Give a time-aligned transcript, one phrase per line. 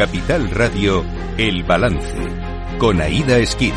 [0.00, 1.04] Capital Radio,
[1.36, 2.16] El Balance,
[2.78, 3.74] con Aida Esquire.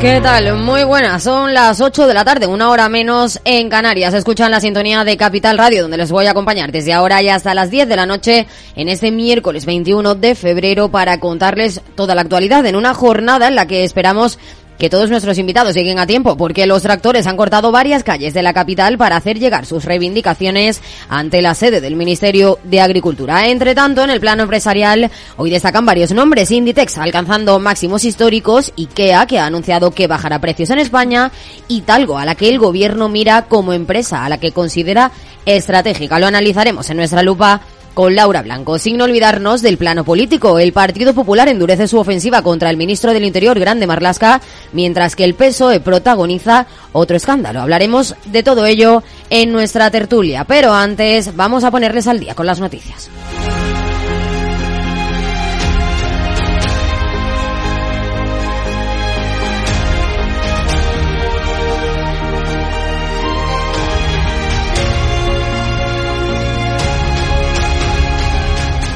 [0.00, 0.58] ¿Qué tal?
[0.58, 1.22] Muy buenas.
[1.22, 4.12] Son las 8 de la tarde, una hora menos en Canarias.
[4.12, 7.54] Escuchan la sintonía de Capital Radio, donde les voy a acompañar desde ahora y hasta
[7.54, 12.22] las 10 de la noche en este miércoles 21 de febrero para contarles toda la
[12.22, 14.40] actualidad en una jornada en la que esperamos
[14.78, 18.42] que todos nuestros invitados lleguen a tiempo, porque los tractores han cortado varias calles de
[18.42, 23.48] la capital para hacer llegar sus reivindicaciones ante la sede del Ministerio de Agricultura.
[23.48, 26.50] Entre tanto, en el plano empresarial, hoy destacan varios nombres.
[26.50, 31.30] Inditex alcanzando máximos históricos, IKEA, que ha anunciado que bajará precios en España,
[31.68, 35.10] y Talgo, a la que el gobierno mira como empresa, a la que considera
[35.46, 36.18] estratégica.
[36.18, 37.60] Lo analizaremos en nuestra lupa
[37.94, 38.78] con Laura Blanco.
[38.78, 43.24] Sin olvidarnos del plano político, el Partido Popular endurece su ofensiva contra el ministro del
[43.24, 44.40] Interior, Grande Marlasca,
[44.72, 47.62] mientras que el PSOE protagoniza otro escándalo.
[47.62, 52.46] Hablaremos de todo ello en nuestra tertulia, pero antes vamos a ponerles al día con
[52.46, 53.10] las noticias.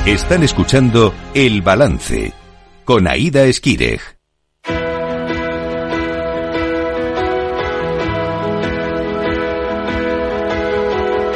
[0.09, 2.33] Están escuchando El Balance
[2.87, 4.01] con Aida Esquirej.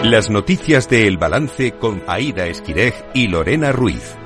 [0.05, 4.17] Las noticias de El Balance con Aida Esquirej y Lorena Ruiz.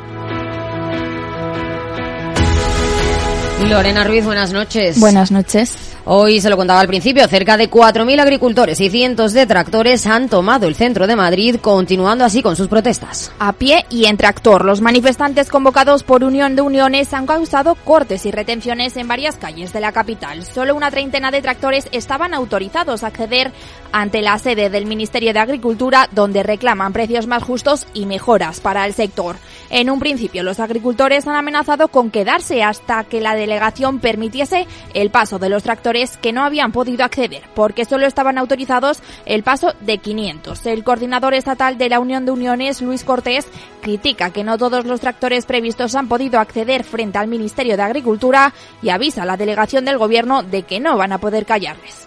[3.65, 5.01] Lorena Ruiz, buenas noches.
[5.01, 5.97] Buenas noches.
[6.05, 10.29] Hoy se lo contaba al principio, cerca de 4.000 agricultores y cientos de tractores han
[10.29, 13.33] tomado el centro de Madrid, continuando así con sus protestas.
[13.41, 18.25] A pie y en tractor, los manifestantes convocados por Unión de Uniones han causado cortes
[18.25, 20.45] y retenciones en varias calles de la capital.
[20.45, 23.51] Solo una treintena de tractores estaban autorizados a acceder
[23.91, 28.87] ante la sede del Ministerio de Agricultura, donde reclaman precios más justos y mejoras para
[28.87, 29.37] el sector.
[29.71, 35.11] En un principio, los agricultores han amenazado con quedarse hasta que la delegación permitiese el
[35.11, 39.75] paso de los tractores que no habían podido acceder, porque solo estaban autorizados el paso
[39.81, 40.65] de 500.
[40.67, 43.47] El coordinador estatal de la Unión de Uniones, Luis Cortés,
[43.81, 48.53] critica que no todos los tractores previstos han podido acceder frente al Ministerio de Agricultura
[48.83, 52.07] y avisa a la delegación del Gobierno de que no van a poder callarles.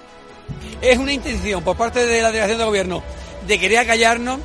[0.82, 3.04] Es una intención por parte de la delegación del Gobierno
[3.46, 4.40] de querer callarnos,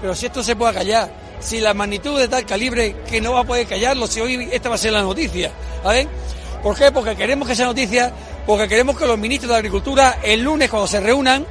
[0.00, 3.40] pero si esto se puede callar, si la magnitud de tal calibre que no va
[3.40, 5.50] a poder callarlo, si hoy esta va a ser la noticia.
[6.62, 6.92] ¿Por qué?
[6.92, 8.12] Porque queremos que sea noticia,
[8.46, 11.46] porque queremos que los ministros de Agricultura el lunes cuando se reúnan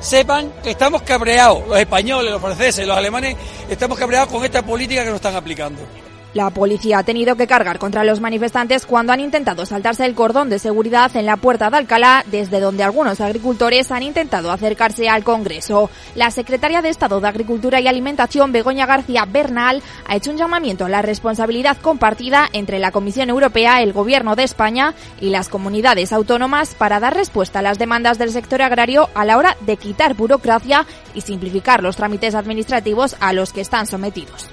[0.00, 3.36] sepan que estamos cabreados, los españoles, los franceses, los alemanes,
[3.68, 5.80] estamos cabreados con esta política que nos están aplicando.
[6.34, 10.50] La policía ha tenido que cargar contra los manifestantes cuando han intentado saltarse el cordón
[10.50, 15.22] de seguridad en la puerta de Alcalá, desde donde algunos agricultores han intentado acercarse al
[15.22, 15.90] Congreso.
[16.16, 20.86] La secretaria de Estado de Agricultura y Alimentación, Begoña García Bernal, ha hecho un llamamiento
[20.86, 26.12] a la responsabilidad compartida entre la Comisión Europea, el Gobierno de España y las comunidades
[26.12, 30.14] autónomas para dar respuesta a las demandas del sector agrario a la hora de quitar
[30.14, 30.84] burocracia
[31.14, 34.48] y simplificar los trámites administrativos a los que están sometidos.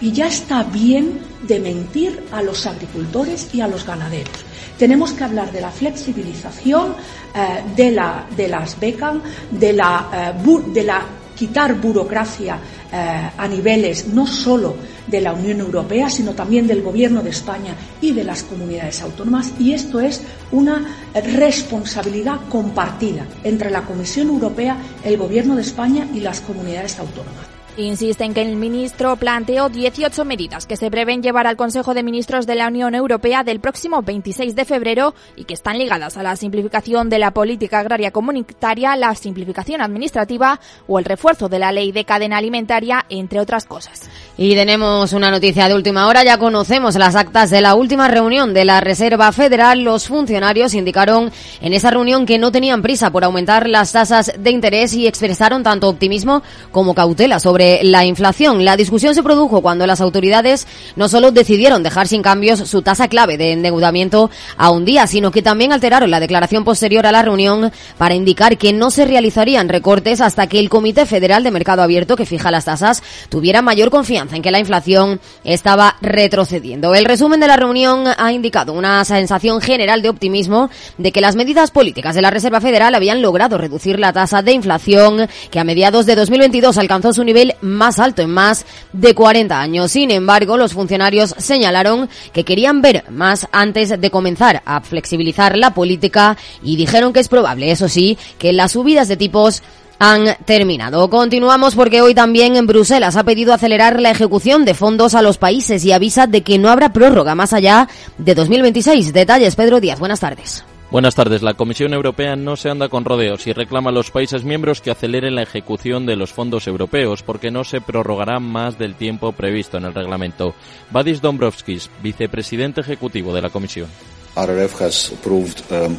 [0.00, 4.44] Y ya está bien de mentir a los agricultores y a los ganaderos.
[4.78, 6.94] Tenemos que hablar de la flexibilización,
[7.34, 9.14] eh, de, la, las becas,
[9.50, 11.02] de la, eh, la
[11.34, 12.58] quitar burocracia
[12.92, 17.74] eh, a niveles no solo de la Unión Europea, sino también del Gobierno de España
[18.00, 19.52] y de las comunidades autónomas.
[19.58, 20.20] Y esto es
[20.52, 27.55] una responsabilidad compartida entre la Comisión Europea, el Gobierno de España y las comunidades autónomas.
[27.78, 32.46] Insisten que el ministro planteó 18 medidas que se prevén llevar al Consejo de Ministros
[32.46, 36.36] de la Unión Europea del próximo 26 de febrero y que están ligadas a la
[36.36, 41.92] simplificación de la política agraria comunitaria, la simplificación administrativa o el refuerzo de la ley
[41.92, 44.08] de cadena alimentaria, entre otras cosas.
[44.38, 46.24] Y tenemos una noticia de última hora.
[46.24, 49.82] Ya conocemos las actas de la última reunión de la Reserva Federal.
[49.82, 51.30] Los funcionarios indicaron
[51.60, 55.62] en esa reunión que no tenían prisa por aumentar las tasas de interés y expresaron
[55.62, 58.64] tanto optimismo como cautela sobre la inflación.
[58.64, 60.66] La discusión se produjo cuando las autoridades
[60.96, 65.30] no solo decidieron dejar sin cambios su tasa clave de endeudamiento a un día, sino
[65.30, 69.68] que también alteraron la declaración posterior a la reunión para indicar que no se realizarían
[69.68, 73.90] recortes hasta que el Comité Federal de Mercado Abierto, que fija las tasas, tuviera mayor
[73.90, 76.94] confianza en que la inflación estaba retrocediendo.
[76.94, 81.36] El resumen de la reunión ha indicado una sensación general de optimismo de que las
[81.36, 85.64] medidas políticas de la Reserva Federal habían logrado reducir la tasa de inflación que a
[85.64, 89.92] mediados de 2022 alcanzó su nivel más alto en más de 40 años.
[89.92, 95.74] Sin embargo, los funcionarios señalaron que querían ver más antes de comenzar a flexibilizar la
[95.74, 99.62] política y dijeron que es probable, eso sí, que las subidas de tipos
[99.98, 101.08] han terminado.
[101.08, 105.38] Continuamos porque hoy también en Bruselas ha pedido acelerar la ejecución de fondos a los
[105.38, 107.88] países y avisa de que no habrá prórroga más allá
[108.18, 109.12] de 2026.
[109.12, 109.98] Detalles, Pedro Díaz.
[109.98, 110.64] Buenas tardes.
[110.88, 111.42] Buenas tardes.
[111.42, 114.92] La Comisión Europea no se anda con rodeos y reclama a los países miembros que
[114.92, 119.78] aceleren la ejecución de los fondos europeos porque no se prorrogará más del tiempo previsto
[119.78, 120.54] en el reglamento.
[120.92, 123.88] Vadis Dombrovskis, vicepresidente ejecutivo de la Comisión.
[124.36, 125.96] Um,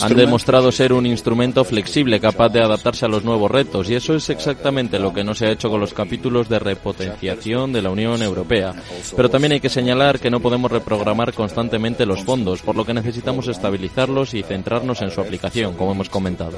[0.00, 4.14] Han demostrado ser un instrumento flexible capaz de adaptarse a los nuevos retos y eso
[4.14, 7.90] es exactamente lo que no se ha hecho con los capítulos de repotenciación de la
[7.90, 8.72] Unión Europea.
[9.14, 12.94] Pero también hay que señalar que no podemos reprogramar constantemente los fondos, por lo que
[12.94, 16.56] necesitamos estabilizarlos y centrarnos en su aplicación, como hemos comentado.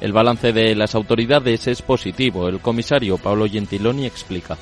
[0.00, 2.48] El balance de las autoridades es positivo.
[2.48, 4.56] El comisario Paolo Gentiloni explica.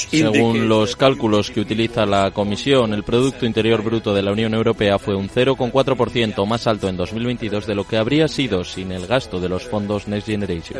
[0.00, 4.98] Según los cálculos que utiliza la Comisión, el Producto Interior Bruto de la Unión Europea
[4.98, 9.40] fue un 0,4% más alto en 2022 de lo que habría sido sin el gasto
[9.40, 10.78] de los fondos Next Generation.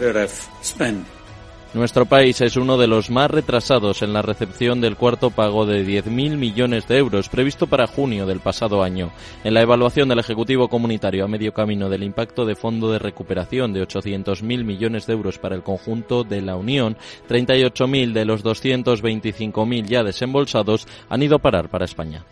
[1.75, 5.85] Nuestro país es uno de los más retrasados en la recepción del cuarto pago de
[5.85, 9.11] 10.000 millones de euros previsto para junio del pasado año.
[9.43, 13.73] En la evaluación del Ejecutivo Comunitario a medio camino del impacto de fondo de recuperación
[13.73, 16.97] de 800.000 millones de euros para el conjunto de la Unión,
[17.29, 22.25] 38.000 de los 225.000 ya desembolsados han ido a parar para España.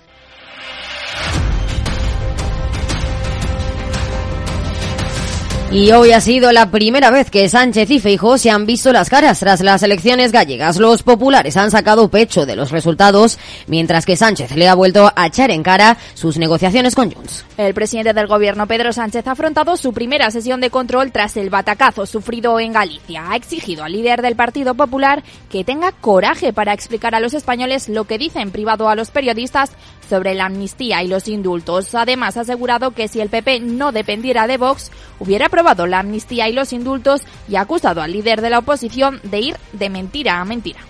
[5.72, 9.08] Y hoy ha sido la primera vez que Sánchez y Feijóo se han visto las
[9.08, 10.76] caras tras las elecciones gallegas.
[10.76, 13.38] Los populares han sacado pecho de los resultados,
[13.68, 17.46] mientras que Sánchez le ha vuelto a echar en cara sus negociaciones con Junts.
[17.56, 21.48] El presidente del gobierno, Pedro Sánchez, ha afrontado su primera sesión de control tras el
[21.48, 23.30] batacazo sufrido en Galicia.
[23.30, 27.88] Ha exigido al líder del Partido Popular que tenga coraje para explicar a los españoles
[27.88, 29.70] lo que dice en privado a los periodistas
[30.12, 31.94] sobre la amnistía y los indultos.
[31.94, 36.52] Además, ha asegurado que si el PP no dependiera de Vox, hubiera la amnistía y
[36.52, 40.44] los indultos y ha acusado al líder de la oposición de ir de mentira a
[40.44, 40.80] mentira.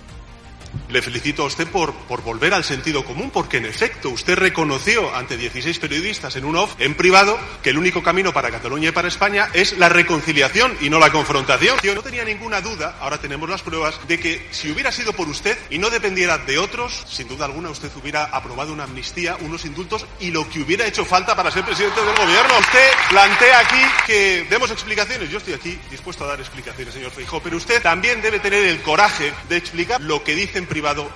[0.93, 5.17] Le felicito a usted por, por volver al sentido común, porque en efecto usted reconoció
[5.17, 8.93] ante 16 periodistas en un off, en privado, que el único camino para Cataluña y
[8.93, 11.79] para España es la reconciliación y no la confrontación.
[11.83, 15.31] Yo no tenía ninguna duda, ahora tenemos las pruebas, de que si hubiera sido por
[15.31, 19.65] usted y no dependiera de otros, sin duda alguna usted hubiera aprobado una amnistía, unos
[19.65, 22.59] indultos y lo que hubiera hecho falta para ser presidente del gobierno.
[22.59, 25.31] Usted plantea aquí que demos explicaciones.
[25.31, 28.83] Yo estoy aquí dispuesto a dar explicaciones, señor Feijóo, pero usted también debe tener el
[28.83, 30.67] coraje de explicar lo que dice en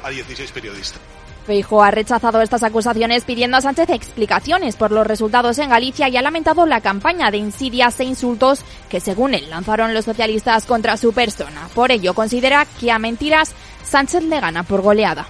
[0.03, 1.01] a 16 periodistas.
[1.47, 6.17] Feijóo ha rechazado estas acusaciones pidiendo a Sánchez explicaciones por los resultados en Galicia y
[6.17, 8.61] ha lamentado la campaña de insidias e insultos
[8.91, 11.69] que, según él, lanzaron los socialistas contra su persona.
[11.75, 13.53] Por ello, considera que a mentiras
[13.85, 15.29] Sánchez le gana por goleada.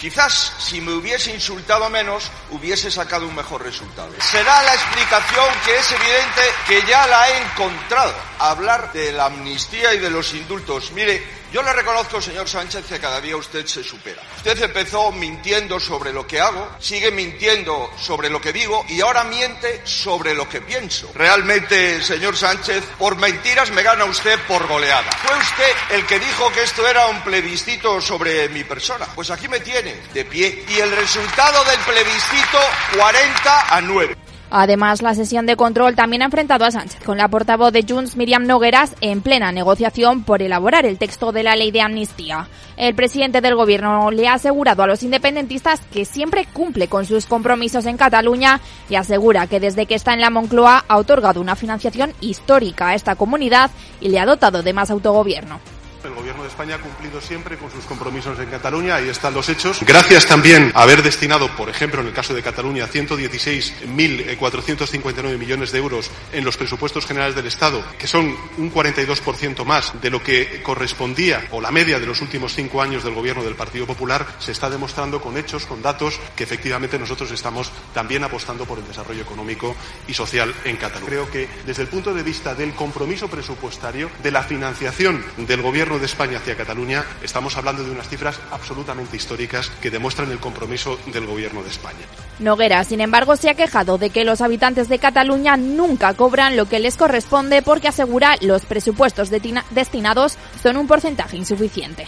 [0.00, 4.10] Quizás si me hubiese insultado menos, hubiese sacado un mejor resultado.
[4.18, 8.14] Será la explicación que es evidente que ya la he encontrado.
[8.38, 10.92] Hablar de la amnistía y de los indultos.
[10.92, 11.22] Mire,
[11.52, 14.22] yo le reconozco, señor Sánchez, que cada día usted se supera.
[14.36, 19.24] Usted empezó mintiendo sobre lo que hago, sigue mintiendo sobre lo que digo y ahora
[19.24, 21.10] miente sobre lo que pienso.
[21.14, 25.10] Realmente, señor Sánchez, por mentiras me gana usted por goleada.
[25.24, 29.06] Fue usted el que dijo que esto era un plebiscito sobre mi persona.
[29.14, 30.64] Pues aquí me tiene, de pie.
[30.68, 32.58] Y el resultado del plebiscito,
[32.96, 34.29] 40 a 9.
[34.50, 38.16] Además, la sesión de control también ha enfrentado a Sánchez con la portavoz de Junts,
[38.16, 42.48] Miriam Nogueras, en plena negociación por elaborar el texto de la ley de amnistía.
[42.76, 47.26] El presidente del gobierno le ha asegurado a los independentistas que siempre cumple con sus
[47.26, 51.56] compromisos en Cataluña y asegura que desde que está en la Moncloa ha otorgado una
[51.56, 55.60] financiación histórica a esta comunidad y le ha dotado de más autogobierno.
[56.04, 59.50] El Gobierno de España ha cumplido siempre con sus compromisos en Cataluña, ahí están los
[59.50, 59.80] hechos.
[59.82, 65.78] Gracias también a haber destinado, por ejemplo, en el caso de Cataluña, 116.459 millones de
[65.78, 70.62] euros en los presupuestos generales del Estado, que son un 42% más de lo que
[70.62, 74.52] correspondía o la media de los últimos cinco años del Gobierno del Partido Popular, se
[74.52, 79.20] está demostrando con hechos, con datos, que efectivamente nosotros estamos también apostando por el desarrollo
[79.20, 79.76] económico
[80.08, 81.10] y social en Cataluña.
[81.10, 85.89] Creo que desde el punto de vista del compromiso presupuestario, de la financiación del Gobierno
[85.90, 90.38] gobierno de España hacia Cataluña, estamos hablando de unas cifras absolutamente históricas que demuestran el
[90.38, 92.06] compromiso del gobierno de España.
[92.38, 96.66] Noguera, sin embargo, se ha quejado de que los habitantes de Cataluña nunca cobran lo
[96.66, 102.06] que les corresponde porque asegura los presupuestos destinados son un porcentaje insuficiente.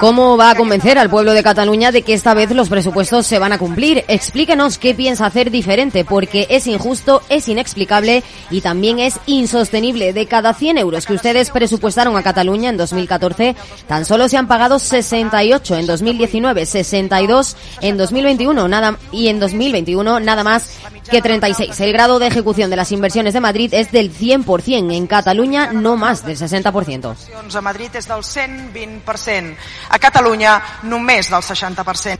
[0.00, 3.38] ¿Cómo va a convencer al pueblo de Cataluña de que esta vez los presupuestos se
[3.38, 4.04] van a cumplir?
[4.08, 10.12] Explíquenos qué piensa hacer diferente, porque es injusto, es inexplicable y también es insostenible.
[10.12, 13.56] De cada 100 euros que ustedes presupuestaron a Cataluña en 2014,
[13.88, 20.20] tan solo se han pagado 68 en 2019, 62 en 2021 nada, y en 2021
[20.20, 20.70] nada más
[21.10, 21.80] que 36.
[21.80, 25.96] El grado de ejecución de las inversiones de Madrid es del 100%, en Cataluña no
[25.96, 27.16] más del 60%.
[27.56, 29.56] A Madrid és del 120%,
[29.90, 32.18] a Catalunya només del 60%.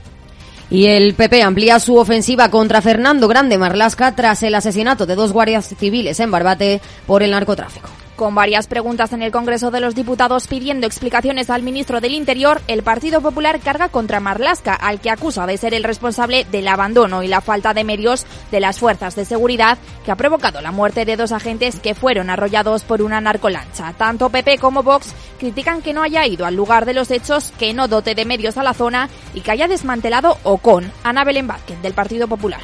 [0.69, 5.31] Y el PP amplía su ofensiva contra Fernando Grande Marlasca tras el asesinato de dos
[5.31, 7.87] guardias civiles en Barbate por el narcotráfico.
[8.17, 12.59] Con varias preguntas en el Congreso de los Diputados pidiendo explicaciones al ministro del Interior,
[12.67, 17.21] el Partido Popular carga contra Marlasca, al que acusa de ser el responsable del abandono
[17.21, 21.05] y la falta de medios de las fuerzas de seguridad que ha provocado la muerte
[21.05, 23.93] de dos agentes que fueron arrollados por una narcolancha.
[23.93, 27.75] Tanto PP como Vox critican que no haya ido al lugar de los hechos, que
[27.75, 30.91] no dote de medios a la zona y que haya desmantelado Ocon.
[31.03, 32.61] Ana Belén Vázquez, del Partido Popular.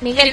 [0.00, 0.32] Miguel,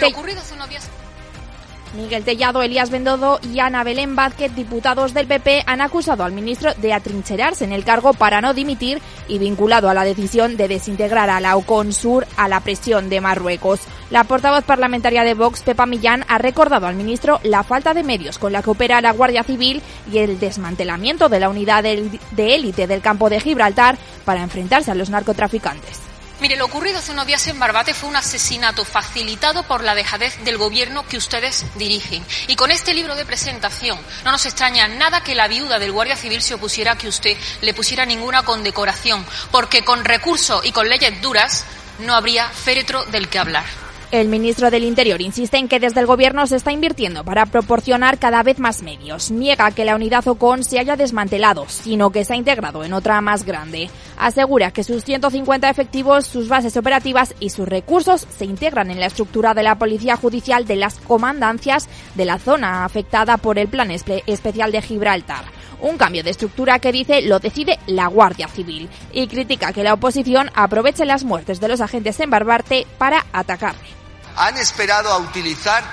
[1.96, 6.74] Miguel Tellado, Elías Bendodo y Ana Belén Vázquez, diputados del PP, han acusado al ministro
[6.76, 11.30] de atrincherarse en el cargo para no dimitir y vinculado a la decisión de desintegrar
[11.30, 13.82] a la Oconsur a la presión de Marruecos.
[14.12, 18.38] La portavoz parlamentaria de Vox, Pepa Millán, ha recordado al ministro la falta de medios
[18.38, 19.82] con la que opera la Guardia Civil
[20.12, 24.96] y el desmantelamiento de la unidad de élite del campo de Gibraltar para enfrentarse a
[24.96, 26.09] los narcotraficantes.
[26.40, 30.42] Mire, lo ocurrido hace unos días en Barbate fue un asesinato facilitado por la dejadez
[30.46, 32.26] del gobierno que ustedes dirigen.
[32.48, 36.16] Y con este libro de presentación no nos extraña nada que la viuda del Guardia
[36.16, 40.88] Civil se opusiera a que usted le pusiera ninguna condecoración, porque con recursos y con
[40.88, 41.66] leyes duras
[42.00, 43.89] no habría féretro del que hablar.
[44.12, 48.18] El ministro del Interior insiste en que desde el Gobierno se está invirtiendo para proporcionar
[48.18, 49.30] cada vez más medios.
[49.30, 53.22] Niega que la unidad OCON se haya desmantelado, sino que se ha integrado en otra
[53.22, 53.92] más grande.
[54.18, 59.06] Asegura que sus 150 efectivos, sus bases operativas y sus recursos se integran en la
[59.06, 63.92] estructura de la Policía Judicial de las comandancias de la zona afectada por el Plan
[63.92, 65.44] Especial de Gibraltar.
[65.82, 69.94] Un cambio de estructura que dice lo decide la Guardia Civil y critica que la
[69.94, 73.99] oposición aproveche las muertes de los agentes en Barbarte para atacarle
[74.40, 75.84] han esperado a utilizar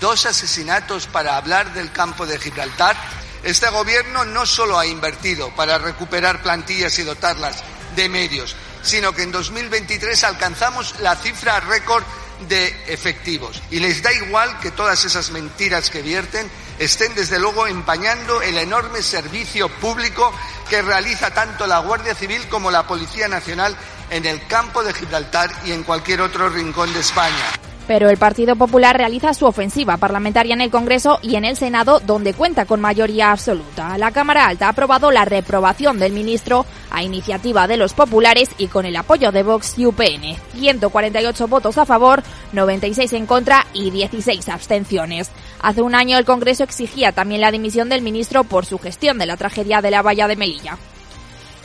[0.00, 2.96] dos asesinatos para hablar del campo de Gibraltar.
[3.42, 7.56] Este gobierno no solo ha invertido para recuperar plantillas y dotarlas
[7.96, 12.04] de medios, sino que en 2023 alcanzamos la cifra récord
[12.48, 13.60] de efectivos.
[13.72, 16.48] Y les da igual que todas esas mentiras que vierten
[16.78, 20.32] estén desde luego empañando el enorme servicio público
[20.70, 23.76] que realiza tanto la Guardia Civil como la Policía Nacional
[24.10, 27.52] en el campo de Gibraltar y en cualquier otro rincón de España.
[27.86, 32.00] Pero el Partido Popular realiza su ofensiva parlamentaria en el Congreso y en el Senado,
[32.00, 33.96] donde cuenta con mayoría absoluta.
[33.96, 38.66] La Cámara Alta ha aprobado la reprobación del ministro a iniciativa de los populares y
[38.66, 40.36] con el apoyo de Vox y UPN.
[40.54, 45.30] 148 votos a favor, 96 en contra y 16 abstenciones.
[45.60, 49.26] Hace un año el Congreso exigía también la dimisión del ministro por su gestión de
[49.26, 50.78] la tragedia de la valla de Melilla.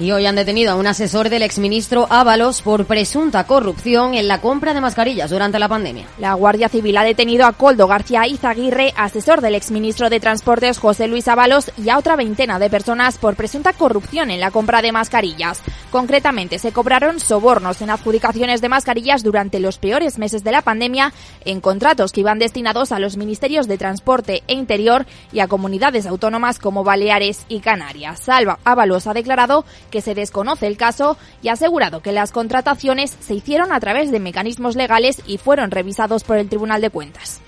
[0.02, 4.42] Y hoy han detenido a un asesor del exministro Ábalos por presunta corrupción en la
[4.42, 6.08] compra de mascarillas durante la pandemia.
[6.18, 11.08] La Guardia Civil ha detenido a Coldo García Izaguirre, asesor del exministro de Transportes José
[11.08, 14.92] Luis Ábalos, y a otra veintena de personas por presunta corrupción en la compra de
[14.92, 15.62] mascarillas.
[15.92, 21.14] Concretamente, se cobraron sobornos en adjudicaciones de mascarillas durante los peores meses de la pandemia
[21.46, 26.08] en contratos que iban destinados a los ministerios de Transporte e Interior y a comunidades
[26.08, 28.22] autónomas como Baleares y Canarias.
[28.22, 33.16] Salva Ábalos ha declarado que se desconoce el caso y ha asegurado que las contrataciones
[33.20, 37.42] se hicieron a través de mecanismos legales y fueron revisados por el Tribunal de Cuentas.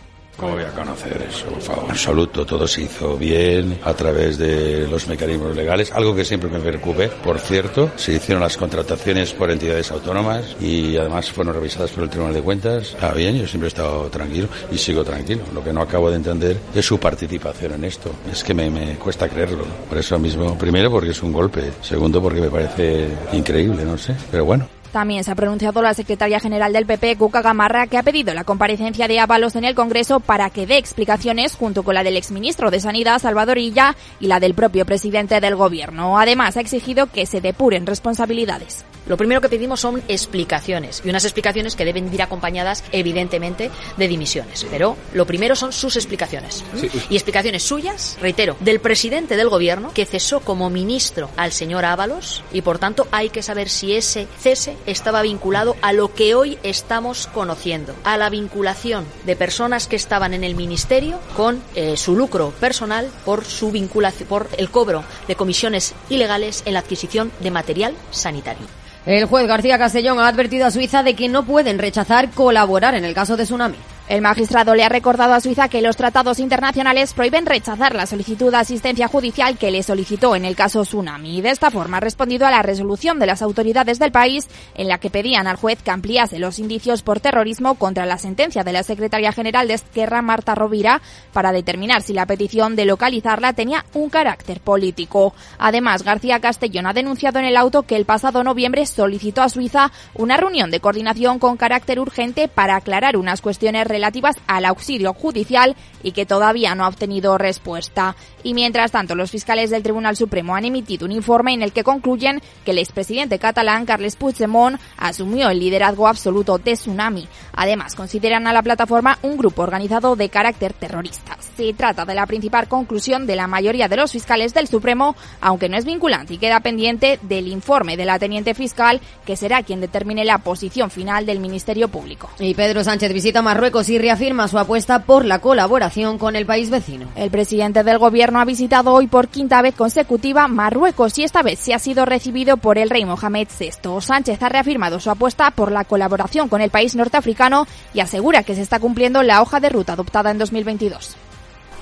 [0.44, 1.86] ¿Cómo voy a conocer eso, por favor?
[1.90, 6.60] Absoluto, todo se hizo bien a través de los mecanismos legales, algo que siempre me
[6.60, 7.08] preocupe.
[7.08, 12.10] Por cierto, se hicieron las contrataciones por entidades autónomas y además fueron revisadas por el
[12.10, 12.90] Tribunal de Cuentas.
[12.90, 15.44] Está bien, yo siempre he estado tranquilo y sigo tranquilo.
[15.54, 18.12] Lo que no acabo de entender es su participación en esto.
[18.30, 19.64] Es que me cuesta creerlo.
[19.88, 24.14] Por eso mismo, primero porque es un golpe, segundo porque me parece increíble, no sé.
[24.30, 24.68] Pero bueno.
[24.94, 28.44] También se ha pronunciado la secretaria general del PP, Cuca Gamarra, que ha pedido la
[28.44, 32.70] comparecencia de Ábalos en el Congreso para que dé explicaciones junto con la del exministro
[32.70, 36.20] de Sanidad, Salvador Illa, y la del propio presidente del Gobierno.
[36.20, 38.86] Además, ha exigido que se depuren responsabilidades.
[39.06, 44.08] Lo primero que pedimos son explicaciones y unas explicaciones que deben ir acompañadas evidentemente de
[44.08, 44.66] dimisiones.
[44.70, 46.64] Pero lo primero son sus explicaciones.
[47.10, 52.44] Y explicaciones suyas, reitero, del presidente del gobierno que cesó como ministro al señor Ábalos
[52.52, 56.58] y por tanto hay que saber si ese cese estaba vinculado a lo que hoy
[56.64, 62.16] estamos conociendo, a la vinculación de personas que estaban en el ministerio con eh, su
[62.16, 67.52] lucro personal por su vinculación, por el cobro de comisiones ilegales en la adquisición de
[67.52, 68.66] material sanitario.
[69.06, 73.04] El juez García Castellón ha advertido a Suiza de que no pueden rechazar colaborar en
[73.04, 73.78] el caso de Tsunami.
[74.10, 78.52] El magistrado le ha recordado a Suiza que los tratados internacionales prohíben rechazar la solicitud
[78.52, 82.02] de asistencia judicial que le solicitó en el caso Tsunami y de esta forma ha
[82.02, 85.82] respondido a la resolución de las autoridades del país en la que pedían al juez
[85.82, 90.22] que ampliase los indicios por terrorismo contra la sentencia de la secretaria general de Esquerra,
[90.22, 95.34] Marta Rovira, para determinar si la petición de localizarla tenía un carácter político.
[95.58, 99.94] Además, García Castellón ha denunciado en el auto que el pasado noviembre solicitó a Suiza
[100.14, 105.76] una reunión de coordinación con carácter urgente para aclarar unas cuestiones relativas al auxilio judicial
[106.02, 108.16] y que todavía no ha obtenido respuesta.
[108.42, 111.84] Y mientras tanto, los fiscales del Tribunal Supremo han emitido un informe en el que
[111.84, 117.28] concluyen que el expresidente catalán Carles Puigdemont asumió el liderazgo absoluto de Tsunami.
[117.54, 121.38] Además, consideran a la plataforma un grupo organizado de carácter terrorista.
[121.56, 125.70] Se trata de la principal conclusión de la mayoría de los fiscales del Supremo, aunque
[125.70, 129.80] no es vinculante y queda pendiente del informe de la teniente fiscal, que será quien
[129.80, 132.30] determine la posición final del Ministerio Público.
[132.40, 136.70] Y Pedro Sánchez visita Marruecos y reafirma su apuesta por la colaboración con el país
[136.70, 137.08] vecino.
[137.16, 141.60] El presidente del gobierno ha visitado hoy por quinta vez consecutiva Marruecos y esta vez
[141.60, 144.02] se ha sido recibido por el rey Mohamed VI.
[144.02, 148.56] Sánchez ha reafirmado su apuesta por la colaboración con el país norteafricano y asegura que
[148.56, 151.16] se está cumpliendo la hoja de ruta adoptada en 2022.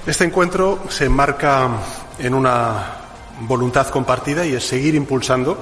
[0.05, 1.69] Este encuentro se enmarca
[2.17, 3.01] en una
[3.41, 5.57] voluntad compartida y es seguir impulsando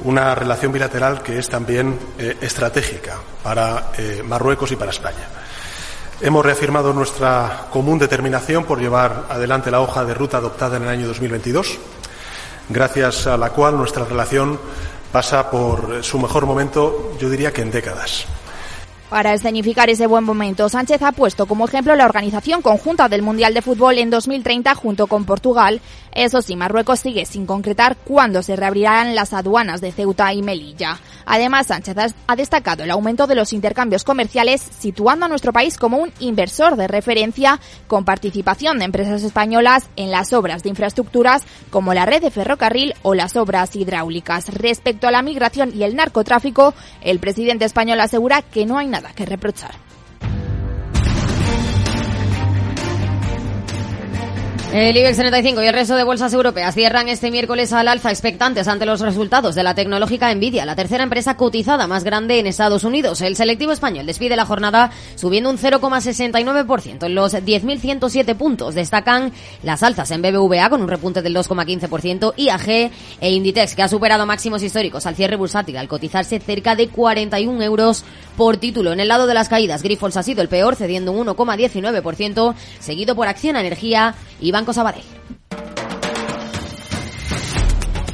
[0.00, 5.28] una relación bilateral que es también eh, estratégica para eh, Marruecos y para España.
[6.24, 10.88] Hemos reafirmado nuestra común determinación por llevar adelante la hoja de ruta adoptada en el
[10.88, 11.78] año 2022,
[12.70, 14.58] gracias a la cual nuestra relación
[15.12, 18.24] pasa por su mejor momento, yo diría que en décadas.
[19.10, 23.52] Para escenificar ese buen momento, Sánchez ha puesto como ejemplo la organización conjunta del Mundial
[23.52, 25.82] de Fútbol en 2030 junto con Portugal.
[26.14, 31.00] Eso sí, Marruecos sigue sin concretar cuándo se reabrirán las aduanas de Ceuta y Melilla.
[31.26, 35.98] Además, Sánchez ha destacado el aumento de los intercambios comerciales, situando a nuestro país como
[35.98, 41.94] un inversor de referencia con participación de empresas españolas en las obras de infraestructuras como
[41.94, 44.54] la red de ferrocarril o las obras hidráulicas.
[44.54, 49.12] Respecto a la migración y el narcotráfico, el presidente español asegura que no hay nada
[49.14, 49.93] que reprochar.
[54.74, 58.66] El IBEX 35 y el resto de bolsas europeas cierran este miércoles al alza expectantes
[58.66, 62.82] ante los resultados de la tecnológica Nvidia, la tercera empresa cotizada más grande en Estados
[62.82, 63.20] Unidos.
[63.20, 68.74] El selectivo español despide la jornada subiendo un 0,69% en los 10.107 puntos.
[68.74, 69.30] Destacan
[69.62, 74.26] las alzas en BBVA con un repunte del 2,15%, IAG e Inditex que ha superado
[74.26, 78.04] máximos históricos al cierre bursátil al cotizarse cerca de 41 euros
[78.36, 78.92] por título.
[78.92, 83.14] En el lado de las caídas, Grifols ha sido el peor cediendo un 1,19%, seguido
[83.14, 85.04] por Acción Energía y Banco Sabadell.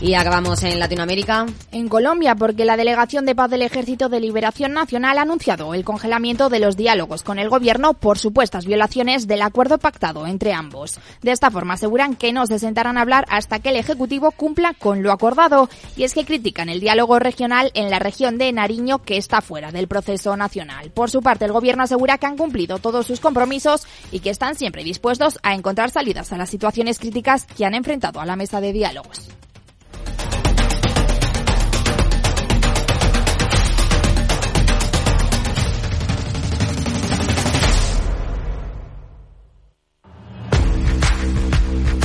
[0.02, 1.44] Y acabamos en Latinoamérica.
[1.72, 5.84] En Colombia, porque la Delegación de Paz del Ejército de Liberación Nacional ha anunciado el
[5.84, 10.98] congelamiento de los diálogos con el gobierno por supuestas violaciones del acuerdo pactado entre ambos.
[11.20, 14.72] De esta forma aseguran que no se sentarán a hablar hasta que el Ejecutivo cumpla
[14.72, 15.68] con lo acordado.
[15.98, 19.70] Y es que critican el diálogo regional en la región de Nariño que está fuera
[19.70, 20.92] del proceso nacional.
[20.92, 24.54] Por su parte, el gobierno asegura que han cumplido todos sus compromisos y que están
[24.54, 28.62] siempre dispuestos a encontrar salidas a las situaciones críticas que han enfrentado a la mesa
[28.62, 29.28] de diálogos.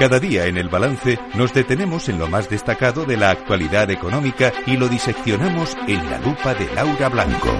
[0.00, 4.50] Cada día en el balance nos detenemos en lo más destacado de la actualidad económica
[4.66, 7.50] y lo diseccionamos en la lupa de Laura Blanco.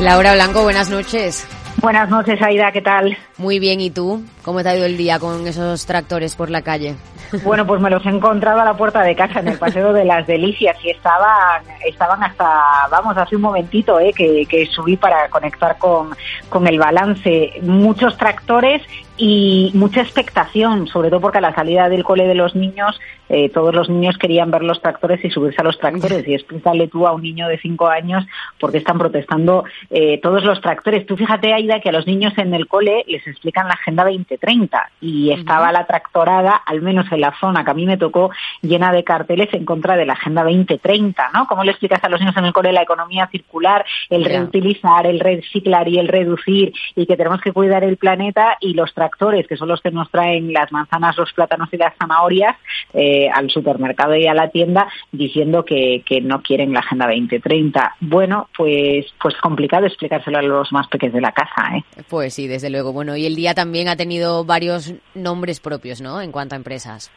[0.00, 1.46] Laura Blanco, buenas noches.
[1.80, 3.16] Buenas noches, Aida, ¿qué tal?
[3.36, 4.24] Muy bien, ¿y tú?
[4.42, 6.96] ¿Cómo te ha ido el día con esos tractores por la calle?
[7.44, 10.04] Bueno, pues me los he encontrado a la puerta de casa en el Paseo de
[10.04, 15.28] las Delicias y estaban, estaban hasta, vamos, hace un momentito eh, que, que subí para
[15.28, 16.10] conectar con,
[16.48, 17.52] con el balance.
[17.62, 18.82] Muchos tractores
[19.18, 23.50] y mucha expectación, sobre todo porque a la salida del cole de los niños, eh,
[23.50, 26.26] todos los niños querían ver los tractores y subirse a los tractores.
[26.26, 28.24] Y explícale tú a un niño de cinco años
[28.60, 31.04] por qué están protestando eh, todos los tractores.
[31.04, 34.90] Tú fíjate, Aida, que a los niños en el cole les explican la Agenda 2030
[35.00, 38.30] y estaba la tractorada, al menos en la zona que a mí me tocó,
[38.62, 41.48] llena de carteles en contra de la Agenda 2030, ¿no?
[41.48, 45.18] ¿Cómo le explicas a los niños en el cole la economía circular, el reutilizar, el
[45.18, 49.07] reciclar y el reducir y que tenemos que cuidar el planeta y los tractores
[49.48, 52.56] que son los que nos traen las manzanas, los plátanos y las zanahorias
[52.94, 57.96] eh, al supermercado y a la tienda diciendo que, que, no quieren la Agenda 2030.
[58.00, 61.76] Bueno, pues, pues complicado explicárselo a los más pequeños de la casa.
[61.76, 61.84] ¿eh?
[62.08, 62.92] Pues sí, desde luego.
[62.92, 66.20] Bueno, y el día también ha tenido varios nombres propios, ¿no?
[66.20, 67.10] En cuanto a empresas.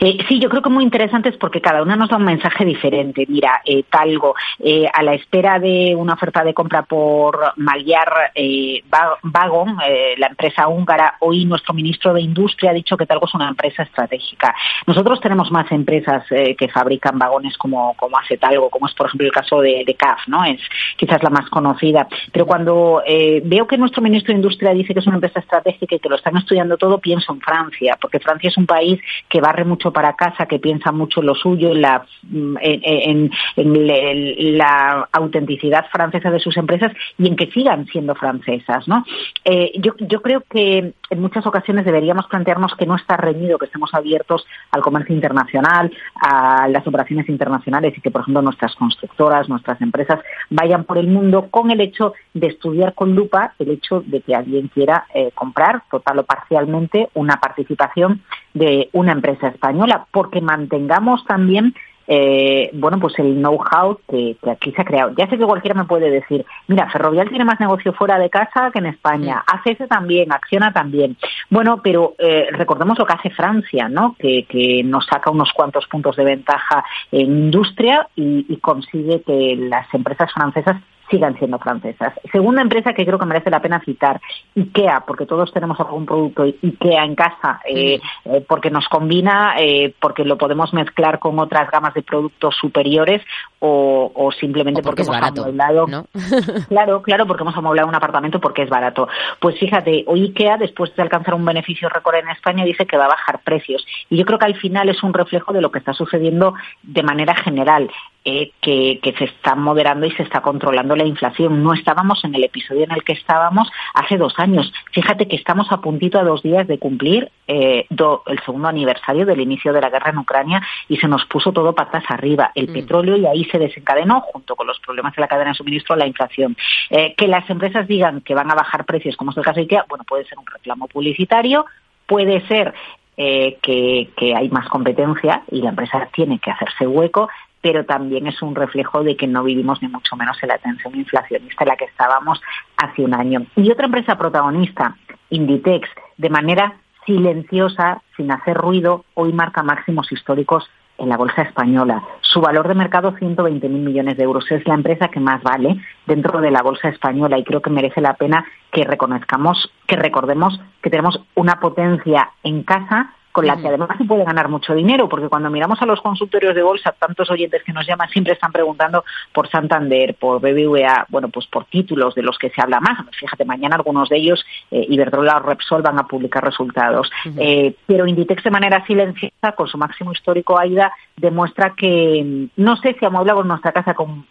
[0.00, 3.24] Eh, sí, yo creo que muy interesantes porque cada una nos da un mensaje diferente.
[3.28, 8.82] Mira, eh, Talgo, eh, a la espera de una oferta de compra por Magyar eh,
[9.22, 13.34] Vagon, eh, la empresa húngara, hoy nuestro ministro de Industria ha dicho que Talgo es
[13.34, 14.54] una empresa estratégica.
[14.86, 19.26] Nosotros tenemos más empresas que fabrican vagones como, como hace Talgo, como es por ejemplo
[19.26, 20.44] el caso de, CAF, ¿no?
[20.44, 20.60] Es
[20.96, 22.08] quizás la más conocida.
[22.32, 23.02] Pero cuando
[23.44, 26.16] veo que nuestro ministro de Industria dice que es una empresa estratégica y que lo
[26.16, 30.46] están estudiando todo, pienso en Francia, porque Francia es un país que mucho para casa,
[30.46, 37.26] que piensa mucho en lo suyo, en en, la autenticidad francesa de sus empresas y
[37.26, 38.86] en que sigan siendo francesas.
[38.88, 39.04] ¿no?
[39.44, 43.66] Eh, yo, yo creo que en muchas ocasiones deberíamos plantearnos que no está reñido que
[43.66, 49.48] estemos abiertos al comercio internacional, a las operaciones internacionales y que, por ejemplo, nuestras constructoras,
[49.48, 50.20] nuestras empresas
[50.50, 54.34] vayan por el mundo con el hecho de estudiar con lupa el hecho de que
[54.34, 58.22] alguien quiera eh, comprar total o parcialmente una participación
[58.54, 61.74] de una empresa española, porque mantengamos también
[62.06, 65.14] eh, bueno, pues el know-how que, que, aquí se ha creado.
[65.16, 68.70] Ya sé que cualquiera me puede decir, mira, Ferrovial tiene más negocio fuera de casa
[68.72, 69.70] que en España, sí.
[69.70, 71.16] ACS también, Acciona también.
[71.48, 74.16] Bueno, pero eh, recordemos lo que hace Francia, ¿no?
[74.18, 79.56] Que, que, nos saca unos cuantos puntos de ventaja en industria y, y consigue que
[79.56, 80.76] las empresas francesas
[81.12, 82.14] sigan siendo francesas.
[82.32, 84.20] Segunda empresa que creo que merece la pena citar,
[84.56, 89.94] IKEA, porque todos tenemos algún producto IKEA en casa, eh, eh, porque nos combina, eh,
[90.00, 93.22] porque lo podemos mezclar con otras gamas de productos superiores
[93.58, 95.86] o, o simplemente o porque, porque, hemos barato, amueblado.
[95.86, 96.06] ¿no?
[96.68, 99.06] claro, claro, porque hemos amueblado un apartamento porque es barato.
[99.38, 103.04] Pues fíjate, hoy IKEA, después de alcanzar un beneficio récord en España, dice que va
[103.04, 103.84] a bajar precios.
[104.08, 107.02] Y yo creo que al final es un reflejo de lo que está sucediendo de
[107.02, 107.90] manera general.
[108.24, 111.60] Eh, que, que, se está moderando y se está controlando la inflación.
[111.64, 114.72] No estábamos en el episodio en el que estábamos hace dos años.
[114.92, 119.26] Fíjate que estamos a puntito a dos días de cumplir eh, do, el segundo aniversario
[119.26, 122.52] del inicio de la guerra en Ucrania y se nos puso todo patas arriba.
[122.54, 122.72] El mm.
[122.72, 126.06] petróleo y ahí se desencadenó, junto con los problemas de la cadena de suministro, la
[126.06, 126.56] inflación.
[126.90, 129.62] Eh, que las empresas digan que van a bajar precios, como es el caso de
[129.62, 131.66] IKEA, bueno, puede ser un reclamo publicitario,
[132.06, 132.72] puede ser
[133.16, 137.28] eh, que, que, hay más competencia y la empresa tiene que hacerse hueco,
[137.62, 140.94] pero también es un reflejo de que no vivimos ni mucho menos en la tensión
[140.96, 142.42] inflacionista en la que estábamos
[142.76, 143.46] hace un año.
[143.56, 144.96] Y otra empresa protagonista,
[145.30, 146.74] Inditex, de manera
[147.06, 152.02] silenciosa, sin hacer ruido, hoy marca máximos históricos en la bolsa española.
[152.20, 154.50] Su valor de mercado 120.000 millones de euros.
[154.50, 158.00] Es la empresa que más vale dentro de la bolsa española y creo que merece
[158.00, 163.68] la pena que reconozcamos, que recordemos que tenemos una potencia en casa con la que
[163.68, 167.30] además se puede ganar mucho dinero, porque cuando miramos a los consultorios de bolsa, tantos
[167.30, 172.14] oyentes que nos llaman siempre están preguntando por Santander, por BBVA, bueno, pues por títulos
[172.14, 172.98] de los que se habla más.
[173.18, 177.10] Fíjate, mañana algunos de ellos, eh, Iberdrola o Repsol, van a publicar resultados.
[177.24, 177.36] Uh -huh.
[177.38, 182.96] eh, pero Inditex de manera silenciosa, con su máximo histórico AIDA, demuestra que no sé
[182.98, 184.26] si amueblamos nuestra casa con,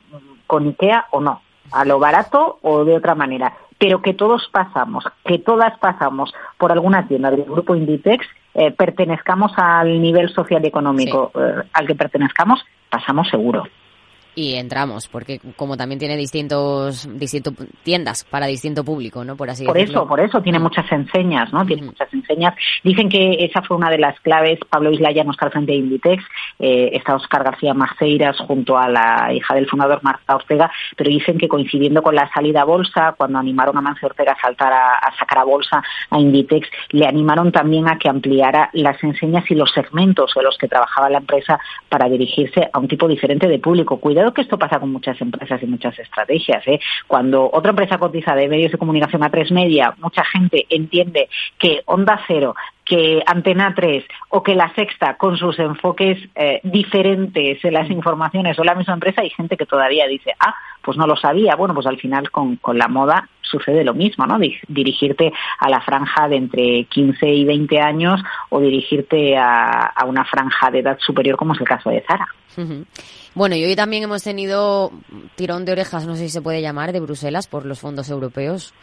[0.46, 5.06] con IKEA o no, a lo barato o de otra manera, pero que todos pasamos,
[5.26, 10.68] que todas pasamos por alguna tienda del grupo Inditex eh, pertenezcamos al nivel social y
[10.68, 11.40] económico sí.
[11.42, 13.64] eh, al que pertenezcamos, pasamos seguro.
[14.34, 19.36] Y entramos, porque como también tiene distintos, distintos tiendas para distinto público, ¿no?
[19.36, 21.66] Por así por eso, por eso tiene muchas enseñas, ¿no?
[21.66, 22.56] Tiene muchas enseñas.
[22.84, 24.60] Dicen que esa fue una de las claves.
[24.70, 26.24] Pablo Islaya no está al frente de Inditex,
[26.60, 31.38] eh, está Oscar García Maceiras junto a la hija del fundador Marta Ortega, pero dicen
[31.38, 35.14] que coincidiendo con la salida a bolsa, cuando animaron a Mancio Ortega a saltar a,
[35.20, 39.72] sacar a bolsa a Inditex, le animaron también a que ampliara las enseñas y los
[39.72, 44.00] segmentos de los que trabajaba la empresa para dirigirse a un tipo diferente de público.
[44.22, 46.62] Cuidado que esto pasa con muchas empresas y muchas estrategias.
[46.68, 46.80] ¿eh?
[47.08, 51.82] Cuando otra empresa cotiza de medios de comunicación a tres media, mucha gente entiende que
[51.86, 52.54] Onda Cero
[52.86, 58.60] que Antena 3 o que La Sexta, con sus enfoques eh, diferentes en las informaciones
[58.60, 60.54] o la misma empresa, hay gente que todavía dice, ah,
[60.84, 61.56] pues no lo sabía.
[61.56, 64.38] Bueno, pues al final con, con la moda sucede lo mismo, ¿no?
[64.68, 70.26] Dirigirte a la franja de entre 15 y 20 años o dirigirte a, a una
[70.26, 72.28] franja de edad superior, como es el caso de Zara.
[73.34, 74.92] Bueno, y hoy también hemos tenido
[75.36, 78.74] tirón de orejas, no sé si se puede llamar, de Bruselas por los fondos europeos.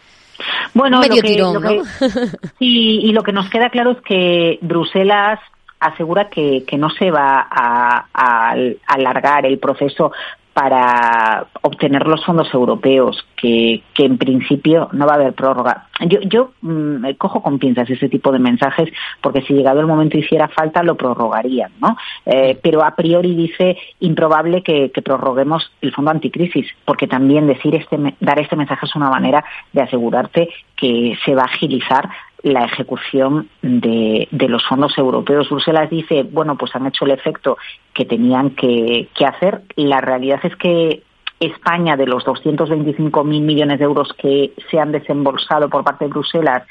[0.72, 1.20] Bueno, lo que,
[2.58, 5.40] sí, y lo que nos queda claro es que Bruselas
[5.80, 8.54] asegura que, que no se va a, a,
[8.86, 10.12] alargar el proceso
[10.58, 15.86] para obtener los fondos europeos, que, que, en principio no va a haber prórroga.
[16.00, 18.88] Yo, yo mm, cojo con pinzas ese tipo de mensajes
[19.20, 21.96] porque si llegado el momento hiciera falta lo prorrogarían, ¿no?
[22.26, 27.76] Eh, pero a priori dice improbable que, que, prorroguemos el fondo anticrisis, porque también decir
[27.76, 32.08] este, dar este mensaje es una manera de asegurarte que se va a agilizar
[32.42, 35.50] la ejecución de, los fondos europeos.
[35.50, 37.58] Bruselas dice, bueno, pues han hecho el efecto
[37.92, 39.62] que tenían que, que hacer.
[39.76, 41.02] La realidad es que
[41.40, 46.64] España, de los 225.000 millones de euros que se han desembolsado por parte de Bruselas,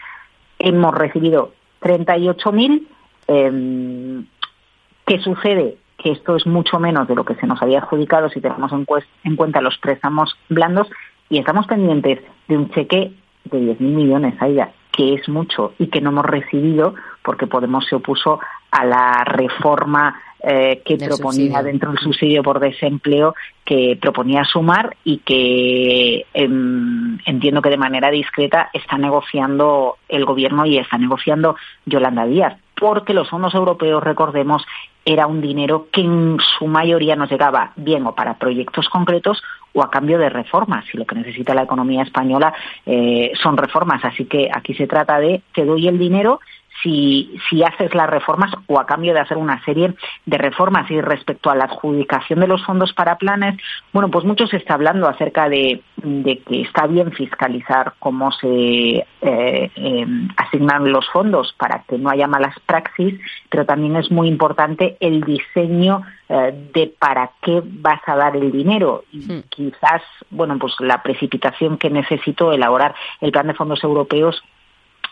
[0.59, 2.87] hemos recibido 38.000.
[3.27, 4.23] Eh,
[5.05, 5.77] ¿Qué sucede?
[5.97, 8.85] Que esto es mucho menos de lo que se nos había adjudicado si tenemos en,
[9.23, 10.87] en cuenta los préstamos blandos
[11.29, 13.13] y estamos pendientes de un cheque
[13.45, 17.95] de 10.000 millones, ya que es mucho y que no hemos recibido porque Podemos se
[17.95, 18.39] opuso
[18.71, 25.19] a la reforma eh, que proponía dentro del subsidio por desempleo que proponía sumar y
[25.19, 31.55] que em, entiendo que de manera discreta está negociando el gobierno y está negociando
[31.85, 34.63] Yolanda Díaz porque los fondos europeos, recordemos,
[35.03, 39.41] era un dinero que en su mayoría nos llegaba bien o para proyectos concretos
[39.73, 40.85] o a cambio de reformas.
[40.93, 42.53] Y lo que necesita la economía española
[42.85, 44.03] eh, son reformas.
[44.03, 46.39] Así que aquí se trata de te doy el dinero
[46.81, 49.93] si, si haces las reformas o a cambio de hacer una serie
[50.25, 50.89] de reformas.
[50.91, 53.57] Y respecto a la adjudicación de los fondos para planes,
[53.93, 58.47] bueno, pues mucho se está hablando acerca de, de que está bien fiscalizar cómo se
[59.21, 64.27] eh, em, asignan los fondos para que no haya malas praxis, pero también es muy
[64.27, 69.03] importante el diseño eh, de para qué vas a dar el dinero.
[69.11, 69.43] Y hmm.
[69.49, 74.43] quizás, bueno, pues la precipitación que necesito elaborar el plan de fondos europeos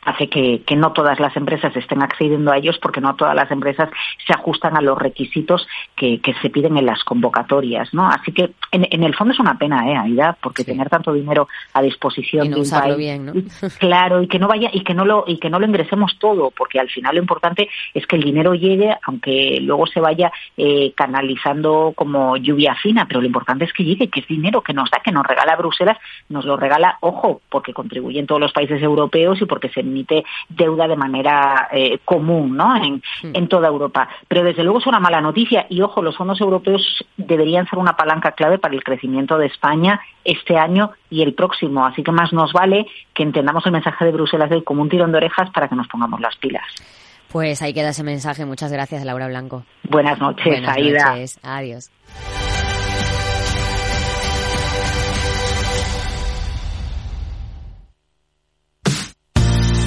[0.06, 3.50] hace que, que, no todas las empresas estén accediendo a ellos porque no todas las
[3.52, 3.90] empresas
[4.26, 8.08] se ajustan a los requisitos que, que se piden en las convocatorias, ¿no?
[8.08, 10.38] Así que en, en, el fondo es una pena, ¿eh, Aida?
[10.42, 13.34] Porque tener tanto dinero a disposición de un país, bien, ¿no?
[13.80, 16.52] claro, y que no vaya y que no lo y que no lo ingresemos todo,
[16.52, 20.94] porque al final lo importante es que el dinero llegue, aunque luego se vaya eh,
[20.96, 24.90] canalizando como lluvia fina, pero lo importante es que llegue, que es dinero que nos
[24.92, 25.98] da, que nos regala Bruselas,
[26.30, 30.88] nos lo regala, ojo, porque contribuyen todos los países europeos y porque se emite deuda
[30.88, 32.76] de manera eh, común ¿no?
[32.76, 33.34] En, mm.
[33.34, 34.08] en toda Europa.
[34.28, 37.96] Pero desde luego es una mala noticia y, ojo, los fondos europeos deberían ser una
[37.96, 41.86] palanca clave para el crecimiento de España este año y el próximo.
[41.86, 44.90] Así que más nos vale que entendamos el mensaje de Bruselas de hoy como un
[44.90, 46.66] tirón de orejas para que nos pongamos las pilas.
[47.32, 48.46] Pues ahí queda ese mensaje.
[48.46, 49.64] Muchas gracias, Laura Blanco.
[49.84, 51.10] Buenas noches, Buenas Aida.
[51.10, 51.40] Noches.
[51.44, 51.92] Adiós.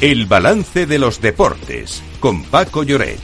[0.00, 3.20] El balance de los deportes con Paco Lloret.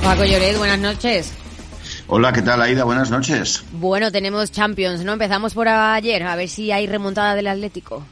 [0.00, 1.32] Paco Lloret, buenas noches.
[2.06, 2.84] Hola, ¿qué tal, Aida?
[2.84, 3.64] Buenas noches.
[3.72, 5.14] Bueno, tenemos Champions, ¿no?
[5.14, 8.04] Empezamos por ayer, a ver si hay remontada del Atlético.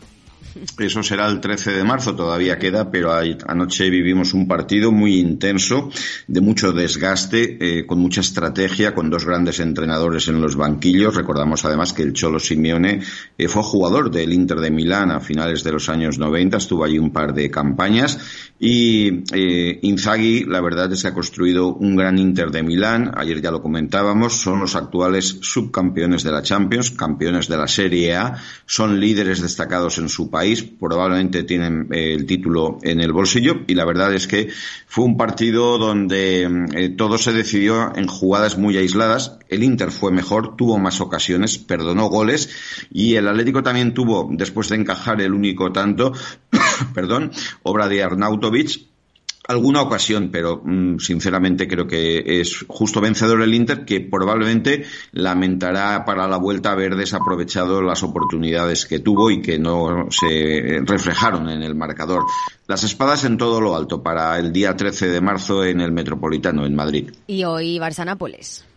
[0.78, 5.90] Eso será el 13 de marzo, todavía queda, pero anoche vivimos un partido muy intenso,
[6.26, 11.14] de mucho desgaste, eh, con mucha estrategia, con dos grandes entrenadores en los banquillos.
[11.14, 13.00] Recordamos además que el Cholo Simeone
[13.38, 16.98] eh, fue jugador del Inter de Milán a finales de los años 90, estuvo allí
[16.98, 18.18] un par de campañas
[18.62, 23.40] y eh, Inzaghi, la verdad es que ha construido un gran Inter de Milán, ayer
[23.40, 28.36] ya lo comentábamos, son los actuales subcampeones de la Champions, campeones de la Serie A,
[28.66, 33.74] son líderes destacados en su país, probablemente tienen eh, el título en el bolsillo y
[33.74, 34.48] la verdad es que
[34.86, 40.12] fue un partido donde eh, todo se decidió en jugadas muy aisladas, el Inter fue
[40.12, 42.50] mejor, tuvo más ocasiones, perdonó goles
[42.90, 46.12] y el Atlético también tuvo, después de encajar el único tanto,
[46.94, 47.30] perdón,
[47.62, 48.89] obra de Arnautovic,
[49.46, 56.04] alguna ocasión, pero mm, sinceramente creo que es justo vencedor el Inter que probablemente lamentará
[56.04, 61.62] para la vuelta haber desaprovechado las oportunidades que tuvo y que no se reflejaron en
[61.62, 62.24] el marcador.
[62.66, 66.64] Las espadas en todo lo alto para el día 13 de marzo en el Metropolitano,
[66.64, 67.10] en Madrid.
[67.26, 68.69] Y hoy Barça-Nápoles.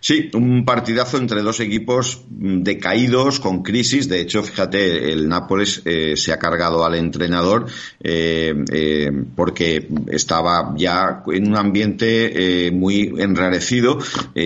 [0.00, 4.08] Sí, un partidazo entre dos equipos decaídos, con crisis.
[4.08, 7.66] De hecho, fíjate, el Nápoles eh, se ha cargado al entrenador
[8.00, 13.98] eh, eh, porque estaba ya en un ambiente muy enrarecido.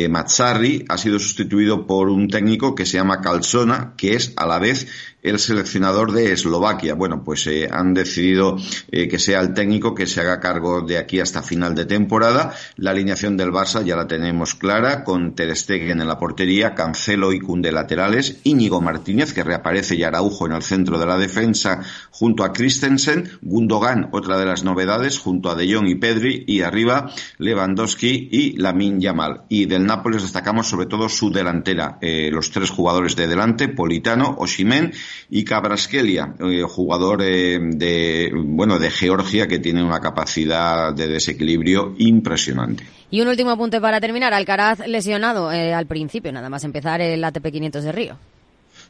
[0.08, 4.58] Mazzarri ha sido sustituido por un técnico que se llama Calzona, que es a la
[4.58, 4.86] vez
[5.22, 6.94] el seleccionador de Eslovaquia.
[6.94, 8.56] Bueno, pues eh, han decidido
[8.90, 12.54] eh, que sea el técnico que se haga cargo de aquí hasta final de temporada.
[12.76, 17.40] La alineación del Barça ya la tenemos clara, con Ter en la portería, Cancelo y
[17.40, 21.80] Cunde laterales, Íñigo Martínez, que reaparece y Araujo en el centro de la defensa,
[22.10, 26.62] junto a Christensen, Gundogan, otra de las novedades, junto a De Jong y Pedri, y
[26.62, 29.42] arriba Lewandowski y Lamin Yamal.
[29.48, 34.36] Y del Nápoles destacamos sobre todo su delantera, eh, los tres jugadores de delante, Politano,
[34.38, 34.92] Oshimen
[35.28, 41.94] y Cabraskelia, eh, jugador eh, de, bueno, de Georgia que tiene una capacidad de desequilibrio
[41.98, 42.84] impresionante.
[43.10, 44.32] Y un último apunte para terminar.
[44.34, 48.16] Alcaraz lesionado eh, al principio, nada más empezar el ATP 500 de Río.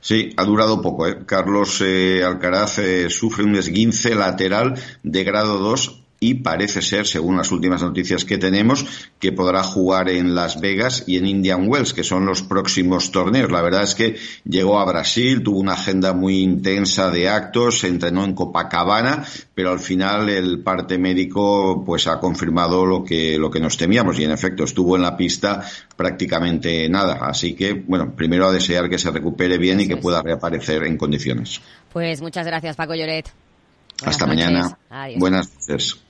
[0.00, 1.06] Sí, ha durado poco.
[1.26, 7.80] Carlos Alcaraz sufre un esguince lateral de grado 2 y parece ser, según las últimas
[7.80, 8.85] noticias que tenemos,
[9.18, 13.50] que podrá jugar en Las Vegas y en Indian Wells, que son los próximos torneos.
[13.50, 17.88] La verdad es que llegó a Brasil, tuvo una agenda muy intensa de actos, se
[17.88, 23.50] entrenó en Copacabana, pero al final el parte médico pues ha confirmado lo que, lo
[23.50, 25.64] que nos temíamos y en efecto estuvo en la pista
[25.96, 27.14] prácticamente nada.
[27.22, 30.98] Así que, bueno, primero a desear que se recupere bien y que pueda reaparecer en
[30.98, 31.62] condiciones.
[31.90, 33.33] Pues muchas gracias, Paco Lloret.
[34.04, 34.78] Hasta mañana.
[35.16, 36.10] Buenas noches.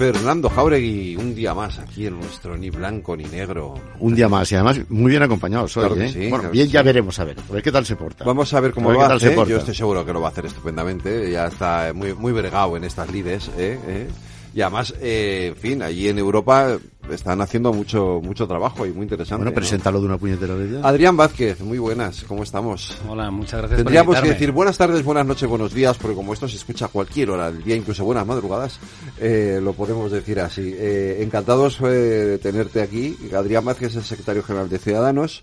[0.00, 3.74] Fernando Jauregui, un día más aquí en nuestro Ni Blanco ni Negro.
[3.98, 6.00] Un día más y además muy bien acompañado hoy.
[6.00, 6.28] ¿eh?
[6.30, 8.24] bueno, bien ya veremos a ver, a ver qué tal se porta.
[8.24, 9.36] Vamos a ver cómo lo hace.
[9.46, 11.30] Yo estoy seguro que lo va a hacer estupendamente.
[11.30, 13.50] Ya está muy muy bregado en estas lides.
[13.58, 13.78] ¿eh?
[13.86, 14.08] ¿Eh?
[14.54, 16.78] Y además, eh, en fin, allí en Europa
[17.10, 19.44] están haciendo mucho mucho trabajo y muy interesante.
[19.44, 20.80] Bueno, preséntalo de una puñetera vez ya.
[20.86, 22.96] Adrián Vázquez, muy buenas, ¿cómo estamos?
[23.08, 26.32] Hola, muchas gracias Tendríamos por que decir buenas tardes, buenas noches, buenos días, porque como
[26.32, 28.78] esto se escucha a cualquier hora del día, incluso buenas madrugadas,
[29.18, 30.74] eh, lo podemos decir así.
[30.76, 33.16] Eh, encantados eh, de tenerte aquí.
[33.36, 35.42] Adrián Vázquez es el secretario general de Ciudadanos.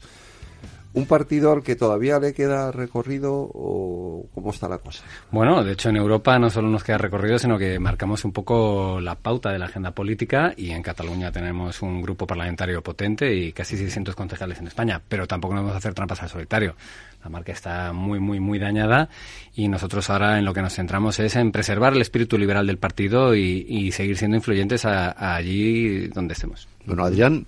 [0.98, 5.04] ¿Un partido al que todavía le queda recorrido o cómo está la cosa?
[5.30, 9.00] Bueno, de hecho en Europa no solo nos queda recorrido, sino que marcamos un poco
[9.00, 13.54] la pauta de la agenda política y en Cataluña tenemos un grupo parlamentario potente y
[13.54, 16.76] casi 600 concejales en España, pero tampoco nos vamos a hacer trampas al solitario.
[17.24, 19.08] La marca está muy, muy, muy dañada
[19.54, 22.80] y nosotros ahora en lo que nos centramos es en preservar el espíritu liberal del
[22.80, 26.68] partido y, seguir siendo influyentes allí donde estemos.
[26.88, 27.46] Bueno, Adrián,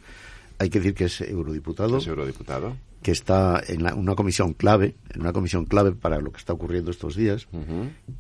[0.60, 1.98] hay que decir que es eurodiputado.
[1.98, 6.38] Es eurodiputado que está en una comisión clave, en una comisión clave para lo que
[6.38, 7.48] está ocurriendo estos días,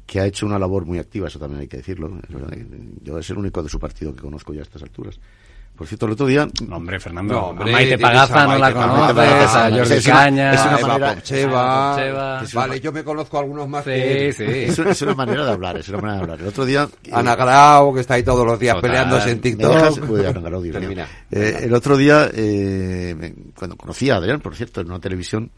[0.05, 2.09] que ha hecho una labor muy activa, eso también hay que decirlo.
[3.01, 5.19] Yo es el único de su partido que conozco ya a estas alturas.
[5.79, 6.45] Por cierto, el otro día...
[6.71, 10.53] hombre, Fernando, No, hombre, Maite a Pagaza no la conoces, a es Jordi una- Caña,
[10.53, 11.13] es una manera...
[11.15, 11.91] Popcheva.
[11.95, 12.43] Popcheva.
[12.53, 14.33] Vale, yo me conozco a algunos más Sí, que...
[14.37, 14.43] sí.
[14.43, 16.41] Es, una- es una manera de hablar, es una manera de hablar.
[16.41, 16.89] El otro día...
[17.05, 18.89] eh, Ana Grau, que está ahí todos los días Total.
[18.91, 19.73] peleándose en ¿Me TikTok.
[19.73, 19.97] dejas?
[19.99, 20.79] Uy, Ana Grau, Dios mío.
[20.81, 21.07] Termina.
[21.31, 25.49] Eh, el otro día, eh, cuando conocí a Adrián, por cierto, en una televisión,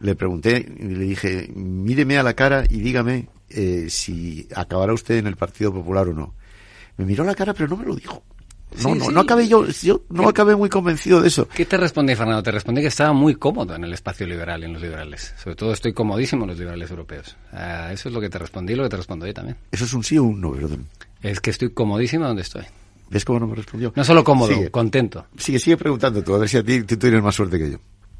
[0.00, 5.16] le pregunté y le dije, míreme a la cara y dígame eh, si acabará usted
[5.16, 6.34] en el Partido Popular o no.
[6.98, 8.22] Me miró a la cara, pero no me lo dijo.
[8.82, 9.10] No, Sí, no, sí.
[9.14, 11.48] no acabé yo, yo no acabé muy convencido de eso.
[11.48, 12.42] ¿Qué te respondí, Fernando?
[12.42, 15.32] Te respondí que estaba muy cómodo en el espacio liberal en los liberales.
[15.42, 17.36] Sobre todo estoy comodísimo en los liberales europeos.
[17.52, 19.56] Ah, eso es lo que te respondí y lo que te respondo yo también.
[19.70, 20.76] ¿Eso es un sí o un no, verdad?
[21.22, 22.64] Es que estoy comodísimo donde estoy.
[23.10, 23.92] ¿Ves cómo no me respondió?
[23.94, 24.70] No solo cómodo, Sigue.
[24.70, 25.26] contento.
[25.38, 27.78] Sigue, sigue preguntando tú, a ver si a ti tú tienes más suerte que yo.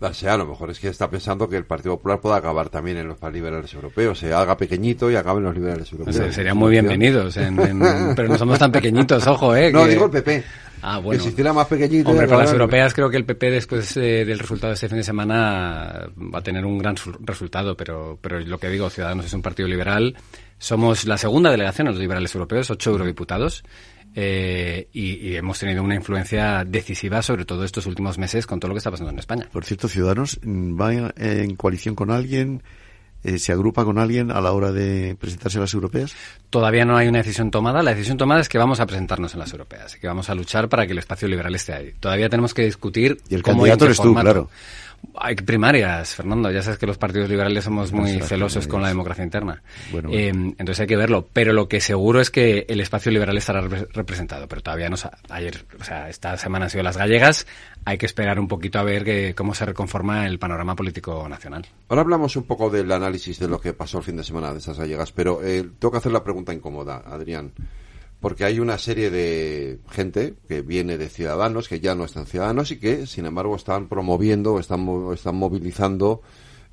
[0.09, 2.69] O sea, a lo mejor es que está pensando que el Partido Popular pueda acabar
[2.69, 4.19] también en los liberales europeos.
[4.19, 6.17] Se haga pequeñito y acabe en los liberales europeos.
[6.17, 9.73] sé, serían muy bienvenidos, en- en- pero no somos tan pequeñitos, ojo, ¿eh?
[9.73, 10.45] No, que- digo el PP.
[10.87, 11.23] Ah, Que bueno.
[11.23, 12.11] si hiciera más pequeñito...
[12.11, 14.99] Hombre, con las europeas creo que el PP después eh, del resultado de este fin
[14.99, 19.25] de semana va a tener un gran su- resultado, pero, pero lo que digo, Ciudadanos
[19.25, 20.15] es un partido liberal.
[20.59, 23.65] Somos la segunda delegación a los liberales europeos, ocho eurodiputados.
[24.15, 28.69] Eh, y, y hemos tenido una influencia decisiva sobre todo estos últimos meses con todo
[28.69, 29.49] lo que está pasando en España.
[29.53, 32.63] Por cierto, Ciudadanos mm, va en- coalición con alguien,
[33.25, 36.15] eh, se agrupa con alguien a la hora de presentarse a las europeas.
[36.51, 37.83] Todavía no hay una decisión tomada.
[37.83, 40.35] La decisión tomada es que vamos a presentarnos en las europeas y que vamos a
[40.35, 41.93] luchar para que el espacio liberal esté ahí.
[41.99, 44.25] Todavía tenemos que discutir Y el cómo y candidato qué eres tú, formato.
[44.25, 44.51] claro.
[45.17, 46.51] Hay primarias, Fernando.
[46.51, 49.63] Ya sabes que los partidos liberales somos muy celosos con la democracia interna.
[49.93, 51.29] Bueno, Eh, entonces hay que verlo.
[51.33, 54.47] Pero lo que seguro es que el espacio liberal estará re- representado.
[54.49, 54.97] Pero todavía no.
[55.31, 57.47] Ayer, o sea, esta semana han sido las gallegas.
[57.85, 61.67] Hay que esperar un poquito a ver que, cómo se reconforma el panorama político nacional.
[61.89, 64.59] Ahora hablamos un poco del análisis de lo que pasó el fin de semana de
[64.59, 67.53] esas gallegas, pero eh, tengo que hacer la pregunta incómoda, Adrián.
[68.25, 72.71] Porque hay una serie de gente que viene de ciudadanos, que ya no están ciudadanos
[72.71, 76.23] y que, sin embargo, están promoviendo, están, mo- están movilizando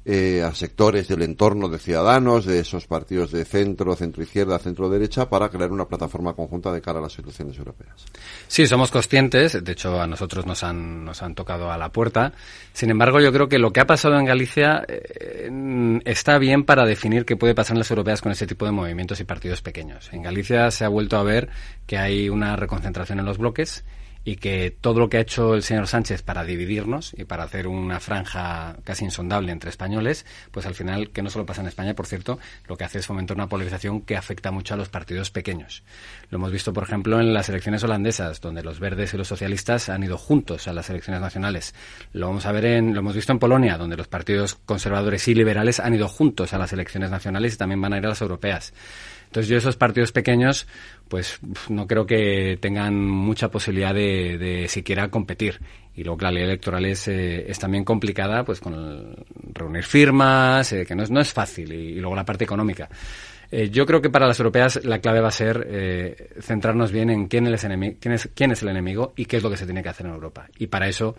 [0.03, 4.89] eh, a sectores del entorno de ciudadanos, de esos partidos de centro, centro izquierda, centro
[4.89, 8.05] derecha, para crear una plataforma conjunta de cara a las elecciones europeas.
[8.47, 12.33] Sí, somos conscientes, de hecho a nosotros nos han, nos han tocado a la puerta.
[12.73, 16.85] Sin embargo, yo creo que lo que ha pasado en Galicia eh, está bien para
[16.85, 20.09] definir qué puede pasar en las europeas con ese tipo de movimientos y partidos pequeños.
[20.11, 21.49] En Galicia se ha vuelto a ver
[21.85, 23.83] que hay una reconcentración en los bloques
[24.23, 27.67] y que todo lo que ha hecho el señor Sánchez para dividirnos y para hacer
[27.67, 31.95] una franja casi insondable entre españoles, pues al final, que no solo pasa en España,
[31.95, 35.31] por cierto, lo que hace es fomentar una polarización que afecta mucho a los partidos
[35.31, 35.83] pequeños.
[36.29, 39.89] Lo hemos visto, por ejemplo, en las elecciones holandesas, donde los verdes y los socialistas
[39.89, 41.73] han ido juntos a las elecciones nacionales.
[42.13, 45.33] Lo vamos a ver en, lo hemos visto en Polonia, donde los partidos conservadores y
[45.33, 48.21] liberales han ido juntos a las elecciones nacionales y también van a ir a las
[48.21, 48.73] europeas.
[49.31, 50.67] Entonces yo esos partidos pequeños,
[51.07, 55.61] pues no creo que tengan mucha posibilidad de, de siquiera competir.
[55.95, 59.15] Y luego la ley electoral es, eh, es también complicada, pues con el-
[59.53, 62.89] reunir firmas, eh, que no es, no es fácil, y, luego la parte económica.
[63.49, 67.09] Eh, yo creo que para las europeas la clave va a ser eh, centrarnos bien
[67.09, 69.55] en quién es, enemi- quién, es, quién es el enemigo y qué es lo que
[69.55, 70.49] se tiene que hacer en Europa.
[70.57, 71.15] Y para eso,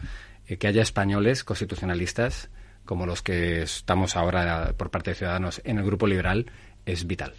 [0.48, 2.50] eh, que haya españoles constitucionalistas
[2.84, 6.44] como los que estamos ahora por parte de Ciudadanos en el Grupo Liberal
[6.84, 7.32] es vital.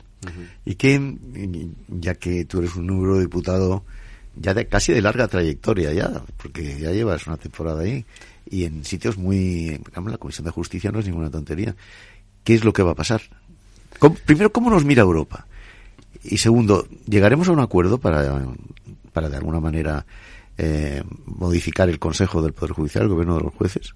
[0.66, 1.16] Y que,
[1.90, 3.84] ya que tú eres un eurodiputado
[4.36, 8.04] ya de, casi de larga trayectoria ya, porque ya llevas una temporada ahí,
[8.50, 9.78] y en sitios muy...
[9.86, 11.76] digamos, La Comisión de Justicia no es ninguna tontería.
[12.44, 13.22] ¿Qué es lo que va a pasar?
[14.00, 15.48] ¿Cómo- primero, ¿cómo nos mira Europa?
[16.24, 18.44] Y segundo, ¿llegaremos a un acuerdo para,
[19.12, 20.06] para de alguna manera
[20.58, 23.94] eh, modificar el Consejo del Poder Judicial, el gobierno de los jueces?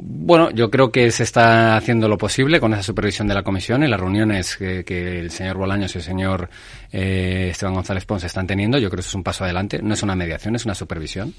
[0.00, 3.82] Bueno, yo creo que se está haciendo lo posible con esa supervisión de la comisión
[3.82, 6.48] y las reuniones que, el señor Bolaños y el señor
[6.92, 8.78] eh, Esteban González Pons están teniendo.
[8.78, 9.80] Yo creo que eso es un paso adelante.
[9.82, 11.34] No es una mediación, es una supervisión.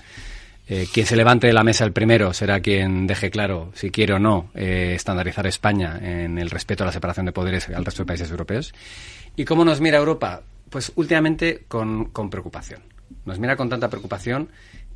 [0.68, 4.14] Eh, quien se levante de la mesa el primero será quien deje claro si quiere
[4.14, 8.04] o no eh, estandarizar España en el respeto a la separación de poderes al resto
[8.04, 8.74] de países europeos.
[9.38, 10.42] ¿Y cómo nos mira Europa?
[10.70, 12.82] Pues últimamente con, con preocupación.
[13.26, 14.50] Nos mira con tanta preocupación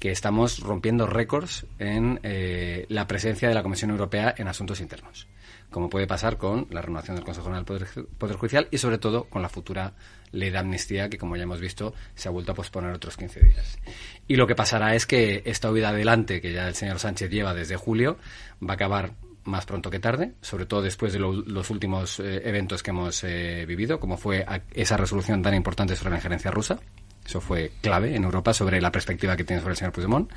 [0.04, 5.30] que estamos rompiendo récords en eh, la presencia de la Comisión Europea en asuntos internos,
[5.72, 8.80] como puede pasar con la renovación del Consejo General del Poder, Ju- Poder Judicial y
[8.80, 9.94] sobre todo con la futura
[10.34, 13.40] ley de amnistía que, como ya hemos visto, se ha vuelto a posponer otros 15
[13.46, 13.80] días.
[14.28, 17.54] Y lo que pasará es que esta huida adelante que ya el señor Sánchez lleva
[17.54, 18.18] desde julio
[18.62, 19.14] va a acabar
[19.46, 23.24] más pronto que tarde, sobre todo después de lo- los últimos eh, eventos que hemos
[23.24, 26.82] eh, vivido, como fue esa resolución tan importante sobre la injerencia rusa.
[27.26, 30.32] Eso fue clave en Europa sobre la perspectiva que tiene sobre el señor Puigdemont.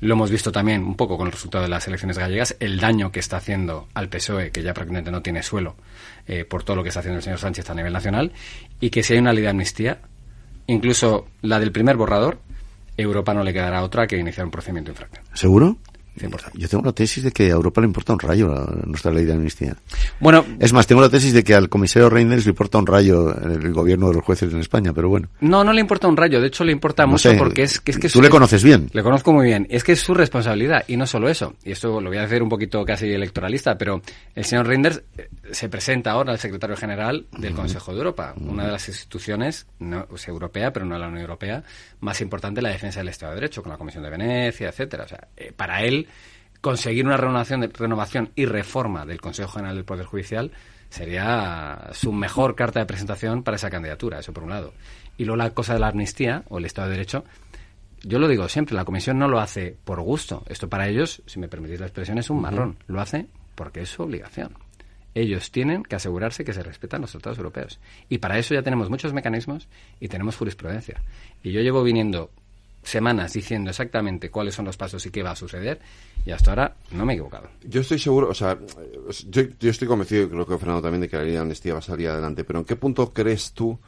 [0.00, 3.10] Lo hemos visto también un poco con el resultado de las elecciones gallegas, el daño
[3.10, 5.76] que está haciendo al PSOE, que ya prácticamente no tiene suelo
[6.26, 8.32] eh, por todo lo que está haciendo el señor Sánchez a nivel nacional,
[8.80, 10.00] y que si hay una ley de amnistía,
[10.66, 12.38] incluso la del primer borrador,
[12.96, 15.24] Europa no le quedará otra que iniciar un procedimiento infracción.
[15.32, 15.76] ¿Seguro?
[16.54, 19.24] Yo tengo la tesis de que a Europa le importa un rayo la- nuestra ley
[19.24, 19.76] de amnistía.
[20.20, 23.34] Bueno, es más, tengo la tesis de que al comisario Reinders le importa un rayo
[23.34, 25.28] el gobierno de los jueces en España, pero bueno.
[25.40, 26.40] No, no le importa un rayo.
[26.40, 28.28] De hecho, le importa No mucho sé, porque es que es que tú su- le
[28.30, 28.88] conoces bien.
[28.92, 29.66] Le conozco muy bien.
[29.70, 31.54] Es que es su responsabilidad y no solo eso.
[31.64, 34.00] Y esto lo voy a hacer un poquito casi electoralista, pero
[34.34, 38.66] el señor Reinders eh, se presenta ahora al secretario general del Consejo de Europa, una
[38.66, 41.62] de las instituciones no, es europea, pero no de la Unión Europea,
[42.00, 45.04] más importante en la defensa del Estado de Derecho, con la Comisión de Venecia, etcétera.
[45.04, 46.07] O sea, eh, para él
[46.60, 50.50] conseguir una renovación, de- renovación y reforma del Consejo General del Poder Judicial
[50.88, 54.72] sería su mejor carta de presentación para esa candidatura, eso por un lado.
[55.16, 57.24] Y luego la cosa de la amnistía o el Estado de Derecho,
[58.02, 60.44] yo lo digo siempre, la Comisión no lo hace por gusto.
[60.48, 62.78] Esto para ellos, si me permitís la expresión, es un marrón.
[62.86, 64.52] Lo hace porque es su obligación.
[65.14, 67.80] Ellos tienen que asegurarse que se respetan los tratados europeos.
[68.08, 69.68] Y para eso ya tenemos muchos mecanismos
[70.00, 71.02] y tenemos jurisprudencia.
[71.42, 72.30] Y yo llevo viniendo
[72.82, 75.80] semanas diciendo exactamente cuáles son los pasos y qué va a suceder
[76.24, 77.48] y hasta ahora no me he equivocado.
[77.62, 78.58] Yo estoy seguro, o sea,
[79.28, 81.72] yo, yo estoy convencido, y creo que Fernando también, de que la ley de amnistía
[81.72, 83.78] va a salir adelante, pero ¿en qué punto crees tú,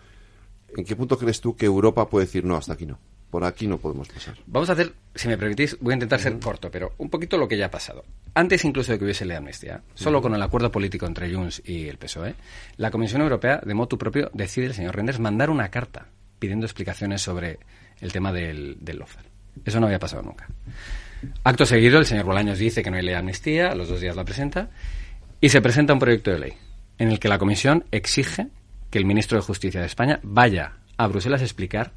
[0.76, 2.98] en qué punto crees tú que Europa puede decir no, hasta aquí no?
[3.30, 4.36] Por aquí no podemos pasar.
[4.46, 7.46] Vamos a hacer, si me permitís, voy a intentar ser corto, pero un poquito lo
[7.46, 8.04] que ya ha pasado.
[8.34, 11.62] Antes incluso de que hubiese ley de amnistía, solo con el acuerdo político entre Junts
[11.64, 12.34] y el PSOE,
[12.76, 16.08] la Comisión Europea, de motu propio, decide el señor Renders mandar una carta
[16.40, 17.60] pidiendo explicaciones sobre
[18.00, 19.28] el tema del, del lawfare.
[19.64, 20.48] Eso no había pasado nunca.
[21.44, 24.00] Acto seguido, el señor Bolaños dice que no hay ley de amnistía, a los dos
[24.00, 24.70] días la presenta,
[25.40, 26.52] y se presenta un proyecto de ley
[26.98, 28.48] en el que la Comisión exige
[28.90, 31.92] que el ministro de Justicia de España vaya a Bruselas a explicar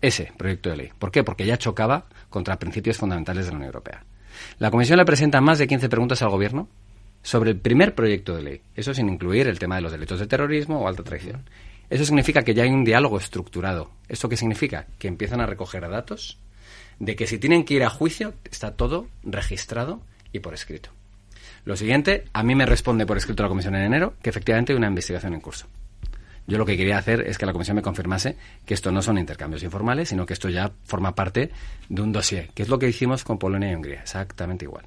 [0.00, 0.90] ese proyecto de ley.
[0.98, 1.22] ¿Por qué?
[1.22, 4.04] Porque ya chocaba contra principios fundamentales de la Unión Europea.
[4.58, 6.68] La Comisión le presenta más de 15 preguntas al Gobierno
[7.22, 10.26] sobre el primer proyecto de ley, eso sin incluir el tema de los delitos de
[10.26, 11.44] terrorismo o alta traición.
[11.90, 13.90] Eso significa que ya hay un diálogo estructurado.
[14.08, 14.86] ¿Esto qué significa?
[14.98, 16.38] Que empiezan a recoger datos
[17.00, 20.00] de que si tienen que ir a juicio está todo registrado
[20.32, 20.90] y por escrito.
[21.64, 24.78] Lo siguiente, a mí me responde por escrito la Comisión en enero que efectivamente hay
[24.78, 25.66] una investigación en curso.
[26.46, 29.18] Yo lo que quería hacer es que la Comisión me confirmase que esto no son
[29.18, 31.50] intercambios informales, sino que esto ya forma parte
[31.88, 34.86] de un dossier, que es lo que hicimos con Polonia y Hungría, exactamente igual.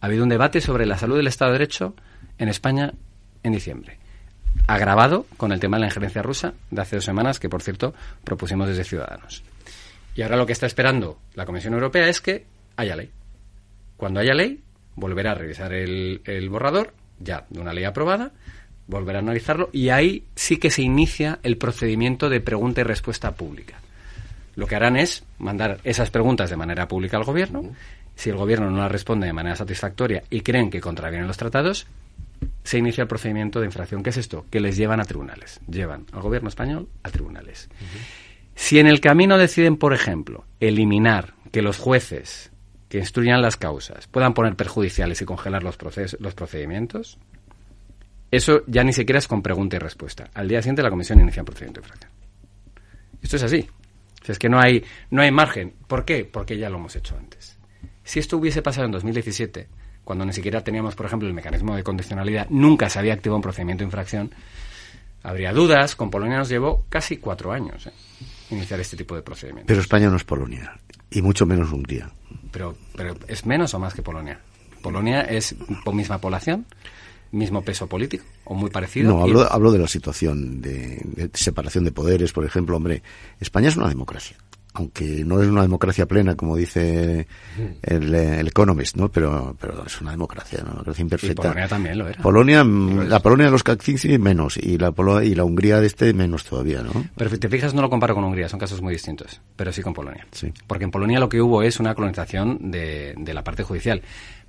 [0.00, 1.94] Ha habido un debate sobre la salud del Estado de Derecho
[2.38, 2.94] en España
[3.42, 3.98] en diciembre,
[4.66, 7.94] agravado con el tema de la injerencia rusa de hace dos semanas, que por cierto
[8.24, 9.42] propusimos desde Ciudadanos.
[10.14, 12.44] Y ahora lo que está esperando la Comisión Europea es que
[12.76, 13.10] haya ley.
[13.96, 14.60] Cuando haya ley,
[14.94, 18.32] volverá a revisar el, borrador, ya de una ley aprobada,
[18.86, 23.32] volverá a analizarlo y ahí sí que se inicia el procedimiento de pregunta y respuesta
[23.32, 23.80] pública.
[24.54, 27.62] Lo que harán es mandar esas preguntas de manera pública al gobierno.
[28.16, 31.86] Si el gobierno no las responde de manera satisfactoria y creen que contravienen los tratados,
[32.64, 34.02] se inicia el procedimiento de infracción.
[34.02, 34.46] ¿Qué es esto?
[34.50, 35.60] Que les llevan a tribunales.
[35.68, 37.68] Llevan al gobierno español a tribunales.
[38.54, 42.50] Si en el camino deciden, por ejemplo, eliminar que los jueces
[42.88, 47.18] que instruyan las causas puedan poner perjudiciales y congelar los, proces- los procedimientos,
[48.30, 50.30] eso ya ni siquiera es con pregunta y respuesta.
[50.34, 52.12] Al día siguiente la comisión inicia un procedimiento de infracción.
[53.22, 53.66] Esto es así.
[54.22, 55.74] O sea, es que no hay, no hay margen.
[55.86, 56.24] ¿Por qué?
[56.24, 57.58] Porque ya lo hemos hecho antes.
[58.04, 59.68] Si esto hubiese pasado en 2017,
[60.04, 63.42] cuando ni siquiera teníamos, por ejemplo, el mecanismo de condicionalidad, nunca se había activado un
[63.42, 64.34] procedimiento de infracción,
[65.22, 65.94] habría dudas.
[65.94, 67.92] Con Polonia nos llevó casi cuatro años ¿eh?
[68.50, 69.68] iniciar este tipo de procedimientos.
[69.68, 70.78] Pero España no es Polonia,
[71.10, 72.10] y mucho menos Hungría.
[72.50, 74.40] Pero, pero ¿es menos o más que Polonia?
[74.82, 75.54] Polonia es
[75.92, 76.66] misma población,
[77.30, 79.14] mismo peso político, o muy parecido.
[79.14, 82.76] No, hablo, hablo de la situación de, de separación de poderes, por ejemplo.
[82.76, 83.02] Hombre,
[83.40, 84.36] España es una democracia.
[84.74, 87.26] Aunque no es una democracia plena, como dice
[87.82, 89.10] el, eh, el Economist, ¿no?
[89.10, 91.42] Pero, pero es una democracia, una democracia imperfecta.
[91.42, 92.22] Y Polonia también lo era.
[92.22, 95.86] Polonia, mm, la Polonia de los Kaczynski menos, y la, Polo- y la Hungría de
[95.88, 96.90] este menos todavía, ¿no?
[97.16, 99.82] Pero si te fijas, no lo comparo con Hungría, son casos muy distintos, pero sí
[99.82, 100.26] con Polonia.
[100.32, 100.50] Sí.
[100.66, 104.00] Porque en Polonia lo que hubo es una colonización de, de la parte judicial.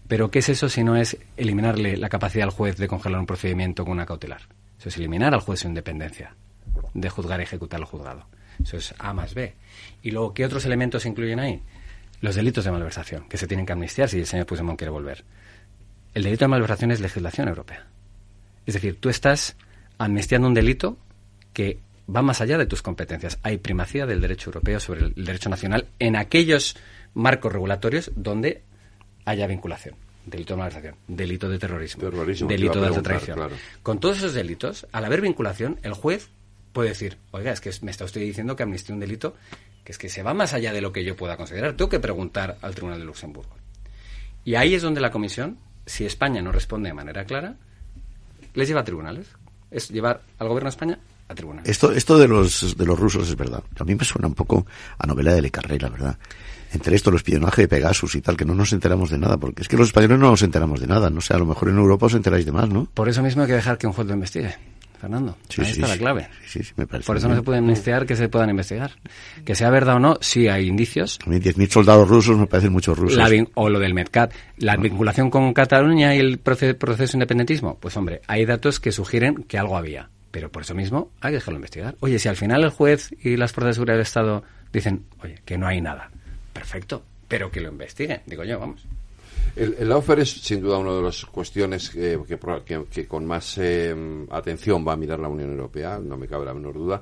[0.07, 3.25] Pero ¿qué es eso si no es eliminarle la capacidad al juez de congelar un
[3.25, 4.41] procedimiento con una cautelar?
[4.79, 6.35] Eso es eliminar al juez su independencia
[6.93, 8.25] de juzgar y ejecutar al juzgado.
[8.61, 9.53] Eso es A más B.
[10.03, 11.61] Y luego, ¿qué otros elementos se incluyen ahí?
[12.21, 15.23] Los delitos de malversación, que se tienen que amnistiar si el señor Puigdemont quiere volver.
[16.13, 17.87] El delito de malversación es legislación europea.
[18.65, 19.55] Es decir, tú estás
[19.97, 20.97] amnistiando un delito
[21.53, 21.79] que
[22.13, 23.39] va más allá de tus competencias.
[23.43, 26.75] Hay primacía del derecho europeo sobre el derecho nacional en aquellos
[27.13, 28.61] marcos regulatorios donde
[29.25, 29.95] haya vinculación.
[30.25, 33.35] Delito de malversación, delito de terrorismo, Terrorismo, te delito de alta traición.
[33.35, 33.55] claro.
[33.81, 36.29] Con todos esos delitos, al haber vinculación, el juez
[36.71, 39.35] puede decir, oiga, es que me está usted diciendo que amnistía un delito
[39.83, 41.73] que es que se va más allá de lo que yo pueda considerar.
[41.73, 43.55] Tengo que preguntar al Tribunal de Luxemburgo.
[44.45, 47.55] Y ahí es donde la Comisión, si España no responde de manera clara,
[48.53, 49.27] les lleva a tribunales.
[49.71, 51.61] Es llevar al Gobierno de España a a tribuna.
[51.65, 53.63] Esto, esto de los, de los rusos es verdad.
[53.79, 54.65] A mí me suena un poco
[54.97, 56.17] a novela de Le Carré, la verdad.
[56.71, 59.61] Entre esto, el espionaje de Pegasus y tal, que no nos enteramos de nada, porque
[59.61, 61.09] es que los españoles no nos enteramos de nada.
[61.09, 62.87] No sé, a lo mejor en Europa os enteráis de más, ¿no?
[62.93, 64.55] Por eso mismo hay que dejar que un juez lo investigue.
[65.03, 65.37] Fernando.
[65.49, 66.29] Sí, Ahí sí, está la clave.
[66.77, 68.91] Me parece Por eso no se puede amnistiar que se puedan investigar.
[69.43, 71.19] Que sea verdad o no, sí hay indicios.
[71.25, 73.17] A mí 10.000 soldados rusos me parecen muchos rusos.
[73.17, 74.31] La o lo del Medcat.
[74.59, 77.77] La vinculación con Cataluña y el proce- proceso de independentismo.
[77.81, 80.09] Pues hombre, hay datos que sugieren que algo había.
[80.31, 81.95] Pero por eso mismo hay que dejarlo investigar.
[81.99, 85.35] Oye, si al final el juez y las fuerzas de seguridad del Estado dicen, oye,
[85.43, 86.11] que no hay nada.
[86.53, 87.03] Perfecto.
[87.27, 88.21] Pero que lo investiguen.
[88.25, 88.87] Digo yo, vamos.
[89.55, 93.07] El, el lawfare es sin duda una de las cuestiones que, que pro- que- que
[93.07, 96.73] con más eh, atención va a mirar la Unión Europea, no me cabe la menor
[96.73, 97.01] duda.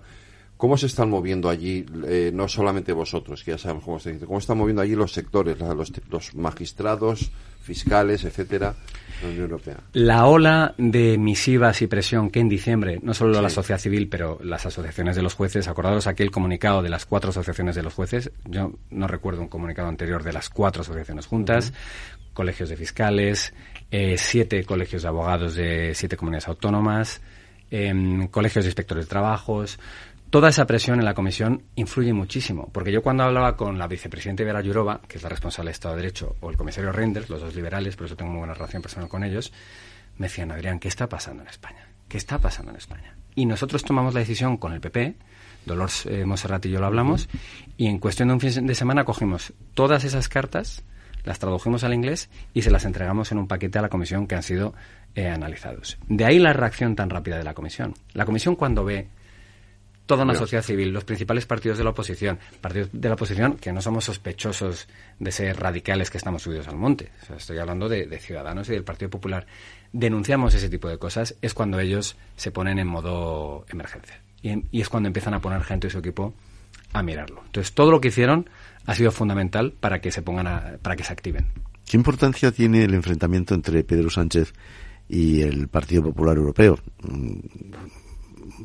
[0.58, 4.26] ¿Cómo se están moviendo allí, eh, no solamente vosotros, que ya sabemos cómo se dice,
[4.28, 7.32] cómo están moviendo allí los sectores, la- los, los magistrados,
[7.64, 8.76] fiscales, etcétera,
[9.24, 9.78] la Unión Europea?
[9.93, 13.56] La ola de misivas y presión que en diciembre, no solo la Sí.
[13.56, 17.76] sociedad civil, pero las asociaciones de los jueces, acordaros aquel comunicado de las cuatro asociaciones
[17.76, 21.74] de los jueces, yo no recuerdo un comunicado anterior de las cuatro asociaciones juntas,
[22.42, 23.54] colegios de fiscales,
[23.92, 27.22] eh, siete colegios de abogados de siete comunidades autónomas,
[27.70, 29.78] em, colegios de inspectores de trabajos.
[30.32, 34.44] Toda esa presión en la comisión influye muchísimo, porque yo cuando hablaba con la vicepresidenta
[34.44, 37.42] Vera Yurova, que es la responsable de Estado de Derecho, o el comisario Reinders, los
[37.42, 39.54] dos liberales, por eso tengo muy buena relación personal con ellos,
[40.18, 41.88] me decían, Adrián, ¿qué está pasando en España?
[42.08, 43.16] ¿Qué está pasando en España?
[43.36, 45.16] Y nosotros tomamos la decisión con el PP,
[45.68, 46.26] Dolores eh,
[46.64, 47.30] y yo lo hablamos,
[47.78, 50.84] y en cuestión de un fin de semana cogimos todas esas cartas,
[51.24, 54.36] las tradujimos al inglés y se las entregamos en un paquete a la comisión que
[54.36, 54.74] han sido
[55.16, 55.98] eh, analizados.
[56.08, 57.94] De ahí la reacción tan rápida de la comisión.
[58.14, 59.08] La comisión cuando ve
[60.06, 60.40] toda una Ya.
[60.40, 64.04] sociedad civil, los principales partidos de la oposición, partidos de la oposición que no somos
[64.06, 64.88] sospechosos
[65.20, 67.12] de ser radicales que estamos subidos al monte.
[67.24, 69.46] O sea, estoy hablando de, de Ciudadanos y del Partido Popular.
[69.94, 74.20] Denunciamos ese tipo de cosas, es cuando ellos se ponen en modo emergencia.
[74.42, 76.34] Y, en- y es cuando empiezan a poner gente de su equipo
[76.94, 77.42] a mirarlo.
[77.46, 78.50] Entonces, todo lo que hicieron
[78.86, 81.46] ha sido fundamental para que se pongan a- para que se activen.
[81.90, 84.54] ¿Qué importancia tiene el enfrentamiento entre Pedro Sánchez
[85.10, 86.80] y el Partido Popular Europeo?
[87.04, 87.40] Mm,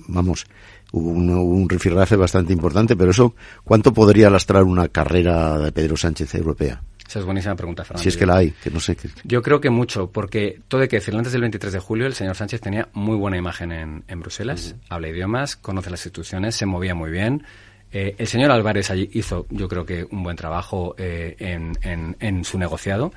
[0.08, 0.46] Vamos,
[0.92, 5.96] hubo un, un rifirrafe bastante importante, pero eso, ¿cuánto podría lastrar una carrera de Pedro
[5.96, 6.82] Sánchez europea?
[7.08, 8.02] Esa es buenísima pregunta, Fernando.
[8.02, 8.96] Si es que la hay, que no sé.
[8.96, 12.06] qué- Yo creo que mucho, porque todo hay que decirlo, antes del 23 de julio
[12.06, 16.56] el señor Sánchez tenía muy buena imagen en, en Bruselas, habla idiomas, conoce las instituciones,
[16.56, 17.44] se movía muy bien.
[17.92, 22.58] Eh, el señor Álvarez allí hizo, yo creo que, un buen trabajo eh, en, su
[22.58, 23.12] negociado.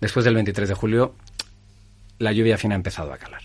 [0.00, 1.14] Después del 23 de julio,
[2.18, 3.42] la lluvia fina ha empezado a calar.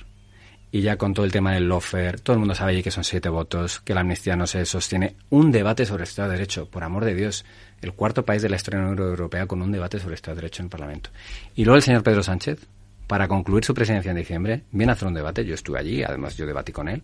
[0.72, 3.06] Y ya con todo el tema del lofer, todo el mundo sabe allí que son
[3.06, 5.16] siete votos, que la amnistía no se sostiene.
[5.30, 7.46] Un debate sobre Estado de Derecho, por amor de Dios.
[7.82, 10.66] El cuarto país de la historia Europea con un debate sobre Estado de Derecho en
[10.66, 11.12] el Parlamento.
[11.56, 12.68] Y luego el señor Pedro Sánchez,
[13.08, 15.46] para concluir su presidencia en diciembre, viene a hacer un debate.
[15.46, 17.04] Yo estuve allí, además yo debatí con él.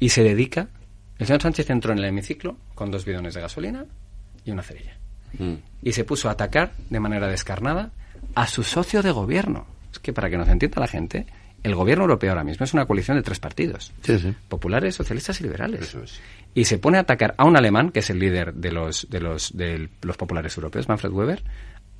[0.00, 0.68] Y se dedica.
[1.18, 3.84] El señor Sánchez entró en el hemiciclo con dos bidones de gasolina
[4.44, 4.96] y una cerilla.
[5.82, 7.90] Y se puso a atacar de manera descarnada
[8.34, 9.66] a su socio de gobierno.
[9.92, 11.26] Es que para que nos entienda la gente,
[11.62, 13.92] el gobierno europeo ahora mismo es una coalición de tres partidos.
[14.02, 14.34] Sí, sí.
[14.48, 15.96] Populares, socialistas y liberales.
[16.54, 19.20] Y se pone a atacar a un alemán, que es el líder de los, de
[19.20, 21.42] los, de los populares europeos, Manfred Weber,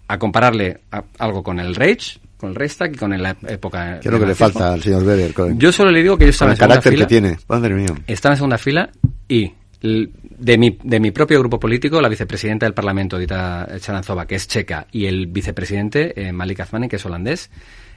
[0.06, 3.98] a compararle a- algo con el Reich, con el Reichstag y con la época...
[4.00, 5.32] ¿Qué es lo que le falta al señor Weber?
[5.32, 7.04] Con- Yo solo le digo que yo estaba en el segunda carácter fila.
[7.06, 7.74] que tiene.
[7.74, 7.86] Mía.
[8.06, 8.90] Estaba en segunda fila
[9.28, 14.34] y de mi, de mi propio grupo político, la vicepresidenta del Parlamento, Dita Charanzova, que
[14.34, 17.50] es checa, y el vicepresidente, eh, Malik Azmani, que es holandés,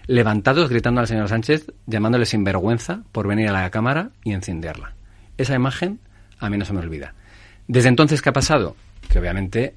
[0.05, 4.93] levantados gritando al señor Sánchez, llamándole sinvergüenza por venir a la Cámara y encenderla.
[5.37, 5.99] Esa imagen
[6.39, 7.13] a mí no se me olvida.
[7.67, 8.75] Desde entonces, ¿qué ha pasado?
[9.09, 9.75] Que obviamente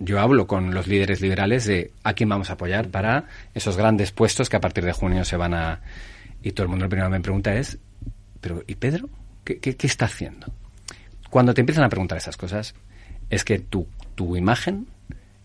[0.00, 4.10] yo hablo con los líderes liberales de a quién vamos a apoyar para esos grandes
[4.10, 5.80] puestos que a partir de junio se van a...
[6.42, 7.78] Y todo el mundo lo primero que me pregunta es,
[8.40, 9.10] pero ¿y Pedro?
[9.44, 10.52] ¿Qué, qué, qué está haciendo?
[11.28, 12.74] Cuando te empiezan a preguntar esas cosas,
[13.28, 14.86] es que tu, tu imagen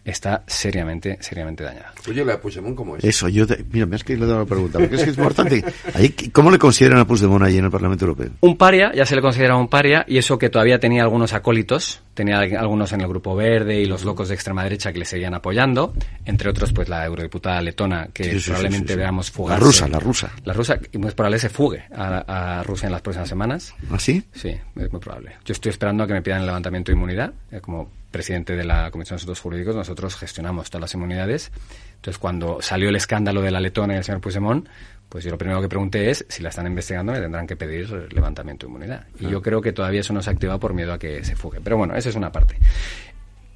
[0.05, 1.91] está seriamente, seriamente dañada.
[2.07, 3.03] Oye, la de Puigdemont, ¿cómo es?
[3.03, 5.09] Eso, yo te- mira, me has que le he dado la pregunta, porque es que
[5.09, 5.63] es importante.
[5.93, 8.29] Ahí, ¿Cómo le consideran a Puigdemont allí en el Parlamento Europeo?
[8.41, 12.01] Un paria, ya se le considera un paria, y eso que todavía tenía algunos acólitos,
[12.13, 15.33] tenía algunos en el Grupo Verde y los locos de extrema derecha que le seguían
[15.33, 15.93] apoyando,
[16.25, 18.99] entre otros pues la eurodiputada letona, que Sí, sí, sí, probablemente sí, sí.
[18.99, 19.65] veamos La fugarse.
[19.65, 20.31] rusa, la rusa.
[20.45, 23.73] La rusa, y muy probable se fugue a, a Rusia en las próximas semanas.
[23.91, 24.23] ¿Ah, sí?
[24.33, 25.31] Sí, es muy probable.
[25.43, 27.33] Yo estoy esperando a que me pidan el levantamiento de inmunidad.
[27.51, 31.51] Eh, Como presidente de la Comisión de Asuntos Jurídicos, nosotros gestionamos todas las inmunidades.
[31.95, 34.69] Entonces, cuando salió el escándalo de la letona y el señor Puigdemont,
[35.09, 37.89] pues yo lo primero que pregunté es si la están investigando me tendrán que pedir
[38.13, 39.05] levantamiento de inmunidad.
[39.19, 41.35] Y yo creo que todavía eso no se ha activado por miedo a que se
[41.35, 41.59] fugue.
[41.61, 42.55] Pero bueno, esa es una parte.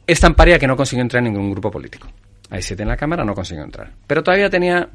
[0.05, 2.09] Es tan paria que no consiguió entrar en ningún grupo político.
[2.49, 3.93] Hay siete en la Cámara, no consiguió entrar.
[4.07, 4.89] Pero todavía tenía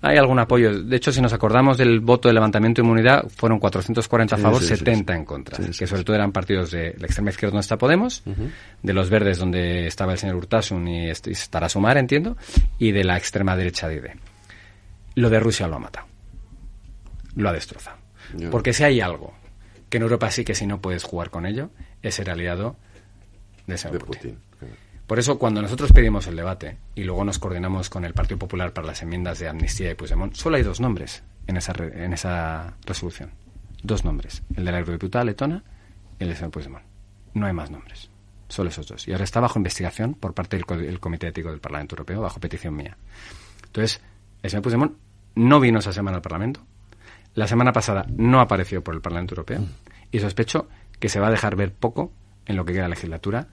[0.00, 0.82] hay algún apoyo.
[0.82, 4.60] De hecho, si nos acordamos del voto de levantamiento de inmunidad, fueron 440 a favor,
[4.60, 5.18] sí, sí, 70 sí.
[5.18, 5.56] en contra.
[5.78, 8.22] Que sobre todo eran partidos de la extrema izquierda donde está Podemos,
[8.82, 12.36] de los verdes donde estaba el señor Urtasun y est- y estará Sumar, entiendo,
[12.78, 14.04] y de la extrema derecha de ID.
[15.16, 16.06] Lo de Rusia lo ha matado.
[17.34, 17.98] Lo ha destrozado.
[18.50, 19.32] Porque si hay algo
[19.88, 21.70] que en Europa sí que si no puedes jugar con ello,
[22.02, 22.76] es ser aliado
[23.66, 24.38] de señor Putin.
[25.08, 28.72] Por eso, cuando nosotros pedimos el debate y luego nos coordinamos con el Partido Popular
[28.72, 32.12] para las enmiendas de amnistía y Puigdemont, solo hay dos nombres en esa, re- en
[32.12, 33.30] esa resolución.
[33.82, 34.42] Dos nombres.
[34.54, 35.64] El de la eurodiputada letona
[36.20, 36.84] y el de señor Puigdemont.
[37.34, 38.10] No hay más nombres.
[38.48, 39.08] Solo esos dos.
[39.08, 42.20] Y ahora está bajo investigación por parte del, co- del Comité Ético del Parlamento Europeo,
[42.20, 42.96] bajo petición mía.
[43.64, 44.02] Entonces,
[44.42, 44.92] el señor Puigdemont
[45.36, 46.60] no vino esa semana al Parlamento.
[47.34, 49.64] La semana pasada no apareció por el Parlamento Europeo.
[50.10, 52.12] Y sospecho que se va a dejar ver poco
[52.44, 53.48] en lo que queda de legislatura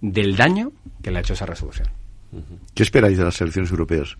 [0.00, 0.72] del daño
[1.02, 1.88] que le ha hecho esa resolución.
[2.74, 4.16] ¿Qué esperáis de las elecciones europeas?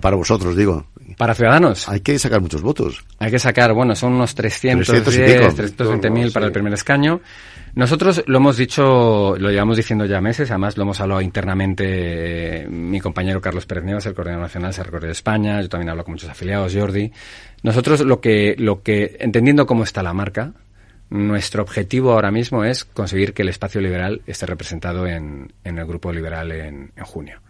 [0.00, 0.86] Para vosotros, digo.
[1.18, 1.88] Para Ciudadanos.
[1.88, 3.04] Hay que sacar muchos votos.
[3.18, 5.54] Hay que sacar, bueno, son unos 310, 300 y pico.
[5.54, 7.20] 320 mil para el primer escaño.
[7.74, 12.68] Nosotros lo hemos dicho, lo llevamos diciendo ya meses, además lo hemos hablado internamente, eh,
[12.68, 16.02] mi compañero Carlos Pérez Nieves, el coordinador nacional, se recorre de España, yo también hablo
[16.02, 17.12] con muchos afiliados, Jordi.
[17.62, 20.54] Nosotros lo que, lo que, entendiendo cómo está la marca,
[21.10, 26.12] nuestro objetivo ahora mismo es conseguir que el espacio liberal esté representado en, el grupo
[26.12, 27.40] liberal en, en junio.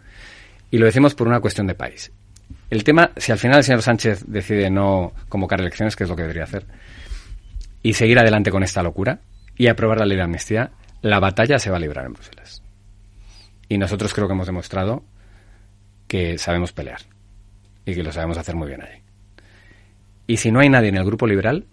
[0.71, 2.11] Y lo decimos por una cuestión de país.
[2.69, 6.15] El tema, si al final el señor Sánchez decide no convocar elecciones, que es lo
[6.15, 6.65] que debería hacer,
[7.81, 9.19] y seguir adelante con esta locura
[9.57, 12.61] y aprobar la ley de amnistía, la batalla se va a librar en Bruselas.
[13.67, 15.03] Y nosotros creo que hemos demostrado
[16.07, 17.01] que sabemos pelear
[17.85, 19.01] y que lo sabemos hacer muy bien allí.
[20.27, 21.65] Y si no hay nadie en el grupo liberal,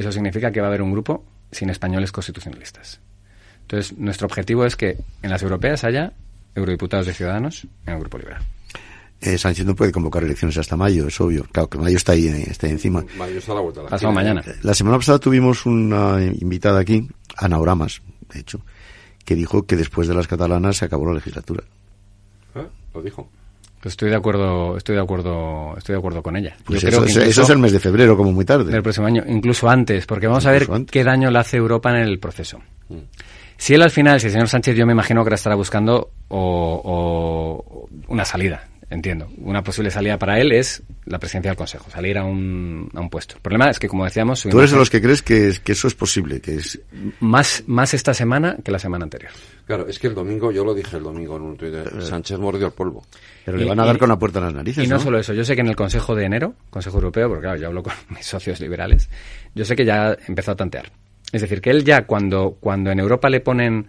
[0.00, 3.00] eso significa que va a haber un grupo sin españoles constitucionalistas.
[3.62, 6.12] Entonces, nuestro objetivo es que en las europeas haya
[6.54, 8.42] eurodiputados de Ciudadanos en el grupo liberal.
[9.20, 11.44] Eh, Sánchez no puede convocar elecciones hasta mayo, es obvio.
[11.52, 13.04] Claro que mayo está ahí, eh, está ahí encima.
[13.18, 14.42] Mayo está a la vuelta de la Pasado mañana.
[14.62, 18.00] La semana pasada tuvimos una invitada aquí, Ana Oramas,
[18.32, 18.62] de hecho,
[19.24, 21.62] que dijo que después de las catalanas se acabó la legislatura.
[22.54, 22.66] ¿Eh?
[22.94, 23.28] Lo dijo.
[23.82, 26.54] Estoy de acuerdo, estoy de acuerdo, estoy de acuerdo con ella.
[26.64, 28.44] Pues Yo eso, creo que es- eso incluso es el mes de febrero, como muy
[28.44, 28.70] tarde.
[28.70, 30.90] del próximo año, incluso antes, porque vamos a ver antes.
[30.90, 32.58] qué daño le hace Europa en el proceso.
[32.90, 32.96] Mm.
[33.56, 36.10] Si él al final, si el señor Sánchez, yo me imagino que ahora estará buscando
[36.28, 39.28] o, o una salida, entiendo.
[39.38, 43.08] Una posible salida para él es la presidencia del Consejo, salir a un, a un
[43.08, 43.36] puesto.
[43.36, 45.72] El problema es que, como decíamos, Tú eres de los que crees que, es- que
[45.72, 46.80] eso es posible, que es
[47.20, 49.30] más, más esta semana que la semana anterior.
[49.66, 52.66] Claro, es que el domingo, yo lo dije el domingo en un tuit, Sánchez mordió
[52.66, 53.04] el polvo.
[53.44, 55.00] Pero le van a dar con la puerta en las narices, Y no, ¿no?
[55.02, 57.66] solo eso, yo sé que en el Consejo de enero, Consejo Europeo, porque claro, yo
[57.68, 59.08] hablo con mis socios liberales,
[59.54, 60.90] yo sé que ya empezó a tantear.
[61.32, 63.86] Es decir, que él ya cuando, cuando en Europa le ponen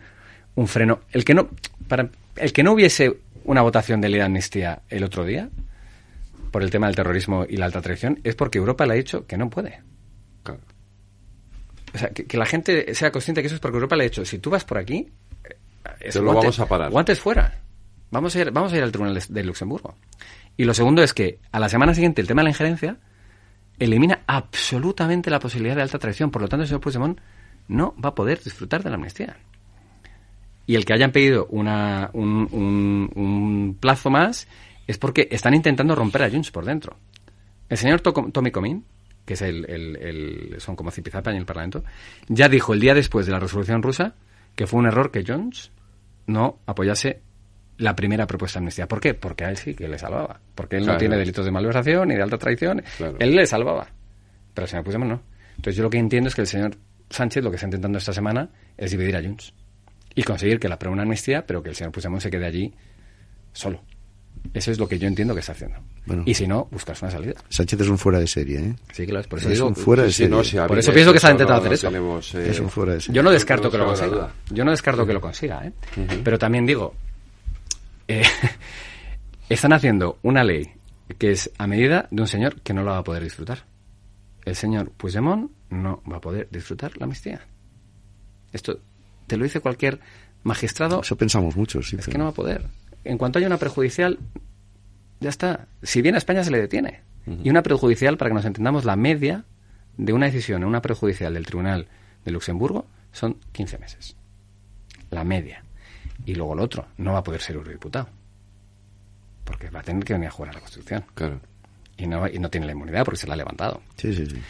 [0.54, 1.49] un freno, el que no,
[1.88, 5.50] para, el que no hubiese una votación de ley de amnistía el otro día,
[6.52, 9.26] por el tema del terrorismo y la alta traición, es porque Europa le ha dicho
[9.26, 9.82] que no puede.
[11.94, 14.10] O sea, que, que la gente sea consciente que eso es porque Europa le ha
[14.10, 15.10] dicho, si tú vas por aquí,
[15.44, 15.58] eh,
[16.00, 16.89] es Te lo vamos a parar.
[16.89, 17.60] Guantes fuera.
[18.12, 19.96] Vamos a ir, vamos a ir al Tribunal de, de Luxemburgo.
[20.58, 22.98] Y lo segundo es que a la semana siguiente el tema de la injerencia
[23.80, 26.32] elimina absolutamente la posibilidad de alta traición.
[26.32, 27.20] Por lo tanto, el señor Puigdemont
[27.68, 29.38] no va a poder disfrutar de la amnistía.
[30.72, 34.47] Y el que hayan pedido una, un, un- un plazo más
[34.88, 36.95] es porque están intentando romper a Junts por dentro.
[37.67, 38.86] El señor Tommy Comín,
[39.26, 41.84] que es el, el- el- son como Zipizape en el Parlamento,
[42.30, 44.15] ya dijo el día después de la resolución rusa
[44.55, 45.72] que fue un error que Jones
[46.28, 47.19] no apoyase
[47.78, 48.88] la primera propuesta de amnistía.
[48.88, 49.13] ¿Por qué?
[49.13, 50.39] Porque a él sí que le salvaba.
[50.55, 50.93] Porque él Claro.
[50.95, 52.82] no tiene delitos de malversación ni de alta traición.
[52.95, 53.17] Claro.
[53.19, 53.88] Él le salvaba.
[54.53, 55.22] Pero el señor Puigdemont no.
[55.57, 56.78] Entonces yo lo que entiendo es que el señor
[57.09, 58.47] Sánchez lo que está intentando esta semana
[58.78, 59.53] es dividir a Junts.
[60.16, 62.74] Y conseguir que la apruebe una amnistía, pero que el señor Puigdemont se quede allí
[63.53, 63.82] solo.
[64.53, 65.78] Eso es lo que yo entiendo que está haciendo.
[66.05, 66.24] Bueno.
[66.26, 67.36] Y si no, buscarse una salida.
[67.49, 68.76] Sánchez es un fuera de serie, ¿eh?
[68.91, 70.30] Sí, claro, es por eso es digo- un fuera de sí, serie.
[70.36, 71.88] no, si Por eso pienso que está intentando hacer eso.
[71.88, 73.16] tenemos, eh, es un fuera de serie.
[73.16, 74.32] Yo no descarto que lo no consiga.
[74.49, 75.74] Yo no descarto que lo consiga, ¿eh?
[76.24, 76.95] Pero también digo,
[78.07, 78.24] eh,
[79.49, 80.72] están haciendo una ley
[81.18, 83.66] que es a medida de un señor que no la va a poder disfrutar.
[84.43, 87.41] El señor Puigdemont no va a poder disfrutar la amnistía.
[88.53, 88.80] Esto
[89.32, 90.02] te lo dice cualquier
[90.44, 91.00] magistrado.
[91.00, 91.96] Eso pensamos mucho, sí.
[91.98, 92.66] Es que no va a poder.
[93.06, 94.20] En cuanto haya una prejudicial,
[95.22, 95.68] ya está.
[95.82, 97.00] Si viene a España se le detiene.
[97.42, 99.46] Y una prejudicial, para que nos entendamos, la media
[99.96, 101.88] de una decisión en una prejudicial del Tribunal
[102.26, 104.18] de Luxemburgo son 15 meses.
[105.12, 105.64] La media.
[106.26, 108.10] Y luego lo otro, no va a poder ser eurodiputado.
[109.46, 111.06] Porque va a tener que venir a jugar a la Constitución.
[111.14, 111.40] Claro.
[111.96, 113.82] Y no, y no tiene la inmunidad porque se la ha levantado.
[113.96, 114.42] Sí, sí, sí.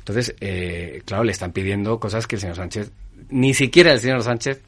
[0.00, 2.92] Entonces, eh, claro, le están pidiendo cosas que el señor Sánchez,
[3.30, 4.62] ni siquiera el señor Sánchez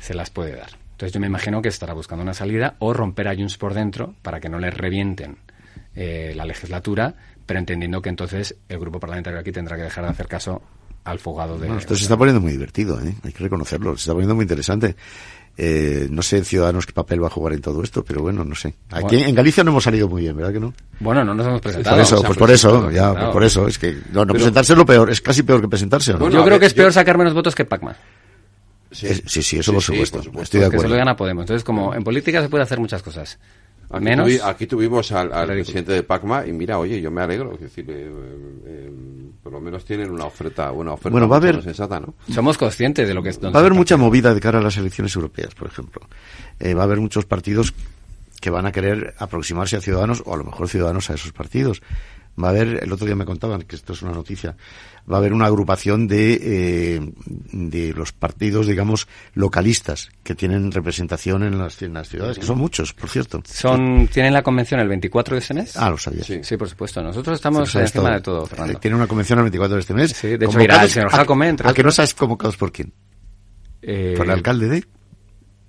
[0.00, 0.70] se las puede dar.
[0.92, 4.14] Entonces yo me imagino que estará buscando una salida o romper a Junts por dentro
[4.22, 5.36] para que no le revienten
[5.94, 7.14] eh, la legislatura,
[7.46, 10.62] pero entendiendo que entonces el grupo parlamentario aquí tendrá que dejar de hacer caso
[11.04, 11.66] al fogado de...
[11.66, 13.14] Bueno, esto se está poniendo muy divertido, ¿eh?
[13.22, 14.96] hay que reconocerlo, se está poniendo muy interesante.
[15.56, 18.56] Eh, no sé Ciudadanos qué papel va a jugar en todo esto, pero bueno, no
[18.56, 18.74] sé.
[18.90, 20.74] Aquí en Galicia no hemos salido muy bien, ¿verdad que no?
[20.98, 21.94] Bueno, no nos hemos presentado.
[21.94, 23.68] Por eso, pues por eso, ya, pues por eso.
[23.68, 26.12] Es que no, no presentarse es lo peor, es casi peor que presentarse.
[26.12, 26.28] ¿o no?
[26.28, 27.94] yo creo que es peor sacar menos votos que Pacma.
[28.90, 30.22] Sí, sí, sí, eso por, supuesto.
[30.22, 30.94] por, Estoy de Que se acuerdo.
[30.94, 31.42] lo gana Podemos.
[31.42, 33.38] Entonces, como en política se puede hacer muchas cosas.
[33.90, 34.28] Aquí, Menos.
[34.28, 37.60] tuvi- aquí tuvimos al, al presidente de Pacma y mira, oye, yo me alegro, es
[37.60, 38.10] decir, eh,
[38.66, 38.92] eh,
[39.42, 42.14] por lo menos tienen una oferta, una oferta Bueno, va a haber- sensata, ¿no?
[42.32, 43.38] Somos conscientes de lo que es.
[43.44, 46.02] Va a haber mucha movida de cara a las elecciones europeas, por ejemplo.
[46.58, 47.74] Eh, va a haber muchos partidos
[48.40, 51.82] que van a querer aproximarse a Ciudadanos o a lo mejor Ciudadanos a esos partidos.
[52.42, 54.56] Va a haber, el otro día me contaban que esto es una noticia,
[55.10, 57.12] va a haber una agrupación de, eh,
[57.52, 62.58] de los partidos, digamos, localistas que tienen representación en las, en las ciudades, que son
[62.58, 63.40] muchos, por cierto.
[63.44, 65.76] Son, ¿Tienen la convención el 24 de este mes?
[65.76, 66.24] Ah, lo sabía.
[66.24, 67.02] Sí, por supuesto.
[67.02, 68.14] Nosotros estamos sabes encima todo.
[68.14, 68.72] de todo, Fernando.
[68.72, 70.10] Eh, Tiene una convención el 24 de este mes.
[70.12, 72.92] Sí, de hecho irá el señor Jacome, entre ¿A que no sabes convocados por quién?
[73.82, 74.84] Eh, ¿Por el alcalde de?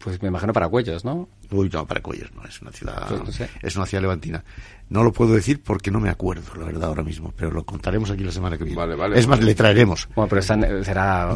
[0.05, 1.27] Pues me imagino para Cuellos, ¿no?
[1.49, 3.49] Uy, no, para Cuellos, no, es una ciudad, Pues no sé.
[3.63, 4.43] es una ciudad levantina.
[4.87, 8.11] No lo puedo decir porque no me acuerdo, la verdad, ahora mismo, pero lo contaremos
[8.11, 8.77] aquí la semana que viene.
[8.77, 9.17] Vale, vale.
[9.19, 10.07] es más, le traeremos.
[10.15, 11.35] Bueno, pero están- será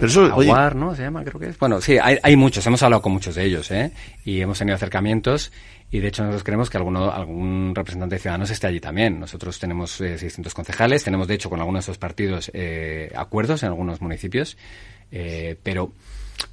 [0.00, 0.94] Pero eso, oye- Aguar, ¿no?
[0.96, 1.58] Se llama, creo que es.
[1.58, 3.92] Bueno, sí, hay, hay muchos, hemos hablado con muchos de ellos, ¿eh?
[4.24, 5.52] Y hemos tenido acercamientos
[5.90, 9.20] y de hecho nosotros creemos que alguno, algún representante de Ciudadanos esté allí también.
[9.20, 13.62] Nosotros tenemos eh, 600 concejales, tenemos de hecho con algunos de esos partidos eh, acuerdos
[13.64, 14.56] en algunos municipios,
[15.12, 15.92] eh, pero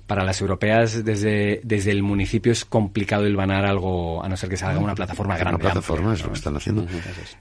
[0.08, 4.58] para las europeas desde, desde el municipio es complicado hilvanar algo, a no ser que
[4.58, 5.56] se haga una plataforma grande.
[5.56, 6.34] Una plataforma, amplia, es lo ¿no?
[6.34, 6.86] que están haciendo.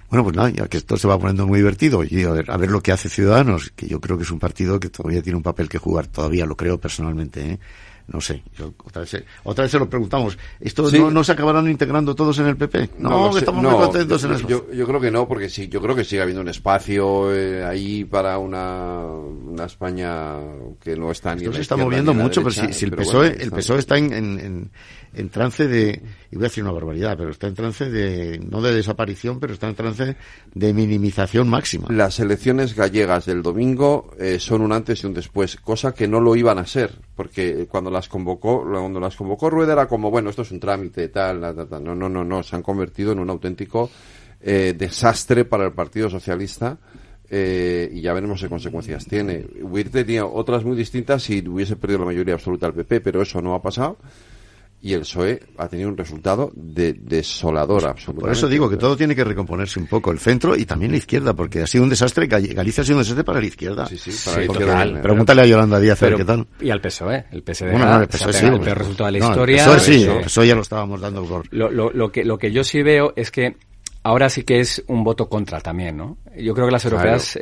[0.08, 2.56] Bueno, pues nada, ya que esto se va poniendo muy divertido y a ver, a
[2.56, 5.36] ver lo que hace Ciudadanos, que yo creo que es un partido que todavía tiene
[5.36, 7.58] un papel que jugar, todavía lo creo personalmente, ¿eh?
[8.06, 10.36] No sé, yo otra vez, se- otra vez se lo preguntamos.
[10.60, 10.98] ¿Esto Sí.
[10.98, 12.90] no, no se acabarán integrando todos en el PP?
[12.98, 14.48] No, sé, estamos no, muy contentos en yo, eso.
[14.48, 17.64] Yo, yo creo que no, porque sí, yo creo que sigue habiendo un espacio eh,
[17.64, 20.34] ahí para una, una España
[20.82, 23.34] que no está ni Esto se está moviendo mucho, pero si, si el PSOE, bueno,
[23.36, 24.70] el está- PSOE está en, en, en-
[25.14, 28.60] en trance de, y voy a decir una barbaridad, pero está en trance de, no
[28.60, 30.16] de desaparición, pero está en trance
[30.54, 31.88] de minimización máxima.
[31.90, 36.20] Las elecciones gallegas del domingo eh, son un antes y un después, cosa que no
[36.20, 40.30] lo iban a ser, porque cuando las convocó, cuando las convocó Rueda era como, bueno,
[40.30, 43.18] esto es un trámite, tal, tal, tal, no, no, no, no, se han convertido en
[43.18, 43.90] un auténtico
[44.40, 46.78] eh, desastre para el Partido Socialista.
[47.30, 49.46] eh, y ya veremos qué consecuencias tiene.
[49.62, 53.40] Hubiera tenido otras muy distintas si hubiese perdido la mayoría absoluta del PP, pero eso
[53.40, 53.96] no ha pasado.
[54.84, 58.20] Y el PSOE ha tenido un resultado de, desolador absolutamente.
[58.20, 60.98] Por eso digo que todo tiene que recomponerse un poco, el centro y también la
[60.98, 63.86] izquierda, porque ha sido un desastre, Galicia ha sido un desastre para la izquierda.
[63.86, 65.00] Sí, sí, para la izquierda.
[65.02, 66.46] Pregúntale a Yolanda Díaz a ver Pero- qué tal.
[66.60, 67.24] Y al PSOE.
[67.30, 69.30] El PSOE, Bueno, no, el PSOE sí, el pues, peor resultado de la no, el
[69.32, 69.64] historia.
[69.64, 71.46] PSOE sí, Eso- el PSOE ya lo estábamos dando por...
[71.50, 73.56] Lo, lo, lo que, lo que yo sí veo es que
[74.04, 76.18] ahora sí que es un voto contra también, ¿no?
[76.36, 76.96] Yo creo que las Claro.
[76.98, 77.40] europeas, eh,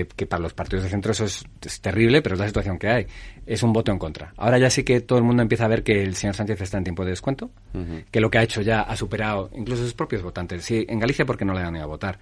[0.00, 2.78] eh, que para los partidos de centro eso es, es terrible, pero es la situación
[2.78, 3.06] que hay.
[3.46, 4.32] Es un voto en contra.
[4.36, 6.78] Ahora ya sí que todo el mundo empieza a ver que el señor Sánchez está
[6.78, 7.50] en tiempo de descuento,
[8.12, 10.64] que lo que ha hecho ya ha superado incluso sus propios votantes.
[10.64, 12.18] Sí, en Galicia porque no le han ido a votar.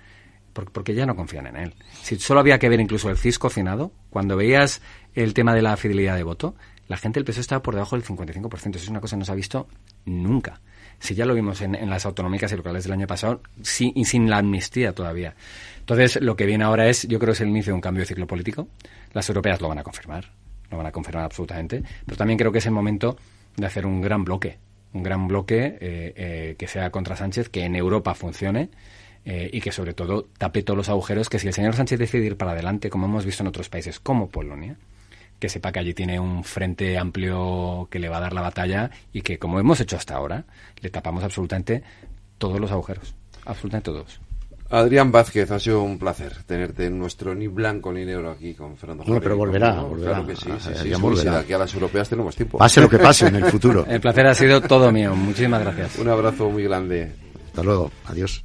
[0.53, 1.75] Por- Porque ya no confían en él.
[2.03, 4.83] Si solo había que ver incluso el CIS cocinado, cuando veías
[5.15, 6.55] el tema de la fidelidad de voto,
[6.89, 8.77] la gente del PSOE estaba por debajo del 55%.
[8.77, 9.67] Eso es una cosa que no se ha visto
[10.05, 10.61] nunca.
[11.03, 14.31] Si ya lo vimos en, las autonómicas y locales del año pasado, sí, y sin
[14.31, 15.35] la amnistía todavía.
[15.81, 18.03] Entonces, lo que viene ahora es, yo creo que es el inicio de un cambio
[18.03, 18.69] de ciclo político.
[19.13, 20.31] Las europeas lo van a confirmar,
[20.71, 21.83] lo van a confirmar absolutamente.
[22.07, 23.17] Pero también creo que es el momento
[23.57, 24.59] de hacer un gran bloque,
[24.93, 28.71] un gran bloque eh, eh, que sea contra Sánchez, que en Europa funcione
[29.25, 32.27] eh, y que sobre todo tape todos los agujeros que si el señor Sánchez decide
[32.27, 34.77] ir para adelante, como hemos visto en otros países como Polonia,
[35.43, 38.89] que sepa que allí tiene un frente amplio que le va a dar la batalla
[39.13, 40.45] y que, como hemos hecho hasta ahora,
[40.81, 41.83] le tapamos absolutamente
[42.39, 43.13] todos los agujeros.
[43.45, 44.21] Absolutamente todos.
[44.71, 48.77] Adrián Vázquez, ha sido un placer tenerte en nuestro ni blanco ni negro aquí con
[48.77, 49.51] Fernando Bueno, pero Jorge.
[49.59, 49.89] volverá, ¿no?
[49.89, 50.11] volverá.
[50.13, 51.39] Claro que sí, sí, sí, sí, volverá.
[51.41, 52.59] aquí a las europeas tenemos tiempo.
[52.59, 53.85] Pase lo que pase en el futuro.
[53.89, 55.13] El placer ha sido todo mío.
[55.17, 55.99] Muchísimas gracias.
[55.99, 57.13] Un abrazo muy grande.
[57.49, 57.91] Hasta luego.
[58.07, 58.45] Adiós.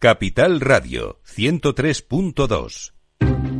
[0.00, 3.59] Capital Radio 103.2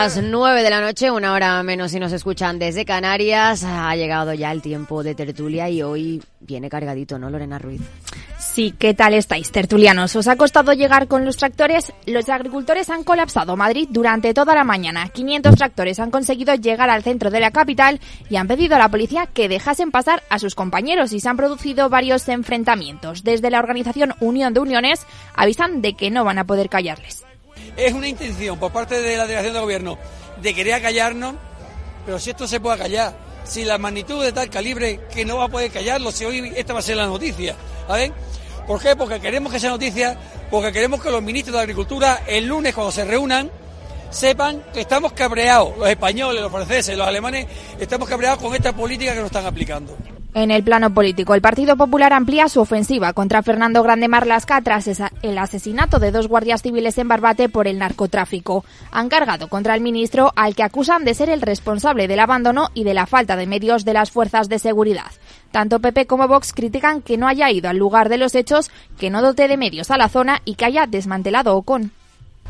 [0.00, 4.32] Las 9 de la noche, una hora menos si nos escuchan desde Canarias, ha llegado
[4.32, 7.80] ya el tiempo de tertulia y hoy viene cargadito, ¿no, Lorena Ruiz?
[8.38, 10.14] Sí, ¿qué tal estáis, tertulianos?
[10.14, 11.92] ¿Os ha costado llegar con los tractores?
[12.06, 15.08] Los agricultores han colapsado Madrid durante toda la mañana.
[15.08, 17.98] 500 tractores han conseguido llegar al centro de la capital
[18.30, 21.36] y han pedido a la policía que dejasen pasar a sus compañeros y se han
[21.36, 23.24] producido varios enfrentamientos.
[23.24, 27.27] Desde la organización Unión de Uniones avisan de que no van a poder callarles.
[27.78, 29.98] Es una intención por parte de la delegación de gobierno
[30.42, 31.36] de querer callarnos,
[32.04, 35.44] pero si esto se puede callar, si la magnitud de tal calibre que no va
[35.44, 37.54] a poder callarlo, si hoy esta va a ser la noticia.
[38.66, 38.96] ¿Por qué?
[38.96, 40.18] Porque queremos que sea noticia,
[40.50, 43.48] porque queremos que los ministros de Agricultura el lunes cuando se reúnan
[44.10, 47.46] sepan que estamos cabreados, los españoles, los franceses, los alemanes,
[47.78, 49.96] estamos cabreados con esta política que nos están aplicando.
[50.34, 54.86] En el plano político, el Partido Popular amplía su ofensiva contra Fernando Grande Marlasca tras
[54.86, 58.64] el asesinato de dos guardias civiles en Barbate por el narcotráfico.
[58.92, 62.84] Han cargado contra el ministro al que acusan de ser el responsable del abandono y
[62.84, 65.10] de la falta de medios de las fuerzas de seguridad.
[65.50, 69.08] Tanto PP como Vox critican que no haya ido al lugar de los hechos, que
[69.08, 71.90] no dote de medios a la zona y que haya desmantelado Ocon.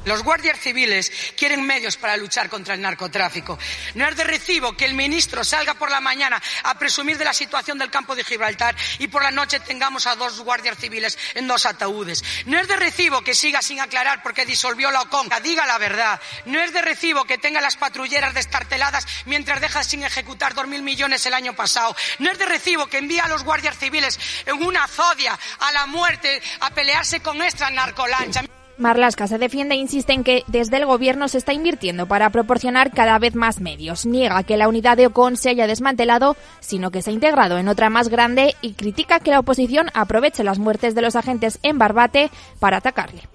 [0.05, 3.59] Los guardias civiles quieren medios para luchar contra el narcotráfico.
[3.95, 7.35] No es de recibo que el ministro salga por la mañana a presumir de la
[7.35, 11.47] situación del campo de Gibraltar y por la noche tengamos a dos guardias civiles en
[11.47, 12.25] dos ataúdes.
[12.47, 15.29] No es de recibo que siga sin aclarar porque disolvió la OCOM.
[15.43, 16.21] Diga la verdad.
[16.47, 20.83] No es de recibo que tenga las patrulleras destarteladas mientras deja sin ejecutar dos mil
[20.83, 21.95] millones el año pasado.
[22.19, 25.87] No es de recibo que envía a los guardias civiles en una zodia a la
[25.87, 28.43] muerte a pelearse con nuestra narcolancha.
[28.79, 32.93] Marlaska se defiende e insiste en que desde el gobierno se está invirtiendo para proporcionar
[32.93, 34.07] cada vez más medios.
[34.07, 37.69] Niega que la unidad de Ocon se haya desmantelado, sino que se ha integrado en
[37.69, 41.79] otra más grande y critica que la oposición aproveche las muertes de los agentes en
[41.79, 43.29] Barbate para atacarle.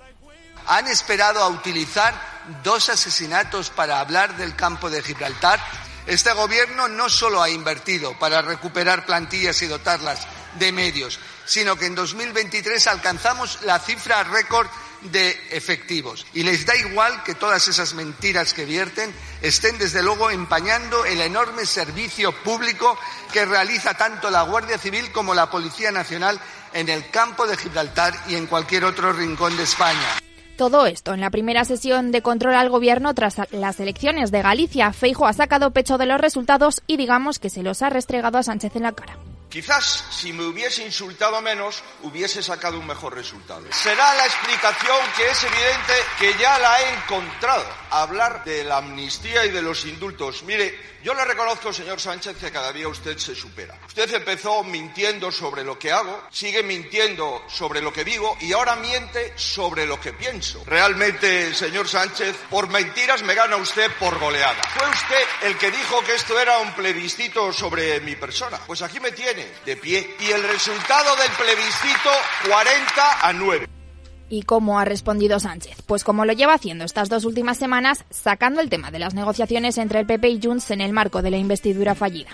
[0.68, 2.14] ¿Han esperado a utilizar
[2.64, 5.60] dos asesinatos para hablar del campo de Gibraltar?
[6.08, 10.26] Este gobierno no solo ha invertido para recuperar plantillas y dotarlas
[10.58, 14.68] de medios, sino que en 2023 alcanzamos la cifra récord
[15.12, 16.26] de efectivos.
[16.34, 21.22] Y les da igual que todas esas mentiras que vierten estén desde luego empañando el
[21.22, 22.98] enorme servicio público
[23.32, 26.40] que realiza tanto la Guardia Civil como la Policía Nacional
[26.74, 30.20] en el campo de Gibraltar y en cualquier otro rincón de España.
[30.58, 34.94] Todo esto en la primera sesión de control al gobierno tras las elecciones de Galicia.
[34.94, 38.44] Feijo ha sacado pecho de los resultados y digamos que se los ha restregado a
[38.44, 39.18] Sánchez en la cara.
[39.54, 43.62] Quizás si me hubiese insultado menos, hubiese sacado un mejor resultado.
[43.72, 47.64] Será la explicación que es evidente que ya la he encontrado.
[47.92, 50.42] Hablar de la amnistía y de los indultos.
[50.42, 53.78] Mire, yo le reconozco, señor Sánchez, que cada día usted se supera.
[53.86, 58.78] Usted empezó mintiendo sobre lo que hago, sigue mintiendo sobre lo que digo y ahora
[58.78, 60.64] miente sobre lo que pienso.
[60.66, 64.64] Realmente, señor Sánchez, por mentiras me gana usted por goleada.
[64.78, 68.58] Fue usted el que dijo que esto era un plebiscito sobre mi persona.
[68.66, 70.08] Pues aquí me tiene, de pie.
[70.20, 72.10] Y el resultado del plebiscito,
[72.50, 73.68] 40 a 9.
[74.30, 75.78] ¿Y cómo ha respondido Sánchez?
[75.86, 79.78] Pues como lo lleva haciendo estas dos últimas semanas, sacando el tema de las negociaciones
[79.78, 82.32] entre el PP y Junts en el marco de la investidura fallida.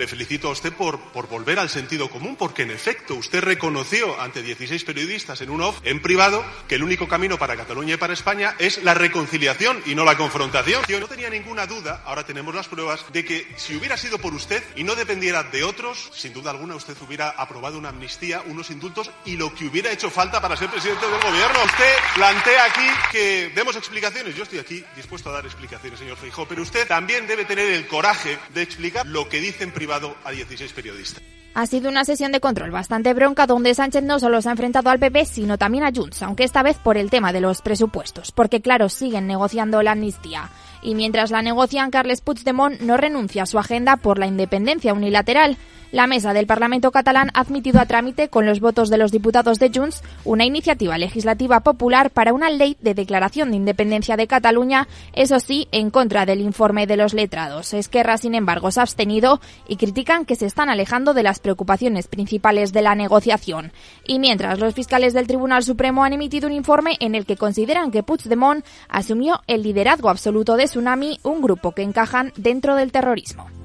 [0.00, 4.18] Le felicito a usted por, por volver al sentido común, porque en efecto usted reconoció
[4.18, 7.96] ante 16 periodistas en un off, en privado, que el único camino para Cataluña y
[7.98, 10.82] para España es la reconciliación y no la confrontación.
[10.88, 14.32] Yo no tenía ninguna duda, ahora tenemos las pruebas, de que si hubiera sido por
[14.32, 18.70] usted y no dependiera de otros, sin duda alguna usted hubiera aprobado una amnistía, unos
[18.70, 21.62] indultos y lo que hubiera hecho falta para ser presidente del gobierno.
[21.62, 24.34] Usted plantea aquí que demos explicaciones.
[24.34, 27.86] Yo estoy aquí dispuesto a dar explicaciones, señor Feijóo, pero usted también debe tener el
[27.86, 31.20] coraje de explicar lo que dice en privado a 16 periodistas.
[31.52, 34.88] Ha sido una sesión de control bastante bronca donde Sánchez no solo se ha enfrentado
[34.88, 38.30] al PP, sino también a Junts, aunque esta vez por el tema de los presupuestos,
[38.30, 40.48] porque claro, siguen negociando la amnistía.
[40.80, 45.56] Y mientras la negocian, Carles Puigdemont no renuncia a su agenda por la independencia unilateral.
[45.92, 49.58] La mesa del Parlamento catalán ha admitido a trámite, con los votos de los diputados
[49.58, 54.86] de Junts, una iniciativa legislativa popular para una ley de declaración de independencia de Cataluña,
[55.14, 57.74] eso sí, en contra del informe de los letrados.
[57.74, 62.06] Esquerra, sin embargo, se ha abstenido y critican que se están alejando de las preocupaciones
[62.06, 63.72] principales de la negociación.
[64.06, 67.90] Y mientras los fiscales del Tribunal Supremo han emitido un informe en el que consideran
[67.90, 73.59] que Puigdemont asumió el liderazgo absoluto de Tsunami, un grupo que encajan dentro del terrorismo.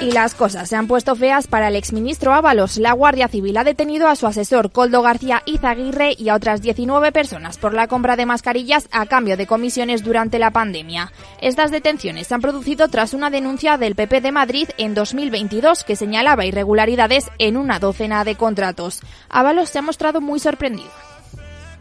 [0.00, 2.76] Y las cosas se han puesto feas para el exministro Ábalos.
[2.76, 7.12] La Guardia Civil ha detenido a su asesor Coldo García Izaguirre y a otras 19
[7.12, 11.12] personas por la compra de mascarillas a cambio de comisiones durante la pandemia.
[11.40, 15.94] Estas detenciones se han producido tras una denuncia del PP de Madrid en 2022 que
[15.94, 19.00] señalaba irregularidades en una docena de contratos.
[19.28, 20.90] Ábalos se ha mostrado muy sorprendido.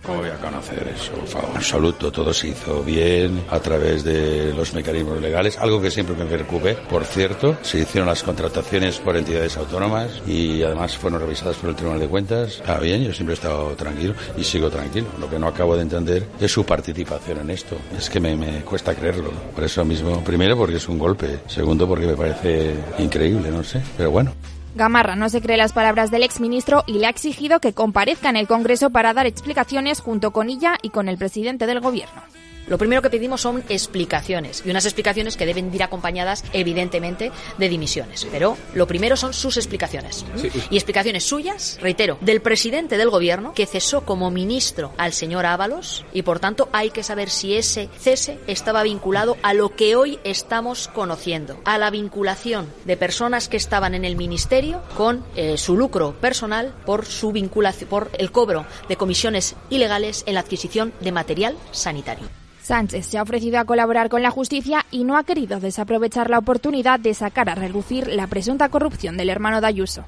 [0.04, 1.12] ¿Cómo voy a conocer eso?
[1.12, 1.50] Por favor.
[1.52, 6.16] En absoluto, todo se hizo bien a través de los mecanismos legales, algo que siempre
[6.16, 6.74] me preocupe.
[6.90, 11.76] Por cierto, se hicieron las contrataciones por entidades autónomas y además fueron revisadas por el
[11.76, 12.58] Tribunal de Cuentas.
[12.58, 15.08] Está bien, yo siempre he estado tranquilo y sigo tranquilo.
[15.20, 17.78] Lo que no acabo de entender es su participación en esto.
[17.96, 19.32] Es que me, me cuesta creerlo.
[19.54, 23.82] Por eso mismo, primero porque es un golpe, segundo porque me parece increíble, no sé.
[23.98, 24.34] Pero bueno.
[24.76, 28.38] Gamarra no se cree las palabras del exministro y le ha exigido que comparezca en
[28.38, 32.22] el Congreso para dar explicaciones junto con ella y con el presidente del Gobierno.
[32.68, 37.70] Lo primero que pedimos son explicaciones y unas explicaciones que deben ir acompañadas, evidentemente, de
[37.70, 38.28] dimisiones.
[38.32, 40.26] Pero lo primero son sus explicaciones.
[40.36, 40.50] Sí.
[40.70, 46.06] Y explicaciones suyas, reitero, del presidente del gobierno que cesó como ministro al señor Ábalos
[46.14, 50.20] y por tanto hay que saber si ese cese estaba vinculado a lo que hoy
[50.24, 55.78] estamos conociendo, a la vinculación de personas que estaban en el ministerio con eh, su
[55.78, 61.12] lucro personal por su vinculación, por el cobro de comisiones ilegales en la adquisición de
[61.12, 62.28] material sanitario.
[62.72, 66.40] Sánchez se ha ofrecido a colaborar con la justicia y no ha querido desaprovechar la
[66.40, 70.06] oportunidad de sacar a relucir la presunta corrupción del hermano de Ayuso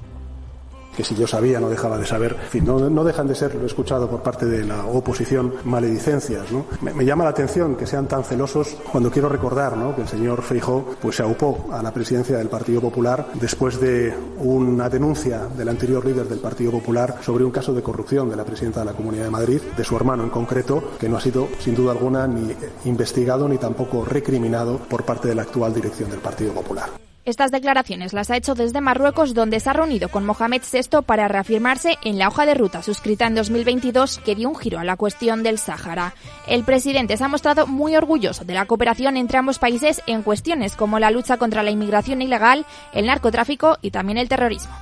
[0.96, 2.36] que si yo sabía no dejaba de saber.
[2.62, 6.50] No, no dejan de ser, lo escuchado por parte de la oposición, maledicencias.
[6.50, 6.66] ¿no?
[6.80, 9.94] Me, me, llama la atención que sean tan celosos cuando quiero recordar ¿no?
[9.94, 14.14] que el señor Feijó pues, se aupó a la presidencia del Partido Popular después de
[14.38, 18.44] una denuncia del anterior líder del Partido Popular sobre un caso de corrupción de la
[18.44, 21.48] presidenta de la Comunidad de Madrid, de su hermano en concreto, que no ha sido
[21.58, 26.20] sin duda alguna ni investigado ni tampoco recriminado por parte de la actual dirección del
[26.20, 26.90] Partido Popular.
[27.24, 31.26] Estas declaraciones las ha hecho desde Marruecos, donde se ha reunido con Mohamed VI para
[31.26, 34.96] reafirmarse en la hoja de ruta suscrita en 2022 que dio un giro a la
[34.96, 36.14] cuestión del Sáhara.
[36.46, 40.76] El presidente se ha mostrado muy orgulloso de la cooperación entre ambos países en cuestiones
[40.76, 44.74] como la lucha contra la inmigración ilegal, el narcotráfico y también el terrorismo.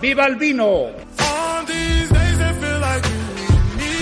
[0.00, 0.86] ¡Viva el vino!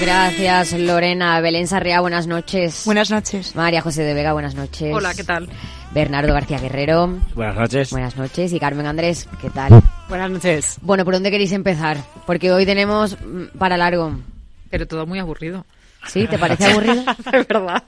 [0.05, 1.41] Gracias, Lorena.
[1.41, 2.83] Belén Sarriá, buenas noches.
[2.85, 3.57] Buenas noches.
[3.57, 4.95] María José de Vega, buenas noches.
[4.95, 5.49] Hola, ¿qué tal?
[5.93, 7.21] Bernardo García Guerrero.
[7.35, 7.91] Buenas noches.
[7.91, 8.53] Buenas noches.
[8.53, 9.83] Y Carmen Andrés, ¿qué tal?
[10.11, 10.77] Buenas noches.
[10.83, 11.97] Bueno, ¿por dónde queréis empezar?
[12.27, 14.15] Porque hoy tenemos mm, para largo.
[14.69, 15.65] Pero todo muy aburrido.
[16.07, 16.27] ¿Sí?
[16.27, 16.97] ¿Te parece aburrido?
[17.33, 17.83] de verdad.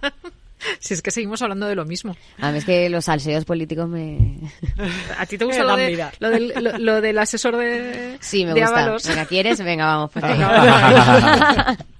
[0.78, 2.16] Si es que seguimos hablando de lo mismo.
[2.40, 4.38] A mí es que los salseos políticos me...
[5.18, 8.54] ¿A ti te gusta lo, de, lo, del, lo, lo, del asesor de Sí, me
[8.54, 8.84] de gusta.
[8.84, 9.06] Ábalos?
[9.06, 9.62] Venga, ¿quieres?
[9.62, 10.10] Venga, vamos.
[10.12, 11.76] Pues Venga,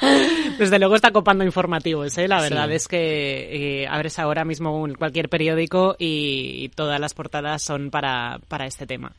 [0.58, 2.28] Desde luego está copando informativos, ¿eh?
[2.28, 7.62] La verdad es que eh, abres ahora mismo un- cualquier periódico y, todas las portadas
[7.62, 9.12] son para, para este tema.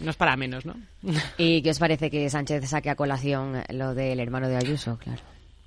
[0.00, 0.74] No es para menos, ¿no?
[1.36, 4.98] ¿Y qué os parece que Sánchez saque a colación lo del hermano de Ayuso?
[4.98, 5.20] Claro.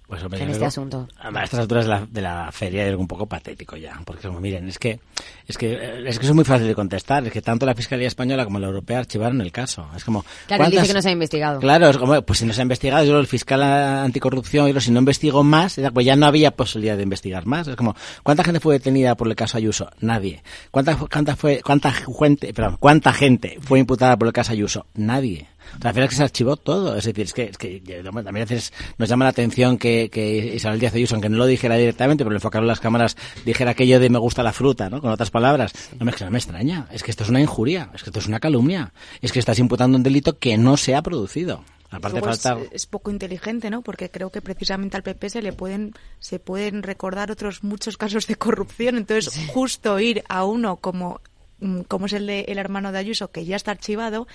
[0.08, 1.08] Pues, hombre, en este asunto.
[1.20, 4.40] A estas alturas de la, de la feria es un poco patético ya, porque como
[4.40, 5.00] miren, es que
[5.48, 8.08] es que eh, es que es muy fácil de contestar, es que tanto la Fiscalía
[8.08, 9.88] española como la europea archivaron el caso.
[9.96, 11.60] Es como Claro, él dice ¿cuántas- que no se ha investigado.
[11.60, 14.92] Claro, es como, pues si no se ha investigado, yo el fiscal anticorrupción, yo si
[14.92, 17.68] no investigó más, pues ya no había posibilidad de investigar más.
[17.68, 19.90] Es como, ¿cuánta gente fue detenida por el caso Ayuso?
[20.02, 20.44] Nadie.
[20.72, 24.86] ¿Cuánta, cuánta fue, cuánta gente, perdón, cuánta gente fue imputada por el caso Ayuso?
[24.94, 25.48] Nadie.
[25.78, 26.96] O sea, al final es que se archivó todo.
[26.96, 30.56] Es decir, es que, es que también a veces nos llama la atención que, que
[30.56, 33.16] Isabel Díaz Ayuso, aunque no lo dijera directamente, pero le enfocaron las cámaras,
[33.46, 35.02] dijera aquello de me gusta la fruta, ¿no?
[35.02, 35.74] Con otras palabras.
[36.00, 36.88] No, es que no me extraña.
[36.92, 37.90] Es que esto es una injuria.
[37.94, 38.94] Es que esto es una calumnia.
[39.22, 41.64] Es que estás imputando un delito que no se ha producido.
[41.92, 42.58] Aparte es- falta...
[42.72, 43.82] es, poco inteligente, ¿no?
[43.82, 48.28] Porque creo que precisamente al PP se le pueden se pueden recordar otros muchos casos
[48.28, 48.98] de corrupción.
[48.98, 51.22] Entonces, justo ir a uno como
[51.60, 54.28] mm, como es el de el hermano de Ayuso que ya está archivado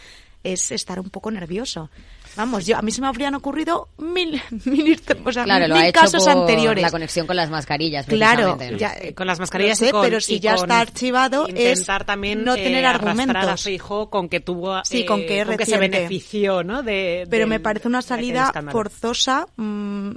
[0.43, 1.91] es estar un poco nervioso.
[2.37, 5.93] Vamos, yo a mí se me habrían ocurrido mil mil, o sea, Claro, lo mil
[5.93, 6.81] casos anteriores.
[6.83, 8.07] la conexión con las mascarillas.
[8.07, 8.77] Claro, ¿no?
[8.77, 10.81] ya, Eh, con las mascarillas lo sé, y con- pero si y ya con está
[10.81, 13.63] archivado es también no eh, tener a argumentos.
[13.65, 15.21] Feijóo con que tuvo Sí, eh, con
[15.57, 20.11] que se benefició no de pero del- me parece una salida forzosa mm,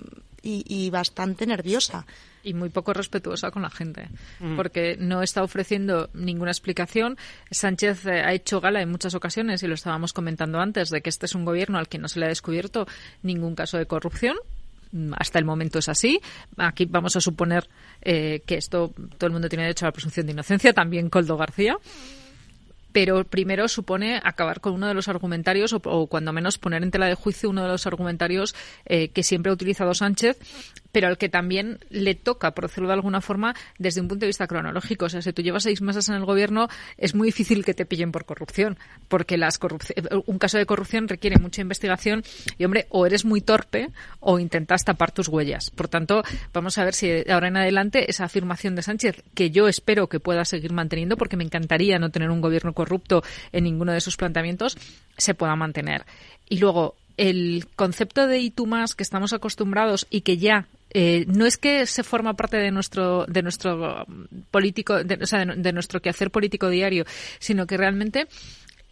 [0.43, 2.05] y, y bastante nerviosa.
[2.43, 4.09] Y muy poco respetuosa con la gente,
[4.39, 4.55] Mm.
[4.55, 7.17] porque no está ofreciendo ninguna explicación.
[7.51, 11.09] Sánchez eh, ha hecho gala en muchas ocasiones, y lo estábamos comentando antes, de que
[11.09, 12.85] este es un gobierno al que no se le ha descubierto
[13.21, 14.35] ningún caso de corrupción.
[14.91, 16.19] Mm, Hasta el momento es así.
[16.57, 17.67] Aquí vamos a suponer
[18.01, 21.37] eh, que esto todo el mundo tiene derecho a la presunción de inocencia, también Coldo
[21.37, 21.77] García
[22.91, 26.91] pero primero supone acabar con uno de los argumentarios o, o cuando menos poner en
[26.91, 28.53] tela de juicio uno de los argumentarios
[28.85, 30.37] eh, que siempre ha utilizado Sánchez,
[30.93, 34.27] pero al que también le toca, por decirlo de alguna forma, desde un punto de
[34.27, 35.05] vista cronológico.
[35.05, 37.85] O sea, si tú llevas seis meses en el gobierno, es muy difícil que te
[37.85, 38.77] pillen por corrupción,
[39.09, 42.23] porque las corrupci- un caso de corrupción requiere mucha investigación
[42.57, 43.89] y, hombre, o eres muy torpe
[44.19, 45.71] o intentas tapar tus huellas.
[45.71, 49.67] Por tanto, vamos a ver si ahora en adelante esa afirmación de Sánchez, que yo
[49.67, 53.93] espero que pueda seguir manteniendo, porque me encantaría no tener un gobierno corrupto en ninguno
[53.93, 54.77] de sus planteamientos,
[55.17, 56.05] se pueda mantener.
[56.47, 61.25] Y luego, el concepto de y tú más que estamos acostumbrados y que ya eh,
[61.27, 65.45] no es que se forma parte de nuestro de nuestro um, político de, o sea,
[65.45, 67.05] de, nuestro quehacer político diario
[67.39, 68.27] sino que realmente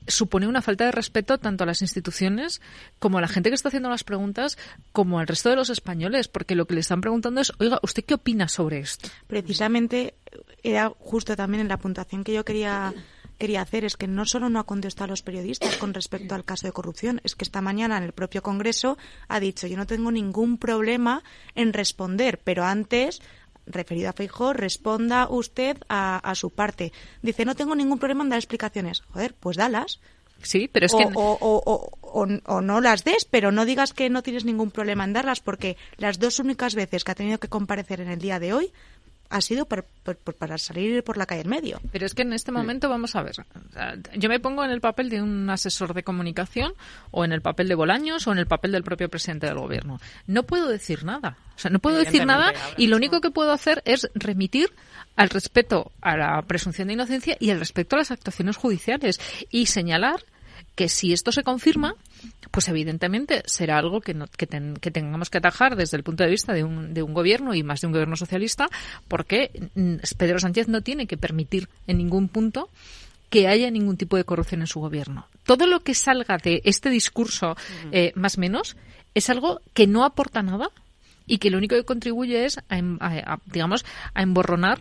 [0.07, 2.59] supone una falta de respeto tanto a las instituciones
[2.97, 4.57] como a la gente que está haciendo las preguntas
[4.91, 8.03] como al resto de los españoles porque lo que le están preguntando es oiga usted
[8.03, 10.15] qué opina sobre esto Precisamente
[10.63, 12.93] era justo también en la puntuación que yo quería
[13.41, 16.45] quería hacer es que no solo no ha contestado a los periodistas con respecto al
[16.45, 18.97] caso de corrupción, es que esta mañana en el propio Congreso
[19.27, 21.23] ha dicho yo no tengo ningún problema
[21.55, 23.19] en responder, pero antes
[23.65, 26.91] referido a Feijóo, responda usted a, a su parte.
[27.21, 29.01] Dice, no tengo ningún problema en dar explicaciones.
[29.13, 29.99] Joder, pues dalas.
[30.43, 31.91] Sí, pero es o, que- o- o-
[32.45, 35.77] o no las des, pero no digas que no tienes ningún problema en darlas, porque
[35.97, 38.73] las dos únicas veces que ha tenido que comparecer en el día de hoy
[39.31, 41.79] ha sido por- por- por- para salir por la calle en medio.
[41.91, 43.35] Pero es que en este momento, vamos a ver,
[44.15, 46.73] yo me pongo en el papel de un asesor de comunicación
[47.11, 49.99] o en el papel de Bolaños o en el papel del propio presidente del gobierno.
[50.27, 51.37] No puedo decir nada.
[51.55, 54.71] O sea, no puedo decir nada y lo único que puedo hacer es remitir
[55.15, 59.67] al respeto a la presunción de inocencia y al respeto a las actuaciones judiciales y
[59.67, 60.23] señalar
[60.81, 61.93] que si esto se confirma,
[62.49, 66.23] pues evidentemente será algo que, no- que, ten- que tengamos que atajar desde el punto
[66.23, 68.67] de vista de un, de un gobierno y más de un gobierno socialista,
[69.07, 72.67] porque mm, Pedro Sánchez no tiene que permitir en ningún punto
[73.29, 75.27] que haya ningún tipo de corrupción en su gobierno.
[75.43, 77.55] Todo lo que salga de este discurso,
[77.91, 78.75] eh, más o menos,
[79.13, 80.69] es algo que no aporta nada
[81.27, 83.85] y que lo único que contribuye es a, em- a- a, digamos,
[84.15, 84.79] a emborronar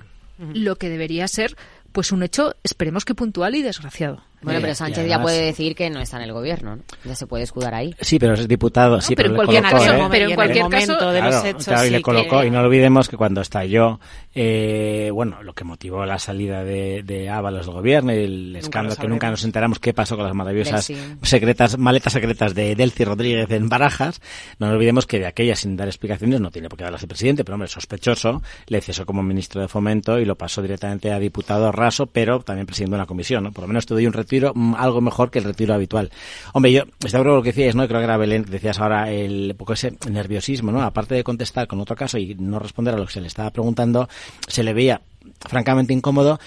[0.55, 1.56] lo que debería ser
[1.93, 4.24] pues un hecho, esperemos que puntual y desgraciado.
[4.43, 6.83] Bueno, Eh, pero Sánchez además- ya puede decir que no está en el gobierno, ¿no?
[7.05, 7.95] Ya se puede escudar ahí.
[8.01, 10.09] Sí, pero es diputado, sí, pero en le cualquier colocó, caso, ¿eh?
[10.11, 12.61] pero en cualquier momento de los hechos, claro, y sí le colocó, que- y no
[12.61, 14.01] olvidemos que cuando estalló,
[14.35, 18.97] eh, bueno, lo que motivó la salida de, de Ábalos del gobierno y el escándalo
[18.97, 20.97] que nunca nos enteramos qué pasó con las maravillosas sí.
[21.23, 24.21] secretas, maletas secretas de Delcy Rodríguez en Barajas,
[24.59, 27.09] no nos olvidemos que de aquella, sin dar explicaciones, no tiene por qué darlas el
[27.09, 31.19] presidente, pero hombre, sospechoso, le cesó como ministro de Fomento y lo pasó directamente a
[31.19, 33.53] diputado raso, pero también presidiendo una comisión, ¿no?
[33.53, 36.11] Por lo menos te doy un retiro mm, algo mejor que el retiro habitual.
[36.52, 37.86] Hombre, yo, está lo que decías, ¿no?
[37.89, 40.82] Creo que era Belén, decías ahora el poco ese nerviosismo, ¿no?
[40.82, 43.51] Aparte de contestar con otro caso y no responder a lo que se le estaba
[43.51, 44.09] preguntando,
[44.47, 45.01] se le veía
[45.40, 46.40] francamente incómodo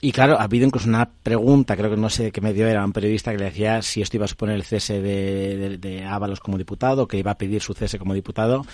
[0.00, 2.92] y claro, ha habido incluso una pregunta, creo que no sé qué medio era, un
[2.92, 6.38] periodista que le decía si esto iba a suponer el cese de, de, de Ábalos
[6.38, 8.64] como diputado, que iba a pedir su cese como diputado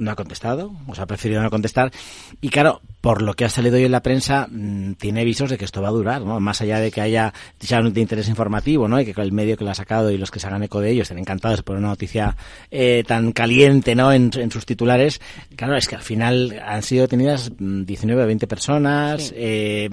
[0.00, 1.92] no ha contestado, o sea, ha preferido no contestar.
[2.40, 5.56] Y claro, por lo que ha salido hoy en la prensa, mm, tiene visos de
[5.56, 6.38] que esto va a durar, ¿no?
[6.40, 9.00] Más allá de que haya ya de interés informativo, ¿no?
[9.00, 10.90] Y que el medio que lo ha sacado y los que se hagan eco de
[10.90, 12.36] ellos estén encantados por una noticia
[12.70, 14.12] eh, tan caliente, ¿no?
[14.12, 15.20] En, sus titulares.
[15.54, 19.88] Claro, es que al final han sido detenidas 19 o 20 personas, eh,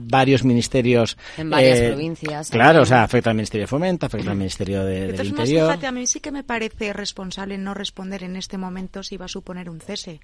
[0.00, 1.16] varios ministerios.
[1.36, 2.50] En varias eh, provincias.
[2.50, 5.68] Claro, o sea, afecta al Ministerio de Fomento, afecta al Ministerio de, del Interior.
[5.68, 9.24] Fíjate, a mí sí que me parece responsable no responder en este momento si va
[9.26, 10.20] a suponer un cese.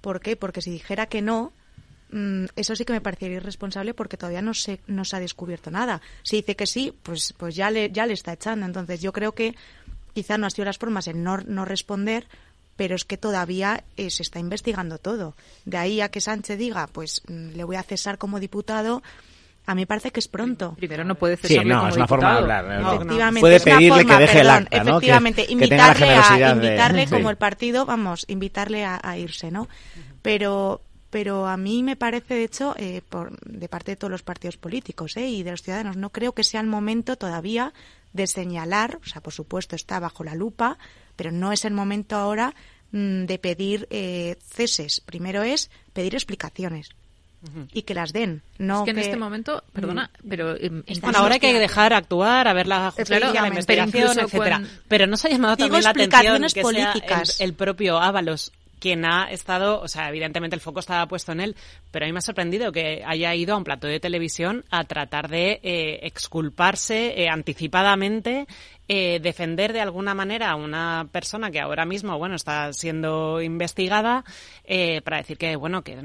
[0.00, 0.36] ¿Por qué?
[0.36, 1.52] Porque si dijera que no,
[2.10, 5.70] mm, eso sí que me parecería irresponsable porque todavía no se, no se ha descubierto
[5.70, 6.00] nada.
[6.22, 8.66] Si dice que sí, pues, pues ya, le, ya le está echando.
[8.66, 9.54] Entonces yo creo que
[10.14, 12.26] quizá no ha sido las formas en no, no responder,
[12.76, 15.34] pero es que todavía eh, se está investigando todo.
[15.64, 19.02] De ahí a que Sánchez diga, pues mm, le voy a cesar como diputado,
[19.70, 20.74] a mí parece que es pronto.
[20.76, 22.08] Primero no puede cesarle sí, no, como es una diputado.
[22.08, 22.82] forma de hablar.
[22.82, 24.90] No, efectivamente, puede es una pedirle forma, que deje perdón, el acta, ¿no?
[24.90, 26.14] Efectivamente, que, que tenga la invitarle,
[26.44, 27.12] a, de- invitarle Sí.
[27.14, 29.68] como el partido, vamos, invitarle a, a irse, ¿no?
[30.22, 30.80] Pero
[31.10, 34.58] pero a mí me parece, de hecho, eh, por, de parte de todos los partidos
[34.58, 35.26] políticos ¿eh?
[35.26, 37.72] y de los ciudadanos, no creo que sea el momento todavía
[38.12, 40.76] de señalar, o sea, por supuesto está bajo la lupa,
[41.16, 42.54] pero no es el momento ahora
[42.92, 45.00] mm, de pedir eh, ceses.
[45.00, 46.90] Primero es pedir explicaciones
[47.72, 48.42] y que las den.
[48.58, 50.28] No es que en este momento, perdona, Mm.
[50.28, 50.70] pero eh,
[51.00, 54.56] Bueno, ahora hay que dejar actuar, a ver la justicia, la investigación, Pero etcétera.
[54.56, 57.40] cuando- Pero no se ha llamado Digo también la atención que sea políticas.
[57.40, 61.40] el, el propio Ábalos quien ha estado, o sea, evidentemente el foco estaba puesto en
[61.40, 61.56] él,
[61.90, 64.84] pero a mí me ha sorprendido que haya ido a un plato de televisión a
[64.84, 68.46] tratar de eh, exculparse eh, anticipadamente,
[68.88, 74.24] eh, defender de alguna manera a una persona que ahora mismo, bueno, está siendo investigada,
[74.64, 75.96] eh, para decir que, bueno, que,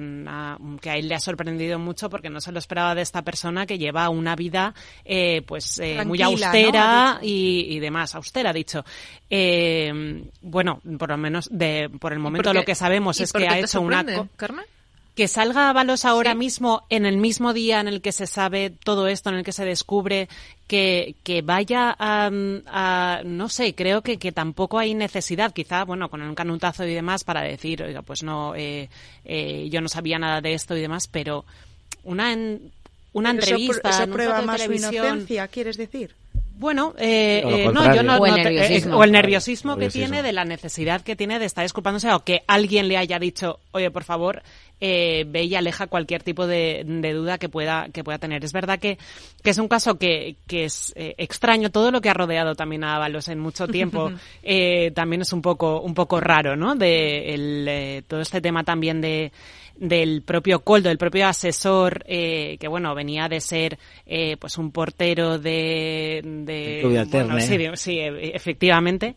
[0.81, 3.65] que a él le ha sorprendido mucho porque no se lo esperaba de esta persona
[3.65, 4.73] que lleva una vida,
[5.05, 8.83] eh, pues, eh, muy austera y, y demás, austera, dicho.
[9.29, 13.59] Eh, bueno, por lo menos de, por el momento lo que sabemos es que ha
[13.59, 14.03] hecho una...
[14.35, 14.65] Carmen?
[15.15, 19.07] Que salga Ábalos ahora mismo, en el mismo día en el que se sabe todo
[19.07, 20.27] esto, en el que se descubre
[20.65, 22.31] que, que vaya a,
[22.65, 26.93] a- no sé, creo que, que tampoco hay necesidad, quizá, bueno, con un canutazo y
[26.95, 28.89] demás, para decir, oiga, pues no, eh,
[29.25, 31.45] eh, yo no sabía nada de esto y demás, pero
[32.03, 32.71] una, en-
[33.13, 36.15] una Pero eso entrevista Eso, en un prueba plato de más su inocencia, ¿quieres decir?
[36.55, 38.93] Bueno, eh, eh, no, yo no, O el no te- nerviosismo.
[38.93, 40.07] eh, o el nerviosismo que Nerviosismo.
[40.07, 43.59] tiene de la necesidad que tiene de estar disculpándose o que alguien le haya dicho,
[43.71, 44.43] oye, por favor,
[44.79, 48.43] eh, ve y aleja cualquier tipo de, de duda que pueda que pueda tener.
[48.43, 48.97] Es verdad que,
[49.41, 51.69] que es un caso que, que es eh, extraño.
[51.69, 54.11] Todo lo que ha rodeado también a Ábalos en mucho tiempo
[54.43, 56.75] eh, también es un poco un poco raro, ¿no?
[56.75, 59.31] De el, eh, todo este tema también de
[59.75, 64.71] del propio Coldo, del propio asesor, eh, que bueno, venía de ser eh, pues un
[64.71, 66.79] portero de, de
[67.23, 69.15] bueno, sí, de- sí, e- efectivamente.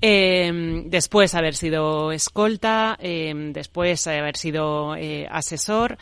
[0.00, 5.96] Eh, después haber sido escolta, eh, después haber sido eh, asesor.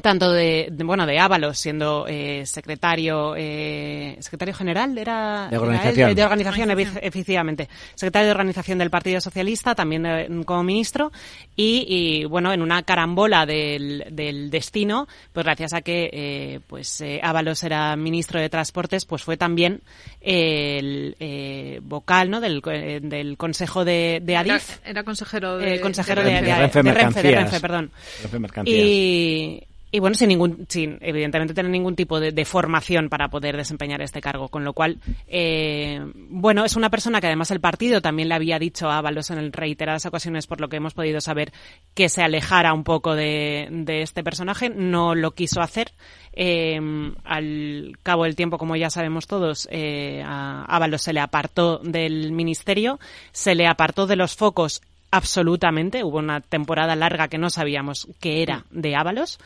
[0.00, 5.60] Tanto de, de- bueno de Ábalos siendo eh, secretario eh, secretario general era De era
[5.62, 6.08] organización.
[6.08, 6.14] él?
[6.16, 6.70] de organización
[7.02, 11.12] efectivamente secretario de organización del Partido Socialista también eh, como ministro
[11.54, 17.00] y, y, bueno en una carambola del, del destino pues gracias a que eh, pues
[17.02, 19.82] eh, Ábalos era ministro de transportes pues fue también
[20.22, 25.74] el eh, vocal no del, eh, del consejo de, de Era, Adif era consejero de...
[25.74, 26.48] eh, consejero de de, Renfe.
[26.48, 27.42] de- Renfe de Renfe, de Mercancías.
[27.42, 27.90] Renfe, perdón.
[28.22, 28.78] Renfe Mercancías.
[28.78, 29.62] Y,
[29.94, 34.22] y bueno, sin ningún, sin evidentemente tener ningún tipo de, formación para poder desempeñar este
[34.22, 34.98] cargo, con lo cual,
[35.28, 39.30] eh, bueno, es una persona que además el partido también le había dicho a Ábalos
[39.30, 41.52] en reiteradas ocasiones, por lo que hemos podido saber,
[41.94, 45.92] que se alejara un poco de, de este personaje, no lo quiso hacer.
[46.32, 46.80] Eh,
[47.24, 52.32] al cabo del tiempo, como ya sabemos todos, eh, a Ábalos se le apartó del
[52.32, 52.98] ministerio,
[53.32, 56.02] se le apartó de los focos absolutamente.
[56.02, 59.38] Hubo una temporada larga que no sabíamos que era de Ábalos.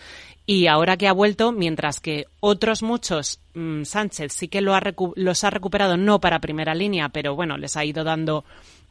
[0.46, 4.82] Y ahora que ha vuelto, mientras que otros muchos, mm, Sánchez sí que lo ha
[5.16, 8.44] los ha recuperado no para primera línea, pero bueno, les ha ido dando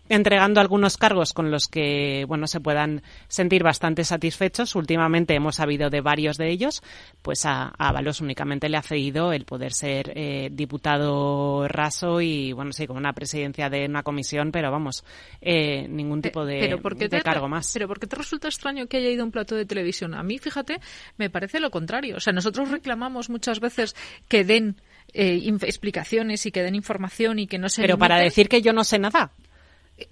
[0.09, 4.75] entregando algunos cargos con los que bueno se puedan sentir bastante satisfechos.
[4.75, 6.83] Últimamente hemos sabido de varios de ellos,
[7.21, 12.51] pues a, a Ábalos únicamente le ha cedido el poder ser eh, diputado raso y
[12.53, 15.03] bueno sí con una presidencia de una comisión, pero vamos
[15.41, 17.71] eh, ningún tipo de, pero ¿por qué de te, cargo más.
[17.73, 20.13] Pero ¿por qué te resulta extraño que haya ido a un plato de televisión?
[20.13, 20.79] A mí, fíjate,
[21.17, 22.17] me parece lo contrario.
[22.17, 23.95] O sea, nosotros reclamamos muchas veces
[24.27, 24.81] que den
[25.13, 28.73] eh, explicaciones y que den información y que no se Pero para decir que yo
[28.73, 29.31] no sé nada.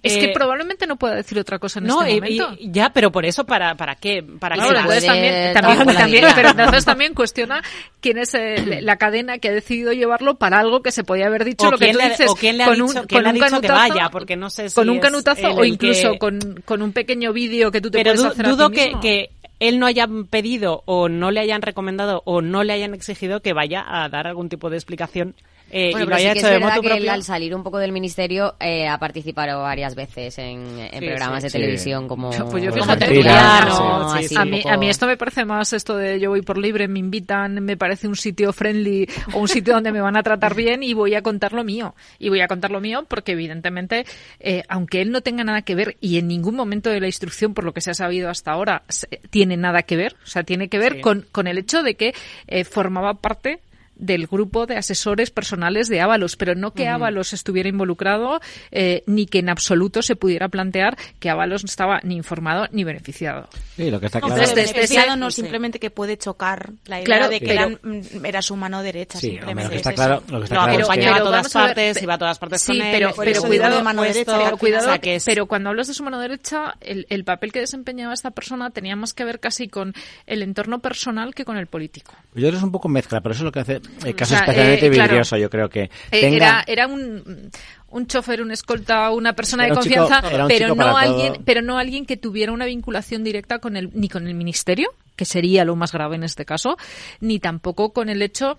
[0.02, 2.56] Es que Eh, probablemente no pueda decir otra cosa en no, este momento.
[2.58, 4.22] y- ya, pero por eso, ¿para, para qué?
[4.22, 4.78] ¿Para Claro, qué?
[4.80, 7.62] entonces también, también, también- pero entonces también cuestiona
[8.00, 11.44] quién es eh, la cadena que ha decidido llevarlo para algo que se podía haber
[11.44, 13.22] dicho O lo que tú le- dices o quién le ha con dicho- un, con
[13.22, 15.62] le ha un dicho que canutazo, vaya, porque no sé si con un canutazo o
[15.64, 18.46] el incluso que- con, con un pequeño vídeo que tú te Pero puedes du- hacer
[18.46, 19.00] a dudo ti que, mismo.
[19.02, 19.30] que
[19.60, 23.52] él no haya pedido o no le hayan recomendado o no le hayan exigido que
[23.52, 25.34] vaya a dar algún tipo de explicación
[25.76, 26.42] eh, Bueno, y lo pero sí que hecho es
[26.74, 30.78] de que él, al salir un poco del ministerio eh, ha participado varias veces en,
[30.78, 31.58] en Sí, programas sí, de sí.
[31.58, 35.44] televisión como Pues yo como tertuliano, así, a, mí, poco- a mí esto me parece
[35.44, 39.38] más esto de yo voy por libre, me invitan, me parece un sitio friendly o
[39.40, 41.94] un sitio donde me van a tratar bien y voy a contar lo mío.
[42.18, 44.06] Y voy a contar lo mío porque evidentemente,
[44.40, 47.54] eh, aunque él no tenga nada que ver y en ningún momento de la instrucción,
[47.54, 50.44] por lo que se ha sabido hasta ahora, se- tiene nada que ver, o sea,
[50.44, 51.00] tiene que ver Sí.
[51.00, 52.14] con, con el hecho de que
[52.46, 53.58] eh, formaba parte
[53.96, 56.88] del grupo de asesores personales de Ábalos, pero no que.
[56.88, 58.40] Ábalos estuviera involucrado
[58.70, 62.84] eh, ni que en absoluto se pudiera plantear que Ábalos no estaba ni informado ni
[62.84, 63.48] beneficiado.
[63.76, 64.42] Sí, lo que está No, claro.
[64.42, 65.40] pero desde beneficiado no sí.
[65.42, 69.18] simplemente que puede chocar la idea Claro, de que pero- era su mano derecha.
[69.18, 71.10] Sí, simplemente hombre, lo que está claro- lo que está Lo claro es que- acompañaba
[71.16, 72.92] a Pero todas a ver, partes, iba a todas partes Sí, con él.
[72.92, 75.86] pero, pero cuidado, de mano derecha, pero cuidado, o sea, que es- pero cuando hablas
[75.88, 79.40] de su mano derecha, el, el papel que desempeñaba esta persona tenía más que ver
[79.40, 79.94] casi con
[80.26, 82.12] el entorno personal que con el político.
[82.34, 84.30] Yo creo que es un poco mezcla, pero eso es lo que hace el caso
[84.30, 85.08] sea, especialmente eh, claro.
[85.10, 86.36] vidrioso, yo creo que Eh, tenga...
[86.36, 87.50] Era, era un,
[87.88, 91.32] un chofer, un escolta, una persona Era de chico- confianza, un pero chico no alguien,
[91.34, 91.42] todo.
[91.44, 95.24] pero no alguien que tuviera una vinculación directa con el, ni con el ministerio, que
[95.24, 96.76] sería lo más grave en este caso,
[97.20, 98.56] ni tampoco con el hecho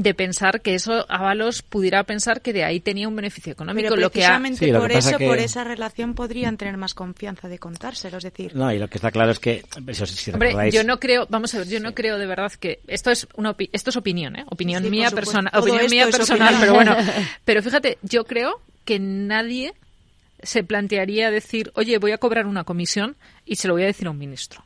[0.00, 4.00] de pensar que eso Ábalos pudiera pensar que de ahí tenía un beneficio económico, Pero
[4.00, 6.56] lo que ha, precisamente Sí, lo que por pasa eso, que- por esa relación podrían
[6.56, 8.18] tener más confianza de contárselo.
[8.18, 10.84] Es decir, No, y lo que está claro es que, eso, si Hombre, recordáis, yo
[10.84, 13.70] no creo, vamos a ver, yo no creo de verdad que esto es una opi-
[13.72, 14.44] esto es opinión, ¿eh?
[14.50, 16.60] Opinión Sí, por mía Todo opinión mía personal, opinión.
[16.60, 16.96] pero bueno,
[17.44, 19.74] pero fíjate, yo creo que nadie
[20.44, 24.06] se plantearía decir, "Oye, voy a cobrar una comisión y se lo voy a decir
[24.06, 24.62] a un ministro."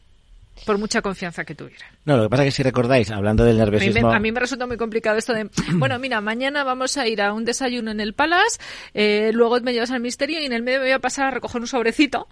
[0.66, 1.84] Por mucha confianza que tuviera.
[2.04, 4.12] no, lo que pasa es que si recordáis, hablando del A mí, me, nerviosismo...
[4.12, 7.32] a mí me resulta muy complicado esto de, bueno, mira, mañana vamos a ir a
[7.32, 8.58] un desayuno en el Palace,
[8.94, 11.30] eh, luego me llevas al ministerio y en el medio me voy a pasar a
[11.32, 12.28] recoger un sobrecito.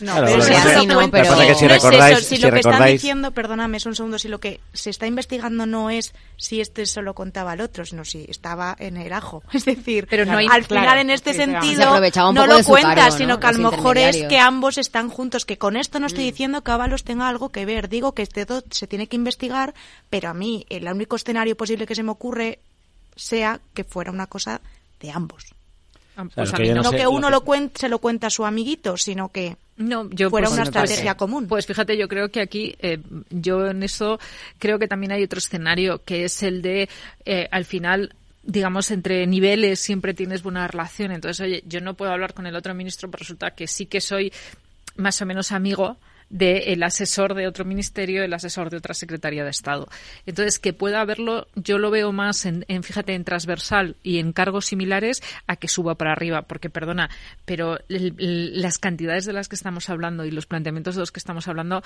[0.00, 2.28] No, Claro, pero si lo que cuenta- pasa es que si no es recordáis- eso,
[2.28, 5.06] si, si lo que están diciendo, perdóname, es un segundo, si lo que se está
[5.06, 9.42] investigando no es si este solo contaba al otro, sino si estaba en el ajo.
[9.52, 12.00] Es decir, Pero no hay- al claro, final en este sentido
[12.32, 13.18] no lo de su cuenta, cargo, ¿no?
[13.18, 16.24] sino que a lo mejor es que ambos están juntos, que con esto no estoy
[16.24, 19.74] diciendo que Ábalos tenga algo que ver, digo que este todo se tiene que investigar,
[20.10, 22.58] pero a mí el único escenario posible que se me ocurre
[23.16, 24.60] sea que fuera una cosa
[25.00, 25.46] de ambos.
[26.34, 26.74] Pues lo que no.
[26.76, 28.96] no No sé- que lo uno que- lo cuente, se lo cuenta a su amiguito,
[28.98, 31.48] sino que No, yo fuera pues, una pues, estrategia común.
[31.48, 32.98] Pues fíjate, yo creo que aquí, eh,
[33.30, 34.20] yo en eso
[34.58, 36.88] creo que también hay otro escenario, que es el de,
[37.24, 41.12] eh, al final, digamos, entre niveles siempre tienes buena relación.
[41.12, 44.00] Entonces, oye, yo no puedo hablar con el otro ministro, pero resulta que sí que
[44.02, 44.32] soy
[44.96, 45.96] más o menos amigo
[46.32, 49.86] del asesor de otro ministerio, el asesor de otra secretaría de Estado.
[50.26, 54.32] Entonces, que pueda haberlo, yo lo veo más en, en, fíjate, en transversal y en
[54.32, 57.10] cargos similares a que suba para arriba, porque perdona,
[57.44, 61.12] pero el- el- las cantidades de las que estamos hablando y los planteamientos de los
[61.12, 61.82] que estamos hablando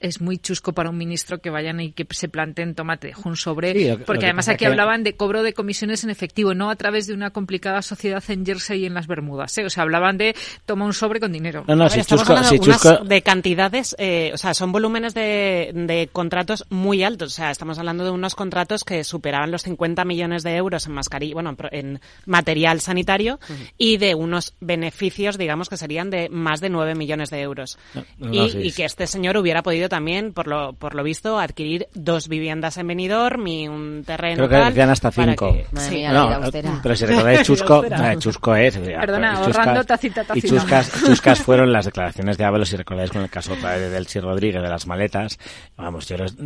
[0.00, 3.36] es muy chusco para un ministro que vayan y que se planteen, tómate, dejo un
[3.36, 6.02] sobre, Sí, lo que- lo porque que además aquí que- hablaban de cobro de comisiones
[6.02, 9.56] en efectivo, no a través de una complicada sociedad en Jersey y en las Bermudas,
[9.58, 9.64] ¿eh?
[9.64, 10.34] o sea, hablaban de
[10.66, 11.64] toma un sobre con dinero.
[11.68, 14.54] No, no, ver, si estamos chusco, hablando si de chusco, de cantidades, eh, o sea,
[14.54, 17.32] son volúmenes de, de contratos muy altos.
[17.32, 20.92] O sea, estamos hablando de unos contratos que superaban los 50 millones de euros en
[20.92, 23.38] mascarilla, bueno, en material sanitario
[23.78, 27.78] y de unos beneficios, digamos, que serían de más de 9 millones de euros.
[28.18, 31.38] no, y, no, y que este señor hubiera podido también, por lo, por lo visto,
[31.38, 35.52] adquirir dos viviendas en Benidorm y un terreno creo que tal, decían hasta cinco.
[35.52, 35.94] que- Madre sí.
[35.96, 36.80] mía, la No, vida austera.
[36.82, 38.76] pero si recordáis Chusco, eh, Chusco es.
[38.78, 40.48] Perdona, y ahorrando tacita, Y tacita.
[40.48, 43.90] chuscas, chuscas fueron las declaraciones de Ábalos, si recordáis con el caso otra vez de
[43.90, 45.38] Delcy Rodríguez de las maletas.
[45.76, 46.36] Vamos, yo los-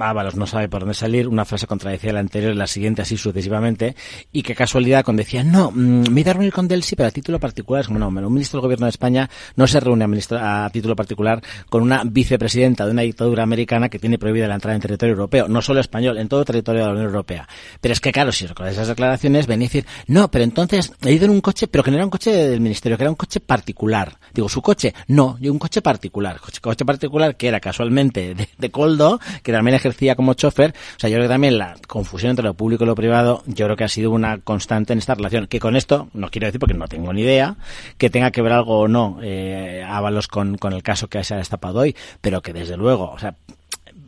[0.00, 3.94] Ábalos no sabe por dónde salir, una frase contradecía la anterior la siguiente así sucesivamente.
[4.32, 7.10] Y qué casualidad cuando decía, no, mm, me iba a reunir con Delcy, pero a
[7.10, 7.80] título particular.
[7.82, 10.96] Es como, no, un ministro del gobierno de España no se reúne a, a título
[10.96, 15.12] particular con una vicepresidenta de una dictadura americana que tiene prohibida la entrada en territorio
[15.14, 17.48] europeo, no solo español, en todo territorio de la Unión Europea.
[17.80, 21.12] Pero es que, claro, si recordáis esas declaraciones, venía a decir, no, pero entonces he
[21.12, 23.16] ido en un coche, pero que no era un coche del ministerio, que era un
[23.16, 24.18] coche particular.
[24.34, 24.94] Digo, ¿su coche?
[25.08, 26.38] No, yo un coche particular.
[26.40, 30.74] Coche, coche particular que era casualmente de, de Coldo, que también ejercía como chofer.
[30.96, 33.66] O sea, yo creo que también la confusión entre lo público y lo privado, yo
[33.66, 35.46] creo que ha sido una constante en esta relación.
[35.46, 37.56] Que con esto, no quiero decir porque no tengo ni idea,
[37.96, 39.84] que tenga que ver algo o no, eh,
[40.30, 43.34] con, con el caso que se ha destapado hoy, pero que desde luego, o sea,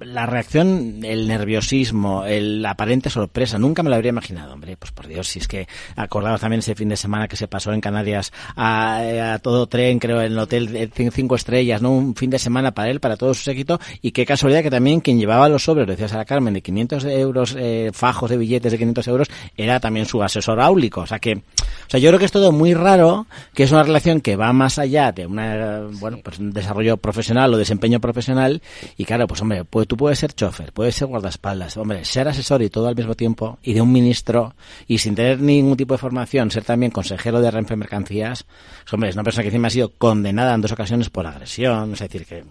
[0.01, 4.77] la reacción, el nerviosismo, el, la aparente sorpresa, nunca me lo habría imaginado, hombre.
[4.77, 7.73] Pues por Dios, si es que acordados también ese fin de semana que se pasó
[7.73, 11.93] en Canarias a, a todo tren, creo, en el hotel cinco estrellas, ¿no?
[11.93, 13.81] Un fin de semana para él, para todo su séquito.
[14.01, 17.05] Y qué casualidad que también quien llevaba los sobres, lo decía Sara Carmen, de 500
[17.05, 21.03] euros, eh, fajos de billetes de 500 euros, era también su asesor áulico.
[21.03, 23.83] O sea que, o sea, yo creo que es todo muy raro, que es una
[23.83, 28.63] relación que va más allá de una, bueno, pues un desarrollo profesional o desempeño profesional.
[28.97, 32.63] Y claro, pues hombre, pues tú puedes ser chofer, puedes ser guardaespaldas, hombre, ser asesor
[32.63, 34.55] y todo al mismo tiempo, y de un ministro,
[34.87, 38.47] y sin tener ningún tipo de formación, ser también consejero de Renfe Mercancías,
[38.93, 41.99] hombre, es una persona que encima ha sido condenada en dos ocasiones por agresión, es
[41.99, 42.45] decir, que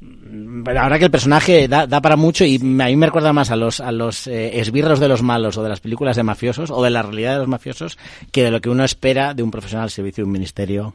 [0.00, 3.52] la verdad que el personaje da, da para mucho y a mí me recuerda más
[3.52, 6.72] a los, a los eh, esbirros de los malos o de las películas de mafiosos
[6.72, 7.96] o de la realidad de los mafiosos
[8.32, 10.94] que de lo que uno espera de un profesional al servicio de un ministerio.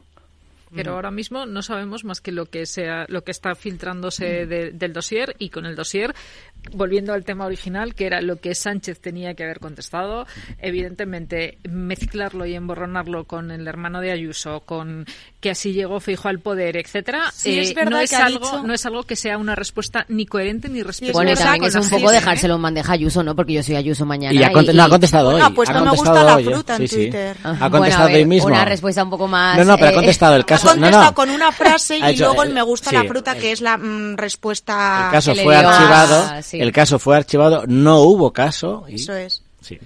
[0.74, 4.72] Pero ahora mismo no sabemos más que lo que sea, lo que está filtrándose de-
[4.72, 6.14] del dossier y con el dossier,
[6.74, 10.26] volviendo al tema original, que era lo que Sánchez tenía que haber contestado,
[10.60, 15.06] evidentemente mezclarlo y emborronarlo con el hermano de Ayuso, con
[15.40, 18.46] que así llegó Feijo al poder, etcétera, eh, Sí, es verdad no es que algo,
[18.46, 21.14] dicho- no es algo que sea una respuesta ni coherente ni respetuosa.
[21.18, 22.14] Bueno, y también es un poco ¿eh?
[22.14, 23.36] dejárselo en bandeja a Ayuso, ¿no?
[23.36, 24.34] Porque yo soy Ayuso mañana.
[24.34, 25.34] Y ha no, ha contestado hoy.
[25.34, 26.52] Bueno, ha puesto ha me contestado gusta la hoy, ¿eh?
[26.54, 26.96] fruta en Sí, sí.
[26.96, 27.38] Twitter.
[27.44, 28.48] Ha contestado ver, hoy mismo.
[28.48, 29.58] Una respuesta un poco más...
[29.58, 30.70] No, no, pero ha eh, contestado el caso.
[30.70, 31.16] ha no, contestado no.
[31.16, 32.96] con una frase y hecho- luego el eh, me gusta sí.
[32.96, 36.42] la fruta, que es la mm, respuesta El caso que fue archivado.
[36.52, 36.60] Sí.
[36.60, 37.66] El caso fue archivado.
[37.68, 38.86] No hubo caso.
[38.90, 39.42] y- Eso es.
[39.62, 39.80] Sí.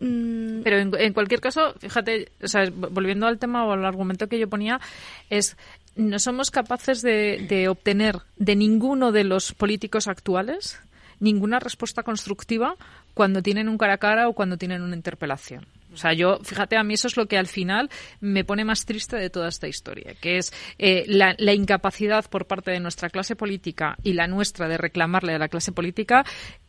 [0.00, 4.28] Mm, Pero en, en cualquier caso, fíjate, o sea, volviendo al tema o al argumento
[4.28, 4.80] que yo ponía,
[5.28, 5.56] es
[5.96, 10.78] no somos capaces de, de obtener de ninguno de los políticos actuales
[11.18, 12.76] ninguna respuesta constructiva
[13.12, 15.66] cuando tienen un cara a cara o cuando tienen una interpelación.
[15.92, 17.90] O sea, yo, fíjate, a mí eso es lo que al final
[18.20, 22.70] me pone más triste de toda esta historia, que es eh, la, incapacidad por parte
[22.70, 26.24] de nuestra clase política y la nuestra de reclamarle a la clase política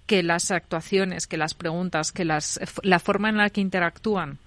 [0.05, 4.39] que las actuaciones, que las preguntas, que las, la forma en la que interactúan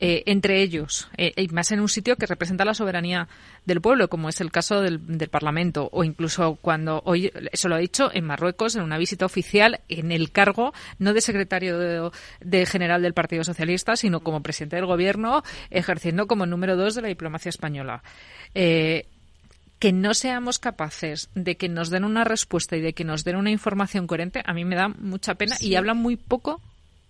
[0.00, 3.28] eh, entre ellos, eh, y más en un sitio que representa la soberanía
[3.66, 7.74] del pueblo, como es el caso del, del Parlamento, o incluso cuando hoy, eso lo
[7.74, 12.10] ha dicho en Marruecos, en una visita oficial, en el cargo, no de secretario de,
[12.40, 17.02] de general del Partido Socialista, sino como presidente del Gobierno, ejerciendo como número dos de
[17.02, 18.02] la diplomacia española.
[18.54, 19.06] Eh,
[19.78, 23.36] que no seamos capaces de que nos den una respuesta y de que nos den
[23.36, 25.76] una información coherente, a mí me da mucha pena y Sí.
[25.76, 26.60] habla muy poco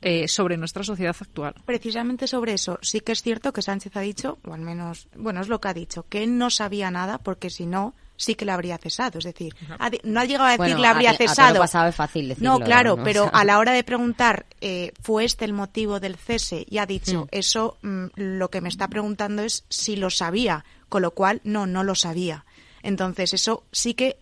[0.01, 1.55] eh, sobre nuestra sociedad actual.
[1.65, 5.41] Precisamente sobre eso, sí que es cierto que Sánchez ha dicho, o al menos, bueno,
[5.41, 8.45] es lo que ha dicho, que él no sabía nada porque si no, sí que
[8.45, 9.19] le habría cesado.
[9.19, 11.59] Es decir, ha no ha llegado a decir Bueno, le habría a- a todo cesado.
[11.61, 13.05] pasado es fácil decirlo, No, claro, ¿no?
[13.05, 13.39] pero O sea.
[13.41, 16.65] a la hora de preguntar, eh, ¿fue este el motivo del cese?
[16.69, 17.29] Y ha dicho, Mm.
[17.31, 21.67] eso mm, lo que me está preguntando es si lo sabía, con lo cual, no,
[21.67, 22.45] no lo sabía.
[22.83, 24.17] Entonces, eso sí que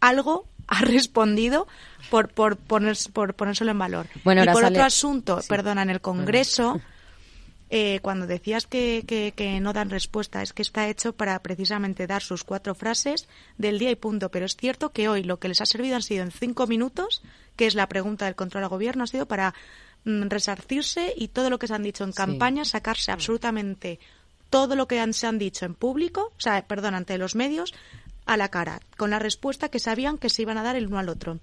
[0.00, 1.66] algo ha respondido
[2.10, 4.06] por, por, poner, por ponérselo en valor.
[4.24, 5.48] Bueno, y por sale- otro asunto, Sí.
[5.48, 6.80] perdona, en el Congreso,
[7.70, 12.06] eh, cuando decías que, que- que no dan respuesta, es que está hecho para precisamente
[12.06, 13.26] dar sus cuatro frases
[13.58, 14.30] del día y punto.
[14.30, 17.22] Pero es cierto que hoy lo que les ha servido han sido en cinco minutos,
[17.56, 19.54] que es la pregunta del control al gobierno, ha sido para
[20.04, 23.98] mm, resarcirse y todo lo que se han dicho en campaña, sacarse absolutamente
[24.50, 27.72] todo lo que han- se han dicho en público, o sea, perdón, ante los medios,
[28.26, 30.98] a la cara, con la respuesta que sabían que se iban a dar el uno
[30.98, 31.38] al otro.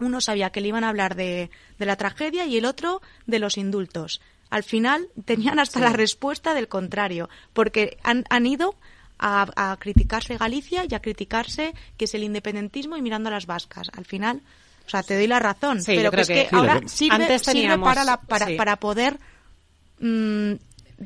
[0.00, 3.38] Uno sabía que le iban a hablar de, de la tragedia y el otro de
[3.38, 4.20] los indultos.
[4.50, 5.84] Al final tenían hasta Sí.
[5.84, 8.74] la respuesta del contrario, porque han, han ido
[9.18, 13.46] a, a criticarse Galicia y a criticarse que es el independentismo y mirando a las
[13.46, 13.88] vascas.
[13.96, 14.40] Al final,
[14.86, 17.86] o sea, te doy la razón, Sí, pero que es que que- ahora sirve, teníamos-
[17.86, 18.54] para, la, para, sí.
[18.56, 19.18] para poder
[20.00, 20.52] mm,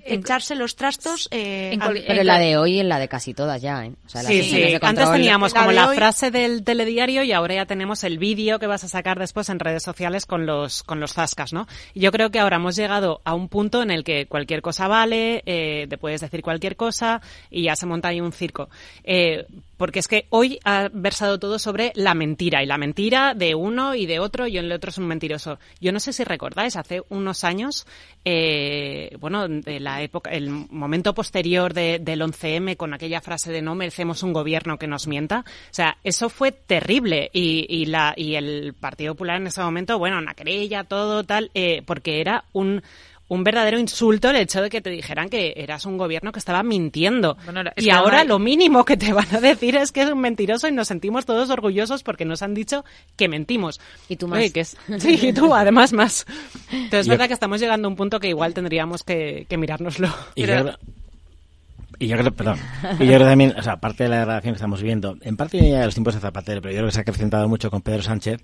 [0.04, 3.60] echarse los trastos eh, al- Pero en la de hoy en la de casi todas
[3.60, 3.92] ya, ¿eh?
[4.06, 4.56] O sea, las Sí, sí.
[4.60, 8.18] de Antes teníamos La como la hoy- frase del telediario y ahora ya tenemos el
[8.18, 11.66] vídeo que vas a sacar después en redes sociales con los con los zascas, ¿no?
[11.94, 14.88] Y yo creo que ahora hemos llegado a un punto en el que cualquier cosa
[14.88, 17.20] vale, eh, te puedes decir cualquier cosa
[17.50, 18.68] y ya se monta ahí un circo.
[19.04, 19.46] Eh,
[19.82, 23.96] porque es que hoy ha versado todo sobre la mentira y la mentira de uno
[23.96, 25.58] y de otro y el otro es un mentiroso.
[25.80, 27.84] Yo no sé si recordáis, hace unos años,
[28.24, 33.60] eh, bueno, de la época, el momento posterior de- del 11M con aquella frase de
[33.60, 38.14] no merecemos un gobierno que nos mienta, o sea, eso fue terrible y, y la
[38.16, 42.44] y el Partido Popular en ese momento, bueno, una querella, todo tal, eh, porque era
[42.52, 42.84] un
[43.32, 46.62] un verdadero insulto el hecho de que te dijeran que eras un gobierno que estaba
[46.62, 47.36] mintiendo.
[47.44, 50.10] Bueno, era- es y ahora lo mínimo que te van a decir es que es
[50.10, 52.84] un mentiroso y nos sentimos todos orgullosos porque nos han dicho
[53.16, 53.80] que mentimos.
[54.08, 54.38] Y tú más.
[54.38, 56.26] Oye, que es- sí, y tú además más.
[56.70, 60.08] Entonces es verdad que estamos llegando a un punto que igual tendríamos que, que mirárnoslo.
[60.34, 60.76] Y Pero-
[61.98, 62.58] Y yo creo, perdón,
[62.98, 65.58] y yo creo también, o sea, aparte de la relación que estamos viviendo, en parte
[65.58, 68.02] de los tiempos de Zapatero, pero yo creo que se ha acrecentado mucho con Pedro
[68.02, 68.40] Sánchez,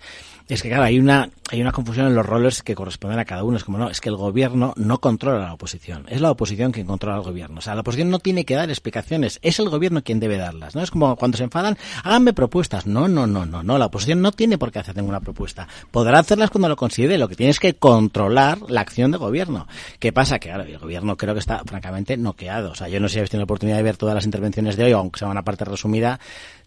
[0.49, 3.45] es que claro, hay una, hay una confusión en los roles que corresponden a cada
[3.45, 3.57] uno.
[3.57, 6.73] Es como, no, es que el gobierno no controla a la oposición, es la oposición
[6.73, 7.59] quien controla al gobierno.
[7.59, 10.75] O sea, la oposición no tiene que dar explicaciones, es el gobierno quien debe darlas,
[10.75, 10.83] ¿no?
[10.83, 12.87] Es como cuando se enfadan, háganme propuestas.
[12.87, 15.69] No, no, no, no, no, la oposición no tiene por qué hacer ninguna propuesta.
[15.91, 19.67] Podrá hacerlas cuando lo considere, lo que tiene es que controlar la acción del gobierno.
[19.99, 20.39] ¿Qué pasa?
[20.39, 22.73] Que ahora el gobierno creo que está francamente noqueado.
[22.73, 24.85] O sea, yo no sé si tenido la oportunidad de ver todas las intervenciones de
[24.85, 26.19] hoy, aunque sea una parte resumida,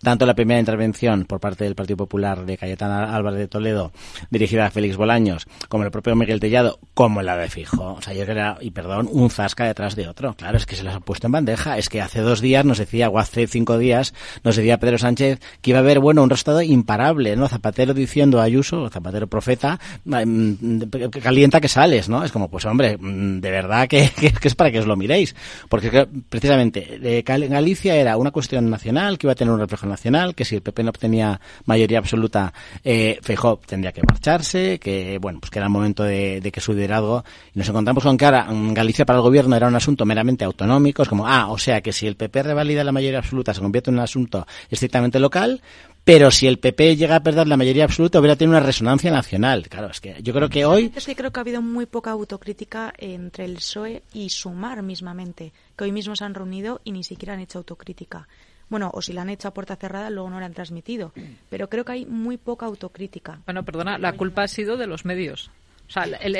[0.01, 3.91] tanto la primera intervención por parte del Partido Popular de Cayetana Álvarez de Toledo,
[4.29, 7.93] dirigida a Félix Bolaños, como el propio Miguel Tellado, como la de Fijo.
[7.93, 10.33] O sea, yo era, y perdón, un zasca detrás de otro.
[10.35, 11.77] Claro, es que se las ha puesto en bandeja.
[11.77, 14.13] Es que hace dos días nos decía, o hace cinco días,
[14.43, 17.47] nos decía Pedro Sánchez que iba a haber, bueno, un resultado imparable, ¿no?
[17.47, 20.81] Zapatero diciendo a Ayuso, Zapatero profeta, mm,
[21.21, 22.23] calienta que sales, ¿no?
[22.23, 24.09] Es como, pues hombre, mm, de verdad que,
[24.41, 25.35] que es para que os lo miréis.
[25.69, 30.33] Porque precisamente, de Galicia era una cuestión nacional que iba a tener un reflejo nacional,
[30.33, 32.53] que si el PP no obtenía mayoría absoluta,
[32.83, 36.73] eh, Feijóo tendría que marcharse, que bueno, pues que era el momento de, que su
[36.73, 37.23] liderazgo,
[37.53, 41.03] y nos encontramos con que ahora Galicia para el gobierno era un asunto meramente autonómico,
[41.03, 43.91] es como, ah, o sea que si el PP revalida la mayoría absoluta se convierte
[43.91, 45.61] en un asunto estrictamente local,
[46.03, 49.69] pero si el PP llega a perder la mayoría absoluta, hubiera tenido una resonancia nacional.
[49.69, 50.91] Claro, es que yo creo que hoy...
[50.95, 55.53] Es que creo que ha habido muy poca autocrítica entre el PSOE y Sumar mismamente,
[55.77, 58.27] que hoy mismo se han reunido y ni siquiera han hecho autocrítica.
[58.71, 61.11] Bueno, o si la han hecho a puerta cerrada, luego no la han transmitido.
[61.49, 63.41] Pero creo que hay muy poca autocrítica.
[63.45, 65.51] Bueno, perdona, la culpa ha sido de los medios.
[65.91, 66.39] O sea, el,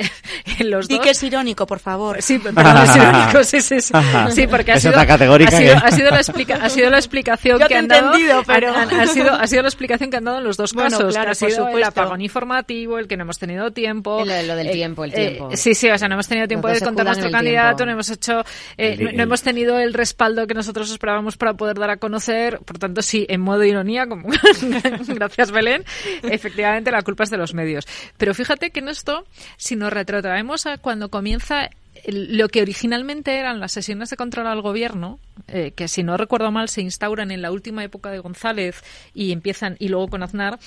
[0.69, 2.21] los Di que es irónico, por favor.
[2.21, 3.93] Sí, perdón, es irónico, sí, sí, sí.
[4.29, 7.75] sí porque ha sido, ha, sido, ha, sido la explica, ha sido la explicación que
[7.75, 8.13] han dado.
[8.47, 8.73] Pero...
[8.73, 11.13] Ha, sido, ha sido la explicación que han dado en los dos casos.
[11.13, 14.23] Claro, ha sido el apagón informativo, el que no hemos tenido tiempo.
[14.23, 15.49] Lo, lo del eh, tiempo, el tiempo.
[15.51, 18.09] Eh, sí, sí, o sea, no hemos tenido tiempo de contar nuestro candidato, no hemos
[18.09, 18.45] hecho,
[18.77, 22.59] eh, no, hemos tenido el respaldo que nosotros esperábamos para poder dar a conocer.
[22.59, 24.29] Por tanto, sí, en modo ironía, como
[25.07, 25.83] gracias Belén,
[26.23, 27.85] efectivamente la culpa es de los medios.
[28.17, 29.25] Pero fíjate que en esto
[29.57, 31.69] si nos retrotraemos a cuando comienza
[32.07, 36.51] lo que originalmente eran las sesiones de control al gobierno, eh, que si no recuerdo
[36.51, 38.81] mal se instauran en la última época de González
[39.13, 40.59] y empiezan y luego con Aznar,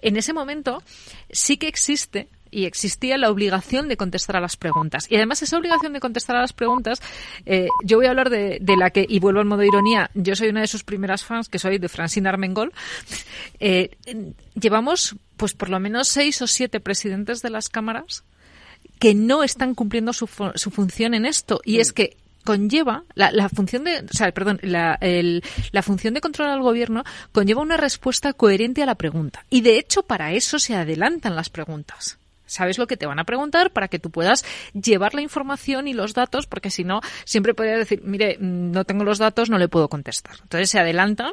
[0.00, 0.82] en ese momento
[1.30, 5.06] sí que existe y existía la obligación de contestar a las preguntas.
[5.10, 7.00] Y además esa obligación de contestar a las preguntas,
[7.46, 10.36] eh, yo voy a hablar de, la que, y vuelvo al modo de ironía, yo
[10.36, 12.72] soy una de sus primeras fans, que soy de Francine Armengol.
[13.58, 13.90] Eh,
[14.54, 18.22] llevamos pues por lo menos seis o siete presidentes de las cámaras
[18.98, 21.60] que no están cumpliendo su, su función en esto.
[21.64, 26.14] Y es que conlleva la, la, función de, o sea, perdón, la, el, la función
[26.14, 29.44] de control al gobierno conlleva una respuesta coherente a la pregunta.
[29.50, 32.18] Y de hecho, para eso se adelantan las preguntas.
[32.52, 35.94] Sabes lo que te van a preguntar para que tú puedas llevar la información y
[35.94, 39.68] los datos, porque si no, siempre podría decir, mire, no tengo los datos, no le
[39.68, 40.36] puedo contestar.
[40.42, 41.32] Entonces se adelantan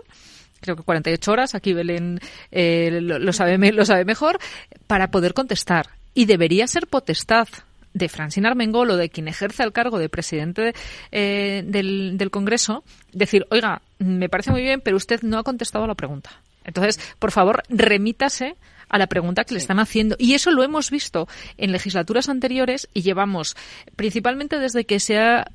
[0.61, 2.19] creo que 48 horas, aquí Belén
[2.51, 4.39] eh, lo, sabe, lo sabe mejor,
[4.87, 7.47] para poder contestar y debería ser potestad
[7.93, 10.73] de Francine Armengol o de quien ejerce el cargo de presidente
[11.11, 12.83] eh, del, del Congreso
[13.13, 16.41] decir, oiga, me parece muy bien, pero usted no ha contestado a la pregunta.
[16.63, 18.55] Entonces, por favor, remítase
[18.89, 20.15] a la pregunta que le están haciendo.
[20.19, 21.27] Y eso lo hemos visto
[21.57, 23.55] en legislaturas anteriores y llevamos,
[23.95, 25.47] principalmente desde que se ha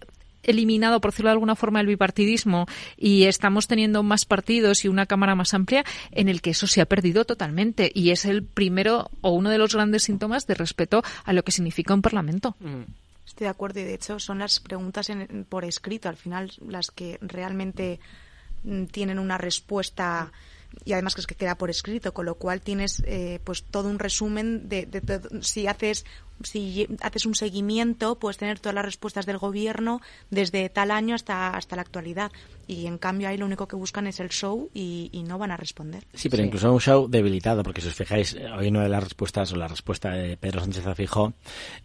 [0.45, 2.67] eliminado, por decirlo de alguna forma, el bipartidismo
[2.97, 6.81] y estamos teniendo más partidos y una Cámara más amplia en el que eso se
[6.81, 11.03] ha perdido totalmente y es el primero o uno de los grandes síntomas de respeto
[11.25, 12.57] a lo que significa un Parlamento.
[12.61, 12.83] Mm.
[13.27, 15.11] Estoy de acuerdo y de hecho son las preguntas
[15.49, 17.99] por escrito al final las que realmente
[18.65, 20.31] mm, tienen una respuesta
[20.85, 23.89] y además que es que queda por escrito, con lo cual tienes eh, pues todo
[23.89, 26.05] un resumen de, de, si haces
[26.43, 30.01] si haces un seguimiento, puedes tener todas las respuestas del gobierno
[30.31, 32.33] desde tal año hasta, hasta la actualidad.
[32.67, 35.57] Y en cambio ahí lo único que buscan es el show y, no van a
[35.57, 36.05] responder.
[36.13, 39.53] Sí, pero incluso un show debilitado, porque si os fijáis, hoy una de las respuestas,
[39.53, 41.33] o la respuesta de Pedro Sánchez Afijo,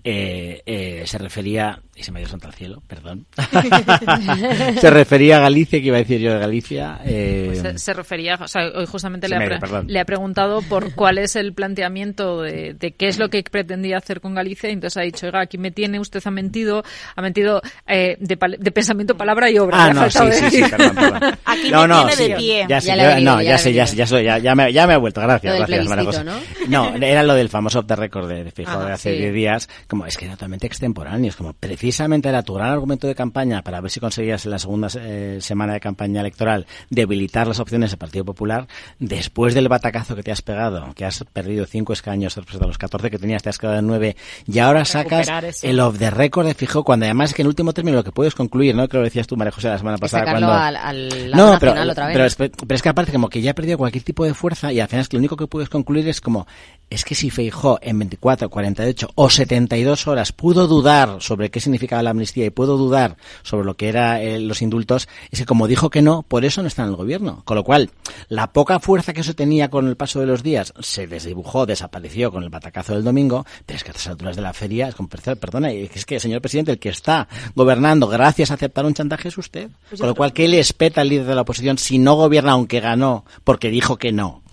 [0.04, 3.28] eh, eh, se refería, y se me dio santo al cielo, perdón,
[4.80, 7.00] se refería a Galicia, que iba a decir yo de Galicia.
[7.06, 11.18] Eh, pues se, refería, o sea, hoy justamente le, ha, le ha preguntado por cuál
[11.18, 14.98] es el planteamiento de, de qué es lo que pretendía hacer con Galicia y entonces
[14.98, 16.84] ha dicho, oiga, aquí me tiene, usted ha mentido,
[17.16, 19.86] ha mentido eh, de, de, pensamiento, palabra y obra.
[19.86, 21.38] Ah, no, sí, sí, sí, perdón, perdón.
[21.46, 22.66] Aquí no, me no, tiene de pie.
[22.70, 25.22] Ya, ya, ya, no, ya, sé, ya, ya, ya, ya, me, ya me ha vuelto,
[25.22, 26.06] gracias, gracias.
[26.06, 26.24] Cosa.
[26.24, 26.40] ¿no?
[26.68, 29.34] no, era lo del famoso off the record de, de Fijo ah, de hace 10
[29.34, 33.16] días, como es que era totalmente extemporáneo, es como precisamente era tu gran argumento de
[33.16, 37.60] campaña para ver si conseguías en la segunda eh, semana de campaña electoral debilitar las
[37.60, 38.68] opciones del Partido Popular,
[39.00, 42.78] después del batacazo que te has pegado, que has perdido 5 escaños respecto a los
[42.78, 44.16] 14 que tenías, te has quedado en 9
[44.48, 45.68] y ahora sacas eso.
[45.68, 48.12] el off the record de Fijo cuando además es que en último término lo que
[48.12, 48.88] puedes concluir, ¿no?
[48.88, 50.24] Creo que decías tú, María José, la semana pasada.
[50.24, 50.52] cuando...
[50.52, 52.14] al, al la no, pero, final otra vez.
[52.14, 54.72] pero, es, pero es que aparte como que ya ha perdido cualquier tipo de fuerza
[54.72, 56.48] y al final es que lo único que puedes concluir es como
[56.90, 62.02] es que si Feijó en 24, 48 o 72 horas pudo dudar sobre qué significaba
[62.02, 65.90] la amnistía y pudo dudar sobre lo que eran los indultos, es que como dijo
[65.90, 67.44] que no, por eso no está en el gobierno.
[67.46, 67.92] Con lo cual,
[68.28, 72.32] la poca fuerza que eso tenía con el paso de los días se desdibujó, desapareció
[72.32, 74.96] con el batacazo del domingo, pero es que a estas alturas de la feria, es
[74.96, 79.30] como, perdona, es que, señor presidente, el que está gobernando gracias a aceptar un chantaje
[79.30, 79.70] es usted.
[79.90, 82.52] Pues con lo cual, ¿qué le espeta al líder de la oposición si no gobierna
[82.52, 84.44] aunque ganó porque dijo que no?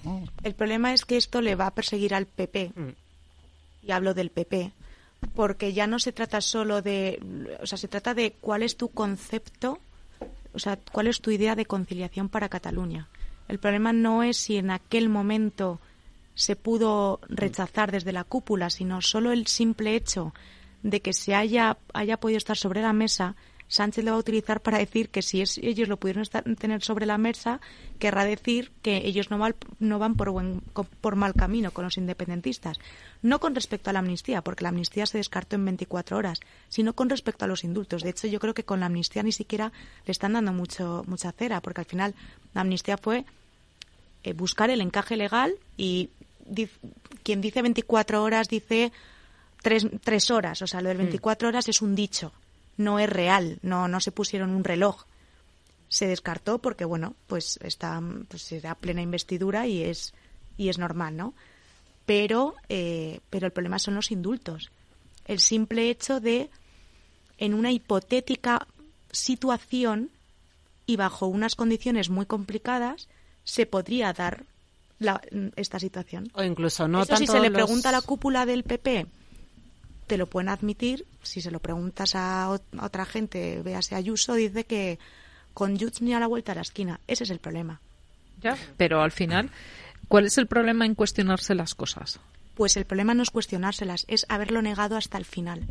[0.45, 2.71] El problema es que esto le va a perseguir al PP.
[3.83, 4.71] Y hablo del PP.
[5.35, 7.19] Porque ya no se trata solo de.
[7.61, 9.81] O sea, se trata de cuál es tu concepto,
[10.53, 13.09] o sea, cuál es tu idea de conciliación para Cataluña.
[13.49, 15.81] El problema no es si en aquel momento
[16.37, 20.33] se pudo rechazar desde la cúpula, sino solo el simple hecho
[20.85, 23.35] de que se haya, haya podido estar sobre la mesa
[23.69, 26.83] Sánchez lo va a utilizar para decir que si es, ellos lo pudieron estar, tener
[26.83, 27.61] sobre la mesa,
[27.99, 29.45] querrá decir que ellos no,
[29.81, 30.61] no van por, buen,
[31.01, 32.79] por mal camino con los independentistas.
[33.23, 36.93] No con respecto a la amnistía, porque la amnistía se descartó en 24 horas, sino
[36.93, 38.03] con respecto a los indultos.
[38.03, 39.73] De hecho, yo creo que con la amnistía ni siquiera
[40.05, 42.15] le están dando mucho, mucha cera, porque al final
[42.55, 43.25] la amnistía fue
[44.23, 46.11] eh, buscar el encaje legal y
[47.23, 48.93] quien dice 24 horas dice
[49.63, 50.63] tres, tres horas.
[50.63, 52.33] O sea, lo del 24 horas es un dicho
[52.77, 55.05] no es real, no, no se pusieron un reloj.
[55.89, 60.15] Se descartó porque, bueno, pues está, pues era plena investidura y es,
[60.57, 61.35] y es normal, ¿no?
[62.05, 64.71] Pero, eh, pero el problema son los indultos.
[65.25, 66.51] El simple hecho de,
[67.39, 68.67] en una hipotética
[69.11, 70.11] situación
[70.87, 73.09] y bajo unas condiciones muy complicadas,
[73.45, 74.45] se podría dar
[74.99, 75.21] la,
[75.57, 76.31] esta situación.
[76.35, 79.07] O incluso no Eso tanto si se le los- pregunta a la cúpula del PP,
[80.07, 81.07] te lo pueden admitir.
[81.23, 84.99] Si se lo preguntas a, ot- a otra gente, véase Ayuso, dice que
[85.55, 87.01] con Junts ni a la vuelta a la esquina.
[87.07, 87.81] Ese es el problema.
[88.41, 89.51] Ya, pero al final,
[90.09, 92.21] ¿cuál es el problema en cuestionarse las cosas?
[92.55, 95.67] Pues el problema no es cuestionárselas, es haberlo negado hasta el final.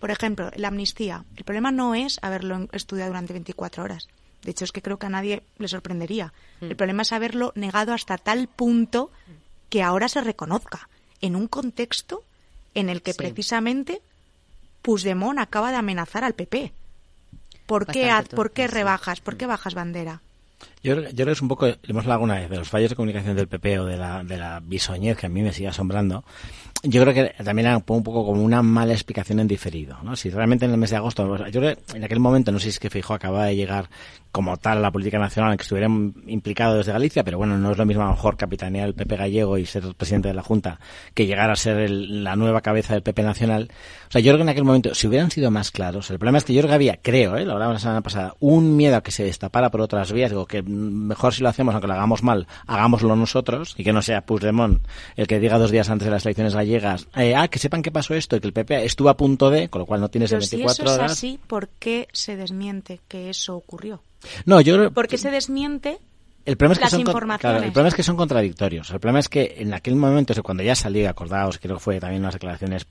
[0.00, 1.24] Por ejemplo, la amnistía.
[1.36, 4.08] El problema no es haberlo estudiado durante 24 horas.
[4.42, 6.32] De hecho, es que creo que a nadie le sorprendería.
[6.60, 6.66] Mm.
[6.66, 9.10] El problema es haberlo negado hasta tal punto
[9.70, 10.88] que ahora se reconozca
[11.20, 12.22] en un contexto
[12.74, 13.18] en el que Sí.
[13.18, 14.00] precisamente
[14.82, 16.72] Puigdemont acaba de amenazar al PP.
[17.66, 19.20] ¿Por qué, Bastante haz- ¿por qué rebajas?
[19.20, 20.20] ¿Por qué bajas bandera?
[20.86, 22.96] Yo, creo- que es un poco, le hemos hablado alguna vez de los fallos de
[22.96, 26.24] comunicación del PP o de la, de la bisoñez que a mí me sigue asombrando.
[26.82, 30.14] Yo creo que también un poco, como una mala explicación en diferido, ¿no?
[30.14, 32.64] Si realmente en el mes de agosto, yo creo que en aquel momento, no sé
[32.64, 33.88] si es que Feijóo acababa de llegar
[34.30, 35.88] como tal a la política nacional, que estuviera
[36.26, 39.16] implicado desde Galicia, pero bueno, no es lo mismo a lo mejor capitanear el PP
[39.16, 40.78] gallego y ser presidente de la Junta
[41.14, 43.70] que llegar a ser el- la nueva cabeza del PP nacional.
[44.08, 46.36] O sea, yo creo que en aquel momento, si hubieran sido más claros, el problema
[46.38, 47.46] es que yo creo había, creo, ¿eh?
[47.46, 50.44] lo hablamos la semana pasada, un miedo a que se destapara por otras vías, digo,
[50.46, 54.22] que mejor si lo hacemos, aunque lo hagamos mal, hagámoslo nosotros, y que no sea
[54.22, 54.82] Puigdemont
[55.16, 57.90] el que diga dos días antes de las elecciones gallegas, eh, ah, que sepan qué
[57.90, 60.30] pasó esto, y que el PP estuvo a punto de, con lo cual no tienes
[60.30, 64.02] de Pero si 24 eso es así, ¿por qué se desmiente que eso ocurrió?
[64.44, 65.98] No, yo ¿Por qué se desmiente
[66.44, 68.90] El problema, es que las son, claro, el problema es que son contradictorios.
[68.90, 71.82] El problema es que en aquel momento, o sea, cuando ya salió, acordaos, creo que
[71.82, 72.86] fue también unas declaraciones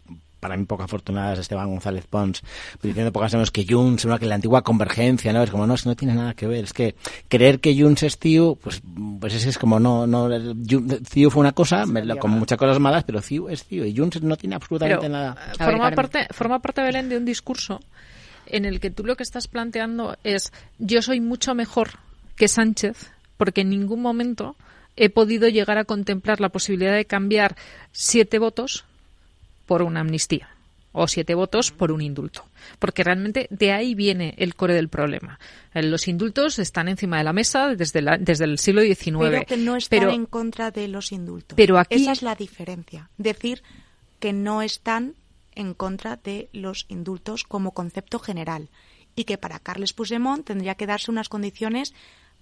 [0.45, 2.43] para mí poco afortunadas Esteban González Pons,
[2.83, 4.19] diciendo pocas menos que Junts, ¿no?
[4.19, 5.41] que la antigua convergencia, ¿no?
[5.41, 6.65] Es como, no, es que no tiene nada que ver.
[6.65, 6.93] Es que
[7.27, 8.83] creer que Junts es CIU, pues,
[9.19, 10.29] pues ese es como, no, no,
[11.09, 14.21] CIU fue una cosa, me- con muchas cosas malas, pero CIU es CIU y Junts
[14.21, 15.35] no tiene absolutamente Pero, nada.
[15.51, 17.79] eh, forma, parte, forma parte, Belén, de un discurso
[18.45, 21.89] en el que tú lo que estás planteando es yo soy mucho mejor
[22.35, 24.55] que Sánchez porque en ningún momento
[24.95, 27.55] he podido llegar a contemplar la posibilidad de cambiar
[27.91, 28.85] siete votos
[29.65, 30.49] por una amnistía
[30.97, 32.45] o siete votos por un indulto.
[32.79, 35.39] Porque realmente de ahí viene el core del problema.
[35.73, 39.17] Eh, Los indultos están encima de la mesa desde, la- desde el siglo XIX.
[39.29, 41.55] Pero que no están Pero- en contra de los indultos.
[41.57, 43.09] Pero aquí- Esa es la diferencia.
[43.17, 43.61] Decir
[44.19, 45.15] que no están
[45.53, 48.69] en contra de los indultos como concepto general
[49.17, 51.93] y que para Carles Puigdemont tendría que darse unas condiciones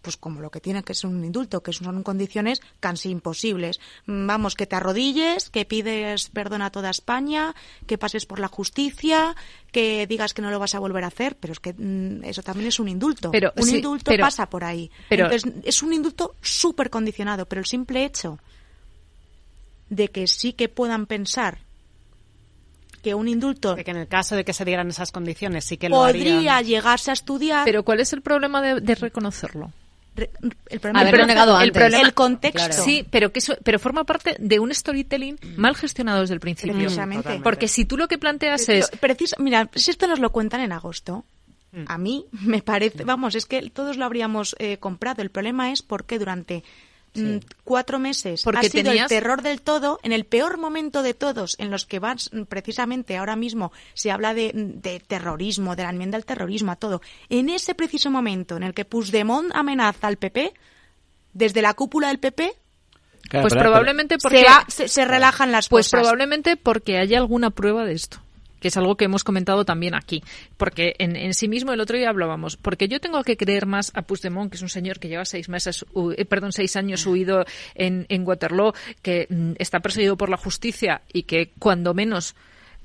[0.04, 3.80] pues como lo que tiene que ser un indulto, que son condiciones casi imposibles.
[4.06, 7.56] Mm, Vamos, que te arrodilles, que pides perdón a toda España,
[7.88, 9.36] que pases por la justicia,
[9.72, 12.44] que digas que no lo vas a volver a hacer, pero es que mm, eso
[12.44, 13.32] también es un indulto.
[13.32, 14.92] Pero, un sí, indulto pero- pasa por ahí.
[15.10, 18.38] pero- Entonces, es un indulto súper condicionado, pero el simple hecho
[19.90, 21.60] de que sí que puedan pensar
[23.02, 25.78] que un indulto De que en el caso de que se dieran esas condiciones sí
[25.78, 26.64] que lo podría harían.
[26.66, 27.66] llegarse a estudiar.
[27.66, 29.72] Pero ¿cuál es el problema de, de reconocerlo?
[30.16, 31.82] El problema negado el, antes.
[31.82, 32.84] problema- el contexto.
[32.84, 36.76] Sí, pero que eso, pero forma parte de un storytelling mal gestionado desde el principio.
[36.76, 37.40] Precisamente.
[37.44, 40.72] Porque si tú lo que planteas es preciso- mira, si esto nos lo cuentan en
[40.72, 41.26] agosto,
[41.88, 45.22] a mí me parece, vamos, es que todos lo habríamos eh, comprado.
[45.24, 46.64] El problema es porque durante
[47.16, 51.04] mm, cuatro meses Porque ha sido tenías- el terror del todo, en el peor momento
[51.04, 55.76] de todos, en los que vas, mm, precisamente ahora mismo se habla de, de terrorismo,
[55.76, 57.02] de la enmienda al terrorismo, a todo.
[57.30, 60.54] En ese preciso momento en el que Puigdemont amenaza al PP,
[61.34, 62.54] desde la cúpula del PP,
[63.30, 66.02] Claro, pues pero- probablemente se, porque va- se, se relajan las pues cosas.
[66.02, 68.20] probablemente porque haya alguna prueba de esto
[68.64, 70.24] que es algo que hemos comentado también aquí,
[70.56, 73.92] porque en, en sí mismo el otro día hablábamos, porque yo tengo que creer más
[73.94, 75.86] a Puigdemont, que es un señor que lleva seis meses,
[76.18, 77.44] eh, perdón, seis años huido
[77.76, 78.72] en, en Waterloo,
[79.02, 82.36] que mm, está perseguido por la justicia y que cuando menos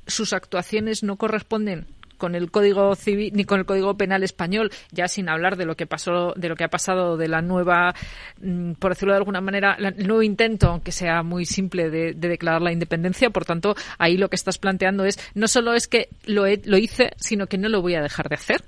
[0.09, 1.87] sus actuaciones no corresponden
[2.19, 5.77] con el código civil ni con el código penal español ya sin hablar de lo
[5.77, 7.95] que pasó de lo que ha pasado de la nueva
[8.43, 12.29] mm, por decirlo de alguna manera el nuevo intento aunque sea muy simple de, de
[12.29, 13.31] declarar la independencia.
[13.31, 16.77] Por tanto ahí lo que estás planteando es no solo es que lo, he- lo
[16.77, 18.65] hice sino que no lo voy a dejar de hacer.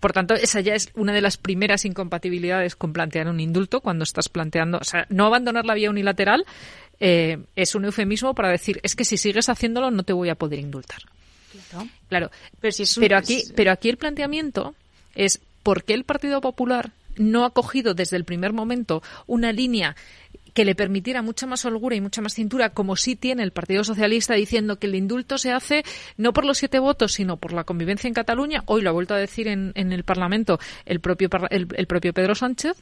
[0.00, 4.02] Por tanto, esa ya es una de las primeras incompatibilidades con plantear un indulto cuando
[4.02, 6.44] estás planteando, o sea, no abandonar la vía unilateral
[6.98, 10.34] eh, es un eufemismo para decir es que si sigues haciéndolo no te voy a
[10.34, 10.98] poder indultar.
[12.08, 12.30] Claro,
[12.60, 14.74] pero, si es un- pero aquí, pero aquí el planteamiento
[15.14, 19.96] es por qué el Partido Popular no ha cogido desde el primer momento una línea
[20.52, 23.84] que le permitiera mucha más holgura y mucha más cintura, como sí tiene el Partido
[23.84, 25.82] Socialista, diciendo que el indulto se hace
[26.16, 28.62] no por los siete votos, sino por la convivencia en Cataluña.
[28.66, 32.34] Hoy lo ha vuelto a decir en, en el Parlamento el propio, el propio Pedro
[32.34, 32.76] Sánchez.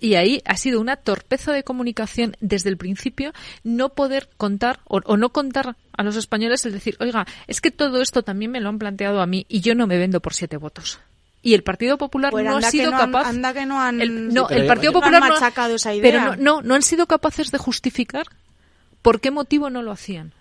[0.00, 3.32] Y ahí ha sido una torpeza de comunicación desde el principio
[3.64, 7.70] no poder contar o, o no contar a los españoles el decir, oiga, es que
[7.70, 10.32] todo esto también me lo han planteado a mí y yo no me vendo por
[10.34, 10.98] siete votos.
[11.42, 13.28] Y el Partido Popular Pues no ha sido no han- capaz.
[13.28, 15.74] anda que no han- el, no, Sí, el Partido no han Popular no ha- machacado
[15.76, 16.02] esa idea.
[16.02, 18.26] Pero no, no, no han sido capaces de justificar
[19.02, 20.32] por qué motivo no lo hacían.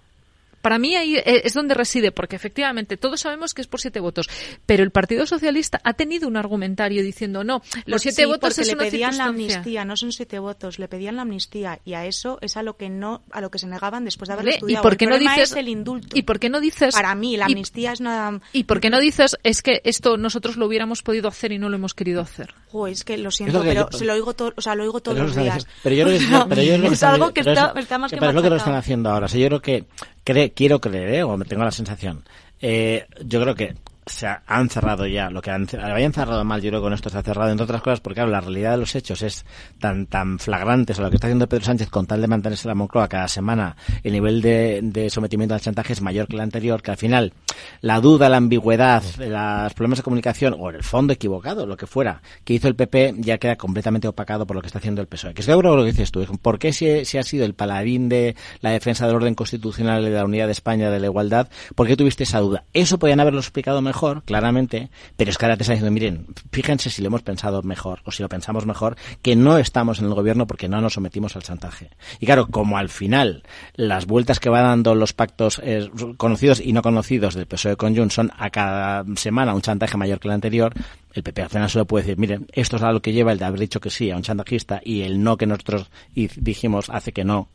[0.62, 4.00] Para mí ahí eh, es donde reside, porque efectivamente todos sabemos que es por siete
[4.00, 4.30] votos,
[4.66, 8.40] pero el Partido Socialista ha tenido un argumentario diciendo no, los Porque siete sí, votos
[8.56, 9.56] porque es le una pedían la circunstancia".
[9.58, 12.78] amnistía, no son siete votos, le pedían la amnistía y a eso es a lo
[12.78, 14.82] que no, a lo que se negaban después de haber Vale, estudiado.
[14.82, 16.18] ¿Y por qué el no dices es el indulto.
[16.18, 18.90] ¿Y por qué no dices Para mí la y- amnistía es una ¿Y por qué
[18.90, 22.22] no dices es que esto nosotros lo hubiéramos podido hacer y no lo hemos querido
[22.22, 22.54] hacer?
[22.72, 24.76] Jo, es que lo siento, lo que pero yo- se lo oigo todo, o sea,
[24.76, 25.68] lo oigo todos Pero los días.
[25.84, 26.24] Pero yo creo que,
[26.94, 29.10] es algo que está, eso- está más que pero es lo que lo están haciendo
[29.10, 29.26] ahora.
[29.26, 29.86] O sea, yo creo que
[30.30, 31.24] cre- quiero creer, ¿eh?
[31.24, 32.24] o me tengo la sensación.
[32.62, 33.76] Eh, yo creo que
[34.10, 36.94] se ha- han cerrado ya lo que han, habían cerrado mal yo creo que con
[36.94, 39.46] esto se ha cerrado entre otras cosas porque claro la realidad de los hechos es
[39.80, 42.68] tan tan flagrante o sea, lo que está haciendo Pedro Sánchez con tal de mantenerse
[42.68, 46.42] la Moncloa cada semana el nivel de, de sometimiento al chantaje es mayor que el
[46.42, 47.34] anterior que al final
[47.82, 52.22] la duda la ambigüedad los problemas de comunicación o el fondo equivocado lo que fuera
[52.44, 55.34] que hizo el PP ya queda completamente opacado por lo que está haciendo el PSOE
[55.34, 57.54] que es de lo que dices tú es ¿por qué si, si ha sido el
[57.54, 61.48] paladín de la defensa del orden constitucional de la unidad de España de la igualdad
[61.76, 62.64] ¿por qué tuviste esa duda?
[62.74, 64.90] eso podían haberlo explicado mejor claramente.
[65.18, 68.12] Pero es que ahora te está diciendo miren fíjense si lo hemos pensado mejor o
[68.12, 71.44] si lo pensamos mejor que no estamos en el gobierno porque no nos sometimos al
[71.44, 71.90] chantaje.
[72.20, 73.44] Y claro como al final
[73.76, 77.96] las vueltas que va dando los pactos eh, conocidos y no conocidos del PSOE con
[77.96, 80.74] Junts son a cada semana un chantaje mayor que el anterior
[81.14, 83.40] el PP al final solo puede decir, miren, esto es a lo que lleva el
[83.40, 87.12] de haber dicho que sí a un chantajista y el no que nosotros dijimos hace
[87.12, 87.50] que no.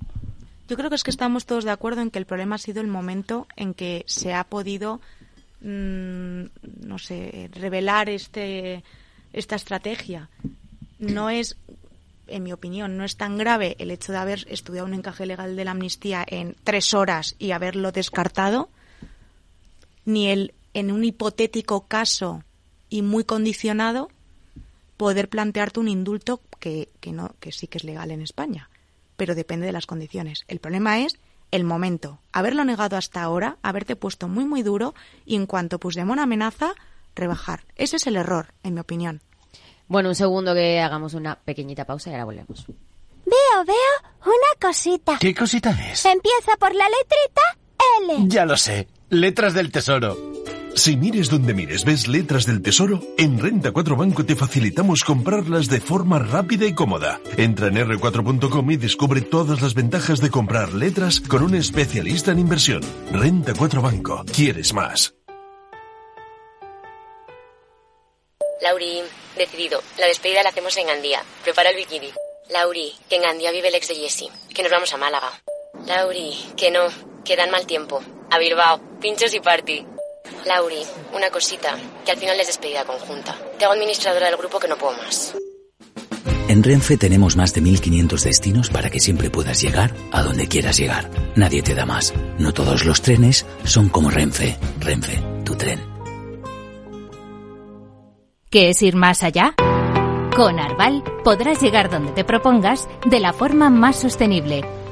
[0.68, 2.80] Yo creo que es que estamos todos de acuerdo en que el problema ha sido
[2.80, 5.00] el momento en que se ha podido,
[5.64, 6.44] mm,
[6.86, 8.84] no sé, revelar este,
[9.32, 10.28] esta estrategia.
[10.98, 11.56] No es,
[12.28, 15.56] en mi opinión, no es tan grave el hecho de haber estudiado un encaje legal
[15.56, 18.68] de la amnistía en tres horas y haberlo descartado,
[20.04, 22.44] ni el, en un hipotético caso
[22.88, 24.10] y muy condicionado,
[24.96, 28.68] poder plantearte un indulto que, que, no, que sí que es legal en España
[29.16, 30.44] pero depende de las condiciones.
[30.48, 31.18] El problema es
[31.54, 32.18] el momento.
[32.32, 34.92] Haberlo negado hasta ahora, haberte puesto muy, muy duro
[35.24, 36.72] y en cuanto Puigdemont amenaza,
[37.14, 37.60] rebajar.
[37.76, 39.22] Ese es el error, en mi opinión.
[39.86, 42.66] Bueno, un segundo que hagamos una pequeñita pausa y ahora volvemos.
[42.66, 45.16] Veo, veo una cosita.
[45.20, 46.04] ¿Qué cosita es?
[46.04, 47.42] Empieza por la letrita
[48.02, 48.28] L.
[48.28, 48.88] Ya lo sé.
[49.10, 50.16] Letras del Tesoro.
[50.76, 55.68] Si mires donde mires ves letras del tesoro, en Renta 4 Banco te facilitamos comprarlas
[55.68, 57.20] de forma rápida y cómoda.
[57.36, 62.40] Entra en r4.com y descubre todas las ventajas de comprar letras con un especialista en
[62.40, 62.82] inversión.
[63.12, 64.24] Renta 4 Banco.
[64.34, 65.14] ¿Quieres más?
[68.60, 69.02] Lauri,
[69.36, 69.80] decidido.
[69.98, 71.22] La despedida la hacemos en Gandía.
[71.44, 72.10] Prepara el bikini.
[72.50, 74.30] Lauri, que en Gandía vive el ex de Jessie.
[74.52, 75.30] Que nos vamos a Málaga.
[75.86, 76.88] Lauri, que no.
[77.24, 78.02] Que dan mal tiempo.
[78.30, 78.80] A Bilbao.
[79.00, 79.93] Pinchos y party.
[80.46, 80.82] Lauri,
[81.14, 81.76] una cosita.
[82.04, 83.36] Que al final es despedida conjunta.
[83.58, 85.34] Te hago administradora del grupo que no puedo más.
[86.48, 90.76] En Renfe tenemos más de 1500 destinos para que siempre puedas llegar a donde quieras
[90.76, 91.10] llegar.
[91.36, 92.12] Nadie te da más.
[92.38, 94.56] No todos los trenes son como Renfe.
[94.78, 95.80] Renfe, tu tren.
[98.50, 99.54] ¿Qué es ir más allá?
[100.36, 104.64] Con Arval podrás llegar donde te propongas de la forma más sostenible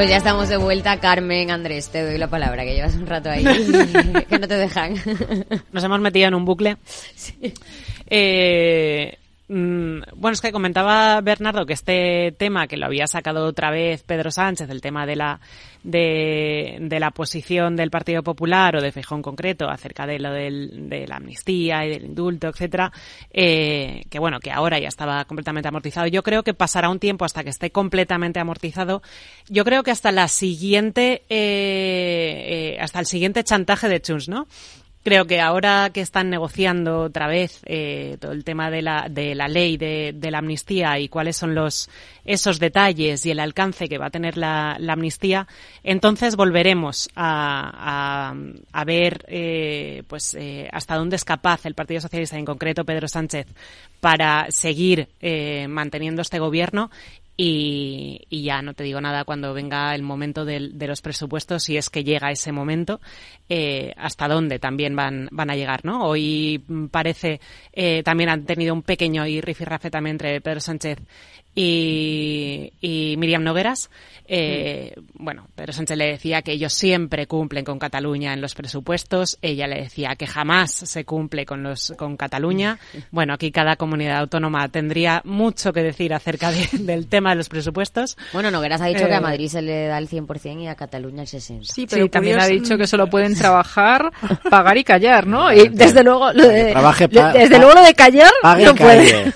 [0.00, 3.28] Pues ya estamos de vuelta, Carmen, Andrés, te doy la palabra, que llevas un rato
[3.28, 3.44] ahí,
[4.30, 4.94] que no te dejan.
[5.72, 6.78] Nos hemos metido en un bucle.
[8.06, 9.18] Eh,
[9.48, 14.02] mm, bueno, es que comentaba Bernardo que este tema que lo había sacado otra vez
[14.02, 15.38] Pedro Sánchez, el tema de la
[15.82, 20.32] de, de la posición del Partido Popular o de Feijóo en concreto acerca de lo
[20.32, 22.92] del, de la amnistía y del indulto, etcétera,
[23.32, 26.06] eh, que bueno, que ahora ya estaba completamente amortizado.
[26.06, 29.02] Yo creo que pasará un tiempo hasta que esté completamente amortizado.
[29.48, 34.46] Yo creo que hasta la siguiente, eh, eh, hasta el siguiente chantaje de Chunks, ¿no?
[35.02, 39.34] Creo que ahora que están negociando otra vez eh, todo el tema de la, de
[39.34, 41.88] la ley de, de, la amnistía y cuáles son los
[42.26, 45.48] esos detalles y el alcance que va a tener la, la amnistía,
[45.82, 52.02] entonces volveremos a, a, a ver eh, pues eh, hasta dónde es capaz el Partido
[52.02, 53.46] Socialista, en concreto Pedro Sánchez,
[54.00, 56.90] para seguir eh, manteniendo este gobierno
[57.42, 61.78] y, y, ya no te digo nada cuando venga el momento de, los presupuestos, si
[61.78, 63.00] es que llega ese momento,
[63.48, 66.04] eh, hasta dónde también van, van a llegar, ¿no?
[66.04, 67.40] Hoy parece,
[67.72, 70.98] eh, también han tenido un pequeño y rifirrafe también entre Pedro Sánchez
[71.54, 73.90] y, y Miriam Nogueras.
[74.32, 75.24] Eh, mm.
[75.24, 79.38] Bueno, Pedro Sánchez le decía que ellos siempre cumplen con Cataluña en los presupuestos.
[79.42, 82.78] Ella le decía que jamás se cumple con los con Cataluña.
[83.10, 87.48] Bueno, aquí cada comunidad autónoma tendría mucho que decir acerca de, del tema de los
[87.48, 88.16] presupuestos.
[88.32, 90.76] Bueno, Nogueras ha dicho eh, que a Madrid se le da el 100% y a
[90.76, 91.64] Cataluña el 60%.
[91.64, 94.12] Sí, pero sí, también ha dicho que solo pueden trabajar,
[94.50, 95.52] pagar y callar, ¿no?
[95.52, 96.74] Y desde luego lo de,
[97.34, 99.32] desde luego lo de callar no puede.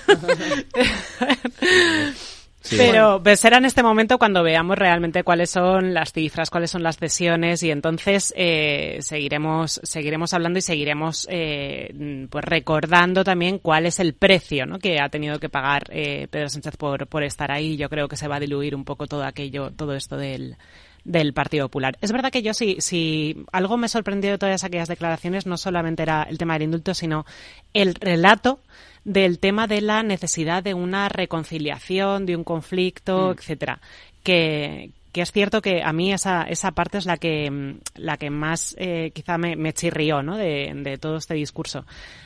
[2.65, 3.35] Sí, Pero bueno.
[3.37, 7.61] será en este momento cuando veamos realmente cuáles son las cifras, cuáles son las cesiones
[7.61, 14.15] y entonces eh, seguiremos seguiremos hablando y seguiremos eh, pues recordando también cuál es el
[14.15, 14.79] precio ¿no?
[14.79, 17.77] que ha tenido que pagar eh, Pedro Sánchez por, por estar ahí.
[17.77, 20.57] Yo creo que se va a diluir un poco todo aquello, todo esto del,
[21.03, 21.95] del Partido Popular.
[22.01, 26.01] Es verdad que yo si, si algo me sorprendió de todas aquellas declaraciones no solamente
[26.01, 27.27] era el tema del indulto, sino
[27.73, 28.59] el relato
[29.05, 33.31] del tema de la necesidad de una reconciliación, de un conflicto, mm.
[33.31, 33.79] etcétera,
[34.23, 38.29] que, que es cierto que a mí esa, esa parte es la que, la que
[38.29, 40.35] más eh, quizá me, me chirrió ¿no?
[40.35, 41.85] de, de, todo este discurso.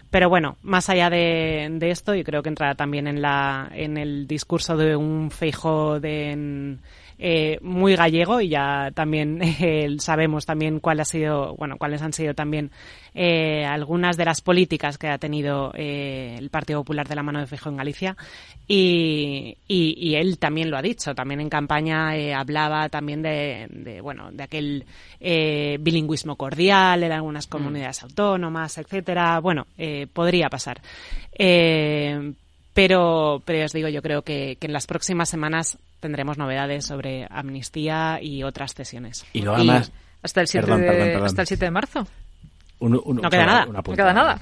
[0.09, 3.97] Pero bueno, más allá de, de, esto, yo creo que entrará también en, la, en
[3.97, 6.31] el discurso de un feijo de...
[6.31, 6.79] En,
[7.19, 12.13] eh, muy gallego y ya también eh, sabemos también cuál ha sido, bueno, cuáles han
[12.13, 12.71] sido también
[13.13, 17.39] eh, algunas de las políticas que ha tenido eh, el Partido Popular de la mano
[17.39, 18.15] de Feijóo en Galicia
[18.67, 23.67] y, y, y, él también lo ha dicho, también en campaña eh, hablaba también de,
[23.71, 24.85] de, bueno, de aquel
[25.19, 27.49] bilingüismo cordial en algunas mm.
[27.49, 28.05] comunidades mm.
[28.05, 29.39] autónomas, etcétera.
[29.39, 29.65] Bueno,
[30.13, 30.79] podría pasar.
[32.79, 37.27] Pero, pero os digo, yo creo que, que, en las próximas semanas tendremos novedades sobre
[37.29, 39.25] amnistía y otras cesiones.
[39.33, 39.91] Y luego además...
[40.23, 41.25] hasta el 7 perdón, de, perdón, perdón.
[41.25, 42.07] hasta el 7 de marzo.
[42.79, 44.39] Un, un, no, queda nada, no queda nada.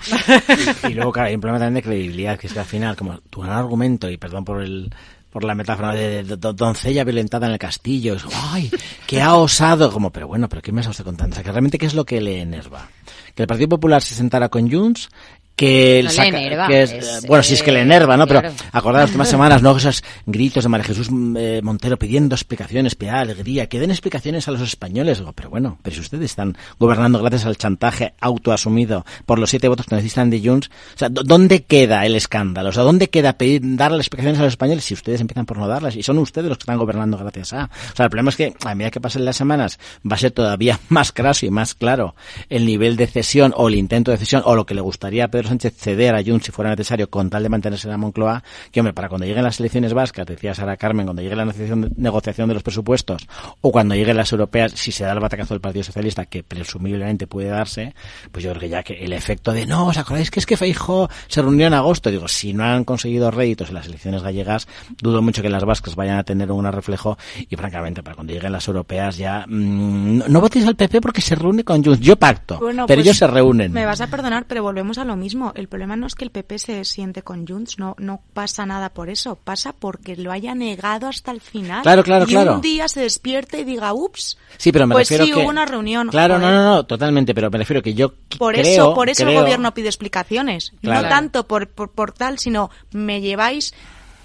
[0.84, 2.96] Y, y, luego, claro, hay un problema también de credibilidad, que es que al final,
[2.96, 4.92] como tu gran argumento, y perdón por el
[5.32, 8.72] por la metáfora de, de, de, doncella violentada en el castillo, es, ay,
[9.06, 11.34] que ha osado, como, pero bueno, pero ¿qué me ha usted con tanto?
[11.34, 12.90] O sea, que realmente, ¿qué es lo que le enerva?
[13.36, 15.10] Que el Partido Popular se sentara con Junts,
[15.58, 18.28] que, no saca, enerva, que es, es, bueno, si es que le enerva, ¿no?
[18.28, 18.50] claro.
[18.56, 19.76] Pero acordaros, las últimas semanas, ¿no?
[19.76, 24.52] Esos gritos de María Jesús eh, Montero pidiendo explicaciones, piedad, alegría, que den explicaciones a
[24.52, 25.18] los españoles.
[25.18, 29.68] Digo, pero bueno, pero si ustedes están gobernando gracias al chantaje autoasumido por los siete
[29.68, 32.70] votos que necesitan de Junts, o sea, ¿dónde queda el escándalo?
[32.70, 35.68] O sea, ¿dónde queda pedir, darle explicaciones a los españoles si ustedes empiezan por no
[35.68, 35.96] darlas?
[35.96, 37.66] Y son ustedes los que están gobernando gracias a.
[37.66, 39.80] O sea, el problema es que a medida que pasen las semanas
[40.10, 42.14] va a ser todavía más craso y más claro
[42.50, 45.28] el nivel de cesión o el intento de cesión o lo que le gustaría a
[45.30, 47.98] Pedro Pedro Sánchez ceder a Junts si fuera necesario con tal de mantenerse en la
[47.98, 51.46] Moncloa, que hombre, para cuando lleguen las elecciones vascas, decía Sara Carmen, cuando llegue la
[51.46, 53.28] negociación, de los presupuestos
[53.62, 57.28] o cuando lleguen las europeas, si se da el batacazo del Partido Socialista, que presumiblemente
[57.28, 57.96] puede darse,
[58.32, 60.58] pues yo creo que ya que el efecto de no, ¿os acordáis que es que
[60.58, 62.12] Feijo se reunió en agosto?
[62.12, 64.68] Digo, si no han conseguido réditos en las elecciones gallegas,
[65.02, 67.18] dudo mucho que las vascas vayan a tener un reflejo
[67.50, 71.22] y francamente para cuando lleguen las europeas ya mm, no, no votéis al PP porque
[71.22, 72.02] se reúne con Junts.
[72.02, 73.72] Yo pacto, Bueno, pero pues, ellos se reúnen.
[73.72, 75.37] Me vas a perdonar, pero volvemos a lo mismo.
[75.56, 78.90] El problema no es que el PP se siente con Junts, no, no pasa nada
[78.90, 79.36] por eso.
[79.36, 81.84] Pasa porque lo haya negado hasta el final.
[81.84, 82.56] Claro, claro, y claro.
[82.56, 85.50] un día se despierte y diga, ups, Sí, pero me pues refiero sí, que hubo
[85.50, 86.10] una reunión.
[86.10, 86.50] Claro, Joder.
[86.50, 89.36] no, no, no, totalmente, pero me refiero que yo Por creo, eso, por eso el
[89.36, 90.74] gobierno pide explicaciones.
[90.82, 91.04] Claro.
[91.04, 93.74] No tanto por, por, por tal, sino me lleváis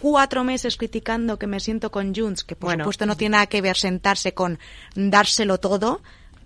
[0.01, 2.85] cuatro meses criticando que me siento con Junts, que por Bueno.
[2.85, 4.59] supuesto no tiene nada que ver sentarse con
[4.97, 6.01] dárselo todo,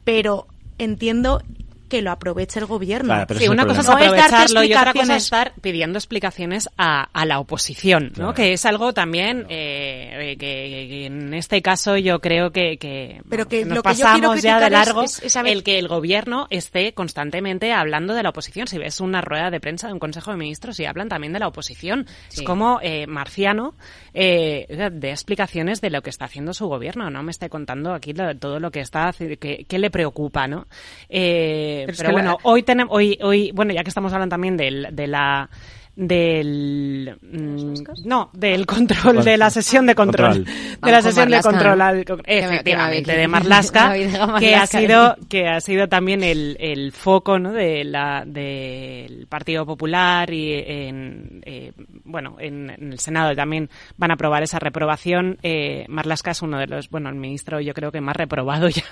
[0.05, 0.47] pero
[0.79, 1.43] entiendo
[1.89, 3.09] que lo aproveche el gobierno.
[3.15, 3.87] Claro, pero Sí, ese es el una cosa es.
[3.87, 8.13] No aprovecharlo y otra cosa es estar pidiendo explicaciones a, a la oposición, ¿no?
[8.15, 8.35] Claro.
[8.35, 13.21] Que es algo también eh, eh, que, que en este caso yo creo que, que,
[13.29, 15.89] Pero que nos lo pasamos ya de es- largo es- es saber- el que el
[15.89, 18.67] gobierno esté constantemente hablando de la oposición.
[18.67, 21.39] Si ves una rueda de prensa de un Consejo de Ministros y hablan también de
[21.39, 22.07] la oposición.
[22.29, 22.41] Sí.
[22.41, 23.75] Es como eh, Marciano
[24.15, 27.11] eh, de explicaciones de lo que está haciendo su gobierno.
[27.11, 30.67] No me esté contando aquí lo- todo lo que está que, que le preocupa, ¿no?
[31.09, 34.89] Eh, Pero bueno, la- hoy tenemos, hoy, hoy, bueno, ya que estamos hablando también del,
[34.93, 35.51] de la
[35.97, 40.55] del mm, no del control de la sesión de control, Control.
[40.83, 41.83] de la sesión de control
[42.27, 47.53] efectivamente de Marlaska que ha Marlaska sido que ha sido también el, el foco ¿no?
[47.53, 51.73] de la del Partido Popular y en eh,
[52.05, 55.39] bueno en, en el Senado también van a aprobar esa reprobación.
[55.43, 58.85] Eh, Marlaska es uno de los bueno el ministro yo creo que más reprobado ya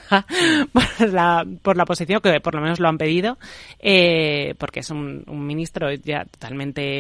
[0.72, 3.36] por la por la oposición que por lo menos lo han pedido
[3.78, 6.94] eh, porque es un, un ministro ya totalmente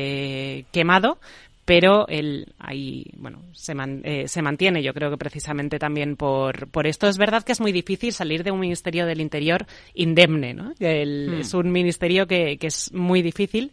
[0.72, 1.18] quemado
[1.66, 6.68] pero él ahí bueno se, man- eh, se mantiene yo creo que precisamente también por
[6.68, 10.52] por esto es verdad que es muy difícil salir de un ministerio del interior indemne
[10.54, 11.40] no El- Hmm.
[11.40, 13.70] es un ministerio que, que es muy difícil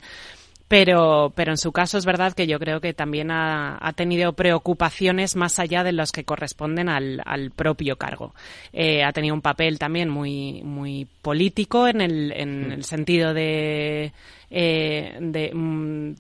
[0.71, 4.31] pero, pero en su caso es verdad que yo creo que también ha, ha tenido
[4.31, 8.33] preocupaciones más allá de los que corresponden al, al propio cargo.
[8.71, 14.13] Eh, ha tenido un papel también muy, muy político en el, en el sentido de,
[14.49, 16.13] eh, de, mm,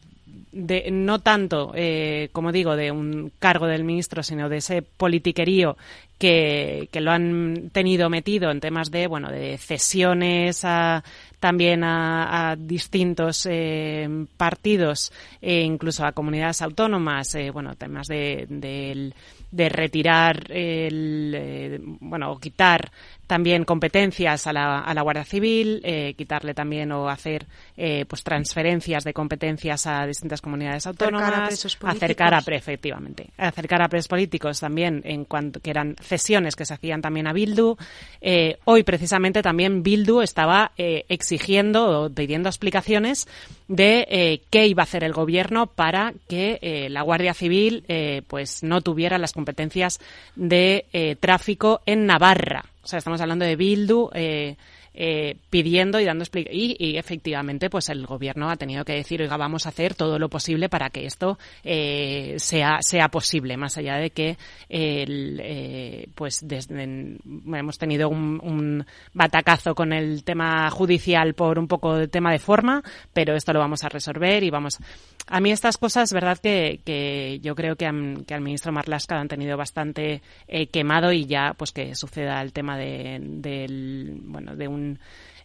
[0.51, 5.77] de no tanto, eh, como digo, de un cargo del ministro, sino de ese politiquerío
[6.17, 11.03] que, que lo han tenido metido en temas de, bueno, de cesiones a,
[11.39, 14.07] también a, distintos eh,
[14.37, 15.11] partidos
[15.41, 19.13] e incluso a comunidades autónomas, eh, bueno, temas de, del-
[19.51, 22.91] de retirar el, eh, bueno, o quitar
[23.31, 27.45] también competencias a la, a la Guardia Civil, eh, quitarle también o hacer
[27.77, 32.45] eh, pues transferencias de competencias a distintas comunidades Acercar a autónomas, presos acercar a políticos.
[32.45, 37.01] pre- efectivamente, acercar a presos políticos también en cuanto que eran cesiones que se hacían
[37.01, 37.77] también a Bildu.
[38.19, 43.29] Eh, hoy precisamente también Bildu estaba exigiendo o pidiendo explicaciones
[43.69, 47.85] de qué iba a hacer el gobierno para que la Guardia Civil
[48.27, 50.01] pues no tuviera las competencias
[50.35, 52.65] de tráfico en Navarra.
[52.83, 54.57] O sea, estamos hablando de Bildu eh,
[54.93, 56.75] eh, pidiendo y dando explicaciones.
[56.77, 60.19] Y, y efectivamente, pues el gobierno ha tenido que decir, oiga, vamos a hacer todo
[60.19, 64.37] lo posible para que esto eh, sea, sea posible, más allá de que
[64.67, 71.69] el, eh, pues desde, hemos tenido un, un batacazo con el tema judicial por un
[71.69, 72.83] poco de tema de forma,
[73.13, 74.77] pero esto lo vamos a resolver y vamos.
[75.27, 77.85] A mí estas cosas, verdad que, que yo creo que,
[78.27, 82.41] que al ministro Marlaska lo han tenido bastante eh, quemado y ya pues que suceda
[82.41, 84.99] el tema de, del, bueno, de un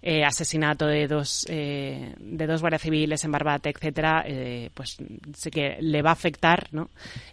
[0.08, 4.98] eh, asesinato de dos eh, de dos guardias civiles en Barbate, etcétera, eh, pues
[5.34, 6.90] sí que le va a afectar, ¿no?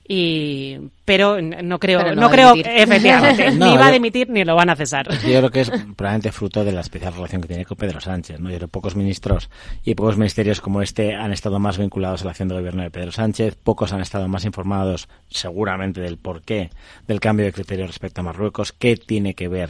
[0.08, 4.44] Y pero no creo, Pero no no creo, efectivamente, No, ni va a dimitir ni
[4.44, 5.08] lo van a cesar.
[5.08, 8.40] Yo creo que es probablemente fruto de la especial relación que tiene con Pedro Sánchez.
[8.40, 8.50] ¿no?
[8.50, 9.52] Yo creo que pocos ministros
[9.84, 12.90] y pocos ministerios como este han estado más vinculados a la acción de gobierno de
[12.90, 13.56] Pedro Sánchez.
[13.56, 16.72] Pocos han estado más informados, seguramente, del porqué
[17.08, 18.72] del cambio de criterio respecto a Marruecos.
[18.72, 19.70] ¿Qué tiene que ver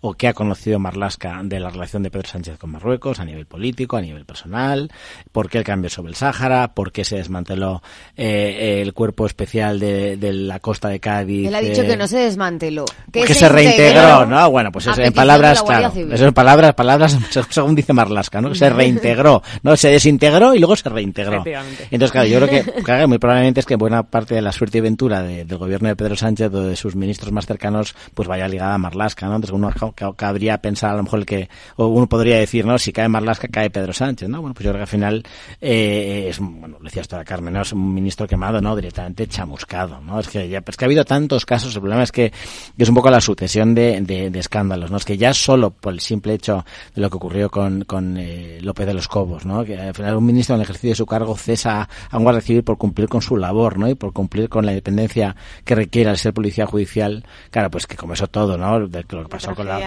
[0.00, 3.46] o qué ha conocido Marlasca de la relación de Pedro Sánchez con Marruecos a nivel
[3.46, 4.90] político, a nivel personal?
[5.32, 6.74] ¿Por qué el cambio sobre el Sáhara?
[6.74, 7.82] ¿Por qué se desmanteló
[8.16, 11.48] eh, el cuerpo especial de, de la costa de Cádiz?
[11.48, 12.84] Él ha dicho eh, que no se desmanteló.
[13.12, 14.50] Que, que se reintegró, ¿no?
[14.50, 15.92] Bueno, pues en palabras, claro.
[16.12, 17.18] Eso en palabras, palabras,
[17.50, 18.50] según dice Marlasca, ¿no?
[18.50, 19.76] Que se reintegró, ¿no?
[19.76, 21.44] Se desintegró y luego se reintegró.
[21.90, 24.78] Entonces, claro, yo creo que, claro, muy probablemente es que buena parte de la suerte
[24.78, 28.28] y ventura de- del gobierno de Pedro Sánchez o de sus ministros más cercanos, pues
[28.28, 29.36] vaya ligada a Marlasca, ¿no?
[29.36, 32.78] Entonces, uno ca- cabría pensar a lo mejor el que, o uno podría decir, ¿no?
[32.78, 34.40] Si cae Marlasca, cae Pedro Sánchez, ¿no?
[34.40, 35.22] Bueno, pues yo creo que al final,
[35.60, 37.62] eh, es, bueno, lo decía esto a Carmen, ¿no?
[37.62, 38.74] Es un ministro quemado, ¿no?
[38.76, 40.18] Directamente chamuscado, ¿no?
[40.20, 42.88] Es que ya, es que ha habido tantos casos, el problema es que, que es
[42.88, 44.96] un poco la sucesión de, de, de escándalos, ¿no?
[44.96, 48.58] Es que ya solo por el simple hecho de lo que ocurrió con, con eh,
[48.62, 49.64] López de los Cobos, ¿no?
[49.64, 52.40] Que al final un ministro en el ejercicio de su cargo cesa a un guardia
[52.42, 53.88] civil por cumplir con su labor, ¿no?
[53.88, 57.24] Y por cumplir con la independencia que requiere al ser policía judicial.
[57.50, 58.88] Claro, pues que como eso todo, ¿no?
[58.88, 59.78] De lo que pasó con la,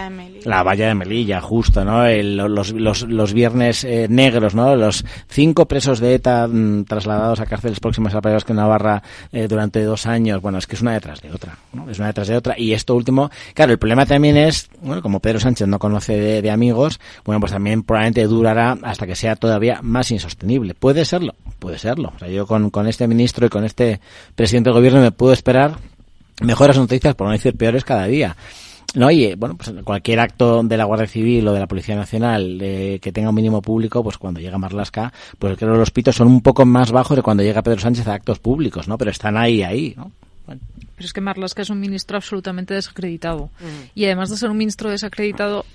[0.46, 2.06] la valla de Melilla, justo, ¿no?
[2.06, 4.76] El- los, los, los viernes eh, negros, ¿no?
[4.76, 9.02] Los cinco presos de ETA mm, trasladados a cárceles próximas a País en Navarra
[9.32, 10.42] eh, durante dos años.
[10.42, 11.90] Bueno, es que es una detrás de otra, ¿no?
[11.90, 12.56] Es una detrás de otra.
[12.58, 16.42] Y esto último, claro, el problema también es, bueno, como Pedro Sánchez no conoce de,
[16.42, 20.74] de amigos, bueno, pues también probablemente durará hasta que sea todavía más insostenible.
[20.74, 22.14] Puede serlo, puede serlo.
[22.16, 24.00] O sea, yo con, con este ministro y con este
[24.36, 25.78] presidente del gobierno me puedo esperar
[26.42, 28.36] mejores noticias, por no decir peores, cada día.
[28.96, 31.96] No, y eh, bueno, pues cualquier acto de la Guardia Civil o de la Policía
[31.96, 35.92] Nacional eh, que tenga un mínimo público, pues cuando llega Marlasca, pues creo que los
[35.92, 38.98] pitos son un poco más bajos de cuando llega Pedro Sánchez a actos públicos, ¿no?
[38.98, 40.12] Pero están ahí, ahí, ¿no?
[40.48, 40.60] Pero
[41.08, 43.50] es que Marlaska es un ministro absolutamente desacreditado.
[43.96, 45.66] Y además de ser un ministro desacreditado,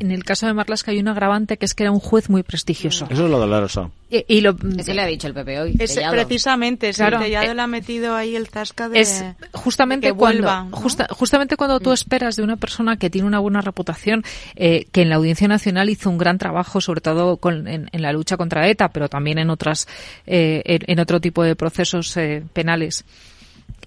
[0.00, 2.42] en el caso de Marlaska hay un agravante que es que era un juez muy
[2.42, 3.06] prestigioso.
[3.10, 3.90] Eso es lo doloroso.
[4.10, 5.76] Y, y lo, Eso le ha dicho el PP hoy.
[5.78, 7.18] Es, precisamente, sí, Claro.
[7.18, 10.64] Tellado Eh, le ha metido ahí el zasca de, es justamente de que cuando vuelva,
[10.64, 10.76] ¿no?
[10.76, 14.24] justa- justamente cuando tú esperas de una persona que tiene una buena reputación
[14.56, 18.02] eh, que en la Audiencia Nacional hizo un gran trabajo sobre todo con- en, en
[18.02, 19.86] la lucha contra ETA pero también en otras
[20.26, 23.04] eh, en, en otro tipo de procesos eh, penales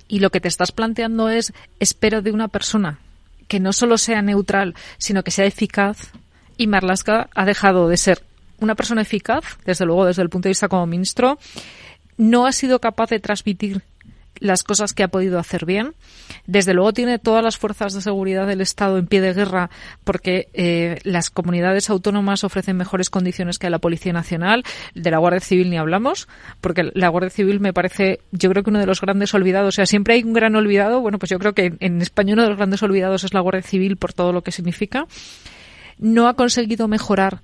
[0.08, 3.00] y lo que te estás planteando es espero de una persona
[3.52, 6.14] que no solo sea neutral sino que sea eficaz
[6.56, 8.24] y Marlaska ha dejado de ser
[8.62, 11.38] una persona eficaz desde luego desde el punto de vista como ministro
[12.16, 13.82] no ha sido capaz de transmitir
[14.42, 15.94] las cosas que ha podido hacer bien.
[16.46, 19.70] Desde luego tiene todas las fuerzas de seguridad del Estado en pie de guerra
[20.04, 24.64] porque eh, las comunidades autónomas ofrecen mejores condiciones que la Policía Nacional.
[24.96, 26.28] De la Guardia Civil ni hablamos,
[26.60, 29.70] porque la Guardia Civil me parece, yo creo que uno de los grandes olvidados.
[29.70, 31.00] O sea, siempre hay un gran olvidado.
[31.00, 33.62] Bueno, pues yo creo que en España uno de los grandes olvidados es la Guardia
[33.62, 35.06] Civil por todo lo que significa.
[36.00, 37.42] No ha conseguido mejorar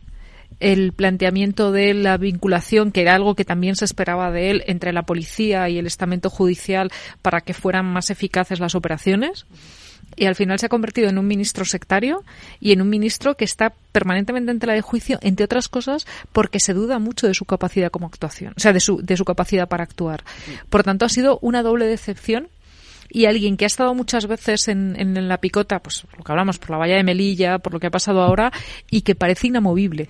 [0.60, 4.94] el planteamiento de la vinculación, que era algo que también se esperaba de él, entre
[4.94, 9.46] la policía y el estamento judicial para que fueran más eficaces las operaciones.
[10.16, 12.24] Y al final se ha convertido en un ministro sectario
[12.60, 16.60] y en un ministro que está permanentemente en tela de juicio, entre otras cosas, porque
[16.60, 19.68] se duda mucho de su capacidad como actuación, o sea, de su, de su capacidad
[19.68, 20.24] para actuar.
[20.70, 22.48] Por tanto, ha sido una doble decepción
[23.10, 26.58] y alguien que ha estado muchas veces en, en la picota, pues lo que hablamos,
[26.58, 28.52] por la valla de Melilla, por lo que ha pasado ahora,
[28.90, 30.10] y que parece inamovible.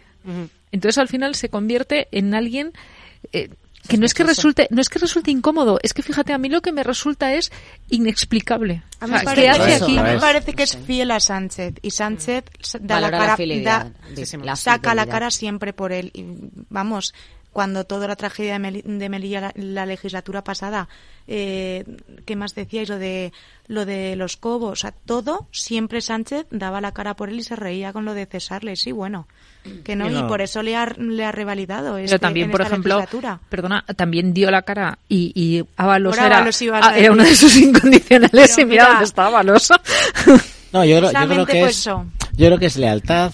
[0.71, 2.73] Entonces al final se convierte en alguien
[3.33, 3.49] eh,
[3.87, 6.49] que no es que resulte, no es que resulte incómodo, es que fíjate, a mí
[6.49, 7.51] lo que me resulta es
[7.89, 8.83] inexplicable.
[8.99, 10.75] A mí O me parece, me parece que es.
[10.77, 13.85] fiel a Sánchez y Sánchez s- da Valora la cara, fidelidad,
[14.15, 16.11] da- sí, la saca la cara siempre por él.
[16.13, 16.25] Y,
[16.69, 17.13] vamos,
[17.57, 20.87] cuando toda la tragedia de, Meli- de Melilla la, la legislatura pasada,
[21.25, 21.83] eh,
[22.23, 22.87] ¿qué más decíais?
[22.87, 23.33] Lo de
[23.65, 27.43] lo de los cobos, o sea, todo siempre Sánchez daba la cara por él y
[27.43, 28.75] se reía con lo de cesarle.
[28.75, 29.27] Sí, bueno,
[29.83, 31.93] que no, Y por eso le ha, le ha revalidado.
[31.95, 33.39] Pero este- también, en por esta ejemplo, legislatura.
[33.49, 37.35] perdona, también dio la cara y, y Ábalos era, Ábalos ibas a era uno de
[37.35, 38.87] sus incondicionales Pero y mira mira.
[38.89, 39.69] dónde está Ábalos.
[40.73, 42.05] No, yo creo, yo creo Precisamente que por es, eso.
[42.33, 43.31] yo creo que es lealtad.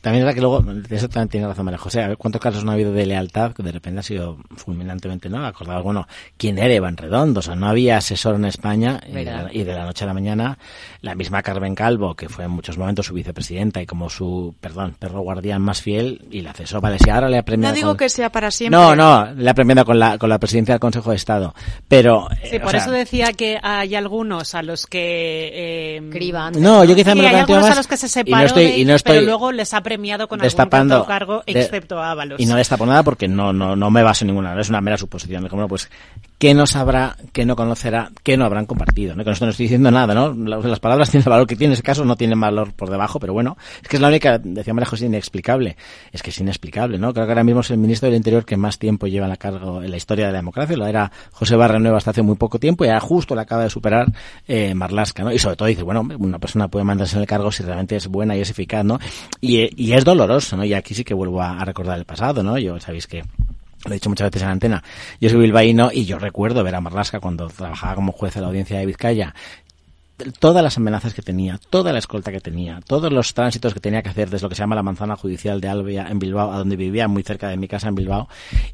[0.00, 2.40] También es verdad que luego, de eso también tiene razón María José, a ver cuántos
[2.40, 5.44] casos no ha habido de lealtad que de repente ha sido fulminantemente, ¿no?
[5.46, 6.06] Acordado, bueno,
[6.36, 7.40] ¿quién era Iván Redondo?
[7.40, 9.44] O sea, no había asesor en España y de, Verdad.
[9.44, 10.58] la, y de la noche a la mañana
[11.00, 14.94] la misma Carmen Calvo, que fue en muchos momentos su vicepresidenta y como su, perdón,
[14.98, 16.80] perro guardián más fiel y la cesó.
[16.80, 18.78] Vale, si ahora le ha premiado No digo con- que sea para siempre.
[18.78, 21.54] No, no, le ha premiado con la, con la presidencia del Consejo de Estado.
[21.88, 25.50] Pero, eh, Sí, o por sea, eso decía que hay algunos a los que...
[25.52, 26.54] Eh, Criban.
[26.60, 28.12] No, yo quizá me lo hay planteo algunos más a los que se y no
[28.12, 31.06] separó estoy- de y no ellos, pero luego les ha premiado con algún destapando otro
[31.06, 32.40] cargo, excepto a Ábalos.
[32.40, 34.96] Y no destapo nada porque no, no, no me baso en ninguna, es una mera
[34.96, 35.48] suposición.
[35.68, 35.90] Pues,
[36.38, 39.14] ¿qué no sabrá, qué no conocerá, qué no habrán compartido?
[39.14, 39.22] ¿no?
[39.22, 40.34] Esto no estoy diciendo nada, ¿no?
[40.34, 43.18] Las, palabras tienen el valor que tienen, en ese caso no tienen valor por debajo,
[43.18, 45.76] pero bueno, es que es la única, decía María José, inexplicable.
[46.12, 47.12] Es que es inexplicable, ¿no?
[47.12, 49.82] Creo que ahora mismo es el ministro del Interior que más tiempo lleva a cargo
[49.82, 52.84] en la historia de la democracia, lo era José Barrenueva hasta hace muy poco tiempo
[52.84, 54.12] y ahora justo le acaba de superar
[54.46, 55.32] eh, Marlasca, ¿no?
[55.32, 58.08] Y sobre todo dice, bueno, una persona puede mandarse en el cargo si realmente es
[58.08, 58.98] buena y es eficaz, ¿no?
[59.40, 60.64] Y, y es doloroso, ¿no?
[60.64, 62.58] Y aquí sí que vuelvo a, a recordar el pasado, ¿no?
[62.58, 63.22] Yo, sabéis que
[63.84, 64.84] lo he dicho muchas veces en la antena.
[65.20, 68.48] Yo soy bilbaíno y yo recuerdo ver a Marlasca cuando trabajaba como juez en la
[68.48, 69.34] audiencia de Vizcaya
[70.38, 74.02] todas las amenazas que tenía, toda la escolta que tenía, todos los tránsitos que tenía
[74.02, 76.58] que hacer desde lo que se llama la manzana judicial de Albia en Bilbao, a
[76.58, 78.28] donde vivía muy cerca de mi casa en Bilbao,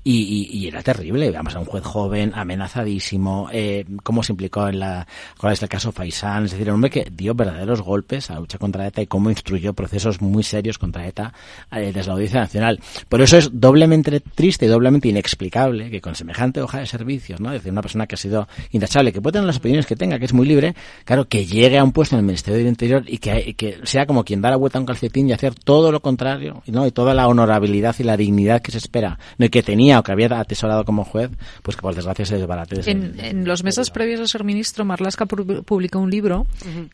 [0.05, 1.31] y, era terrible.
[1.31, 5.07] Vamos a un juez joven, amenazadísimo, eh, cómo se implicó en la,
[5.39, 8.41] cuál es el caso Faisán, es decir, un hombre que dio verdaderos golpes a la
[8.41, 11.33] lucha contra ETA y cómo instruyó procesos muy serios contra ETA
[11.73, 12.81] eh, desde la Audiencia Nacional.
[13.09, 17.51] Por eso es doblemente triste y doblemente inexplicable que con semejante hoja de servicios, ¿no?
[17.51, 20.19] Es decir, una persona que ha sido intachable, que puede tener las opiniones que tenga,
[20.19, 23.05] que es muy libre, claro, que llegue a un puesto en el Ministerio del Interior
[23.07, 25.93] y que, que sea como quien da la vuelta a un calcetín y hacer todo
[25.93, 26.87] lo contrario, ¿no?
[26.87, 29.47] Y toda la honorabilidad y la dignidad que se espera, ¿no?
[29.47, 31.31] y que tenía o que había atesorado como juez,
[31.63, 32.91] pues que por desgracia se desbarate.
[32.91, 36.47] En, en los meses previos a ser ministro, Marlaska publicó un libro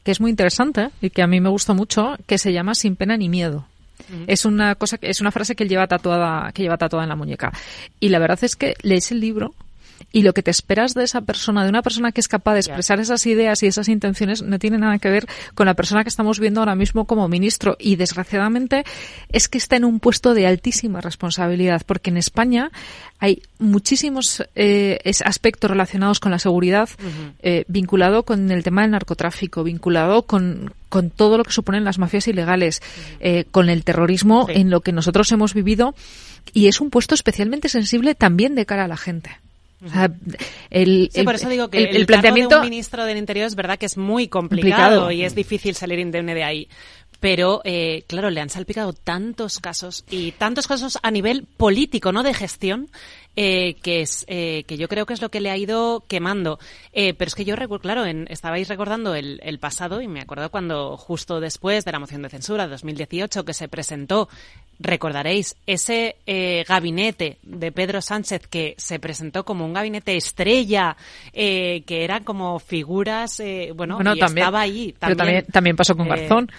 [0.03, 2.97] que es muy interesante y que a mí me gustó mucho, que se llama Sin
[2.97, 3.67] pena ni miedo.
[4.27, 7.17] Es una cosa es una frase que él lleva tatuada que lleva tatuada en la
[7.17, 7.53] muñeca.
[8.01, 9.55] Y la verdad es que lees el libro
[10.13, 12.61] y lo que te esperas de esa persona, de una persona que es capaz de
[12.61, 16.09] expresar esas ideas y esas intenciones, no tiene nada que ver con la persona que
[16.09, 17.77] estamos viendo ahora mismo como ministro.
[17.81, 18.85] Y desgraciadamente
[19.31, 22.71] es que está en un puesto de altísima responsabilidad, porque en España
[23.19, 26.89] hay muchísimos eh, aspectos relacionados con la seguridad,
[27.43, 31.99] eh, vinculado con el tema del narcotráfico, vinculado con, con todo lo que suponen las
[31.99, 32.83] mafias ilegales,
[33.21, 35.95] eh, con el terrorismo en lo que nosotros hemos vivido.
[36.53, 39.31] Y es un puesto especialmente sensible también de cara a la gente.
[39.85, 40.11] O sea,
[40.71, 43.79] el, sí, por eso digo que el, planteamiento de un ministro del Interior es verdad
[43.79, 46.69] que es muy complicado, y es difícil salir indemne de ahí.
[47.21, 52.23] Pero, eh, claro, le han salpicado tantos casos y tantos casos a nivel político, no
[52.23, 52.91] de gestión,
[53.37, 56.59] eh, que es eh, que yo creo que es lo que le ha ido quemando.
[56.93, 60.21] Eh, pero es que yo recuerdo, claro, en, estabais recordando el, el, pasado y me
[60.21, 64.29] acuerdo cuando justo después de la moción de censura de 2018 que se presentó,
[64.79, 70.97] recordaréis, ese eh, gabinete de Pedro Sánchez que se presentó como un gabinete estrella,
[71.33, 74.95] eh, que eran como figuras, eh, bueno, y también, estaba ahí.
[74.99, 76.51] También, pero también, también pasó con Garzón.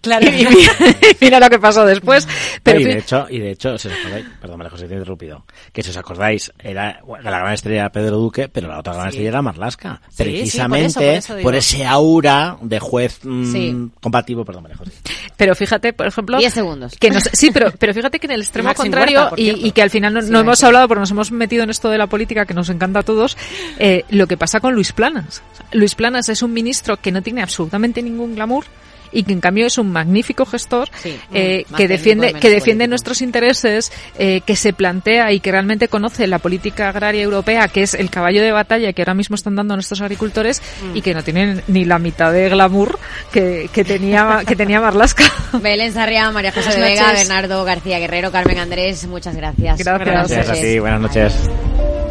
[0.00, 0.26] Claro.
[0.26, 0.46] Y
[1.20, 2.26] mira, lo que pasó después.
[2.62, 4.96] Pero y de hecho, y de hecho, si os acordáis, perdón, María José, te he
[4.96, 9.08] interrumpido, que si os acordáis, era la gran estrella Pedro Duque, pero la otra gran
[9.08, 10.00] estrella era Marlasca.
[10.08, 14.62] Sí, precisamente sí, por, eso, por, eso por, ese aura de juez mmm, compatible, perdón,
[14.64, 14.92] María José.
[15.36, 16.38] Pero fíjate, por ejemplo.
[16.38, 16.96] 10 segundos.
[16.98, 19.82] Que nos, sí, pero, pero fíjate que en el extremo contrario, Huerta, y, y, que
[19.82, 22.46] al final no, no hemos hablado porque nos hemos metido en esto de la política
[22.46, 23.36] que nos encanta a todos,
[23.78, 25.42] eh, lo que pasa con Luis Planas.
[25.72, 28.64] Luis Planas es un ministro que no tiene absolutamente ningún glamour
[29.12, 33.22] y que en cambio es un magnífico gestor sí, eh, que defiende que defiende nuestros
[33.22, 37.94] intereses, eh, que se plantea y que realmente conoce la política agraria europea, que es
[37.94, 40.96] el caballo de batalla que ahora mismo están dando nuestros agricultores Mm.
[40.96, 42.98] y que no tienen ni la mitad de glamour
[43.32, 45.24] que, que tenía que tenía Marlasca.
[45.62, 49.78] Belén Sarria, María José de Vega, Bernardo García Guerrero, Carmen Andrés, muchas gracias.
[49.78, 52.01] Gracias, gracias a ti, buenas noches.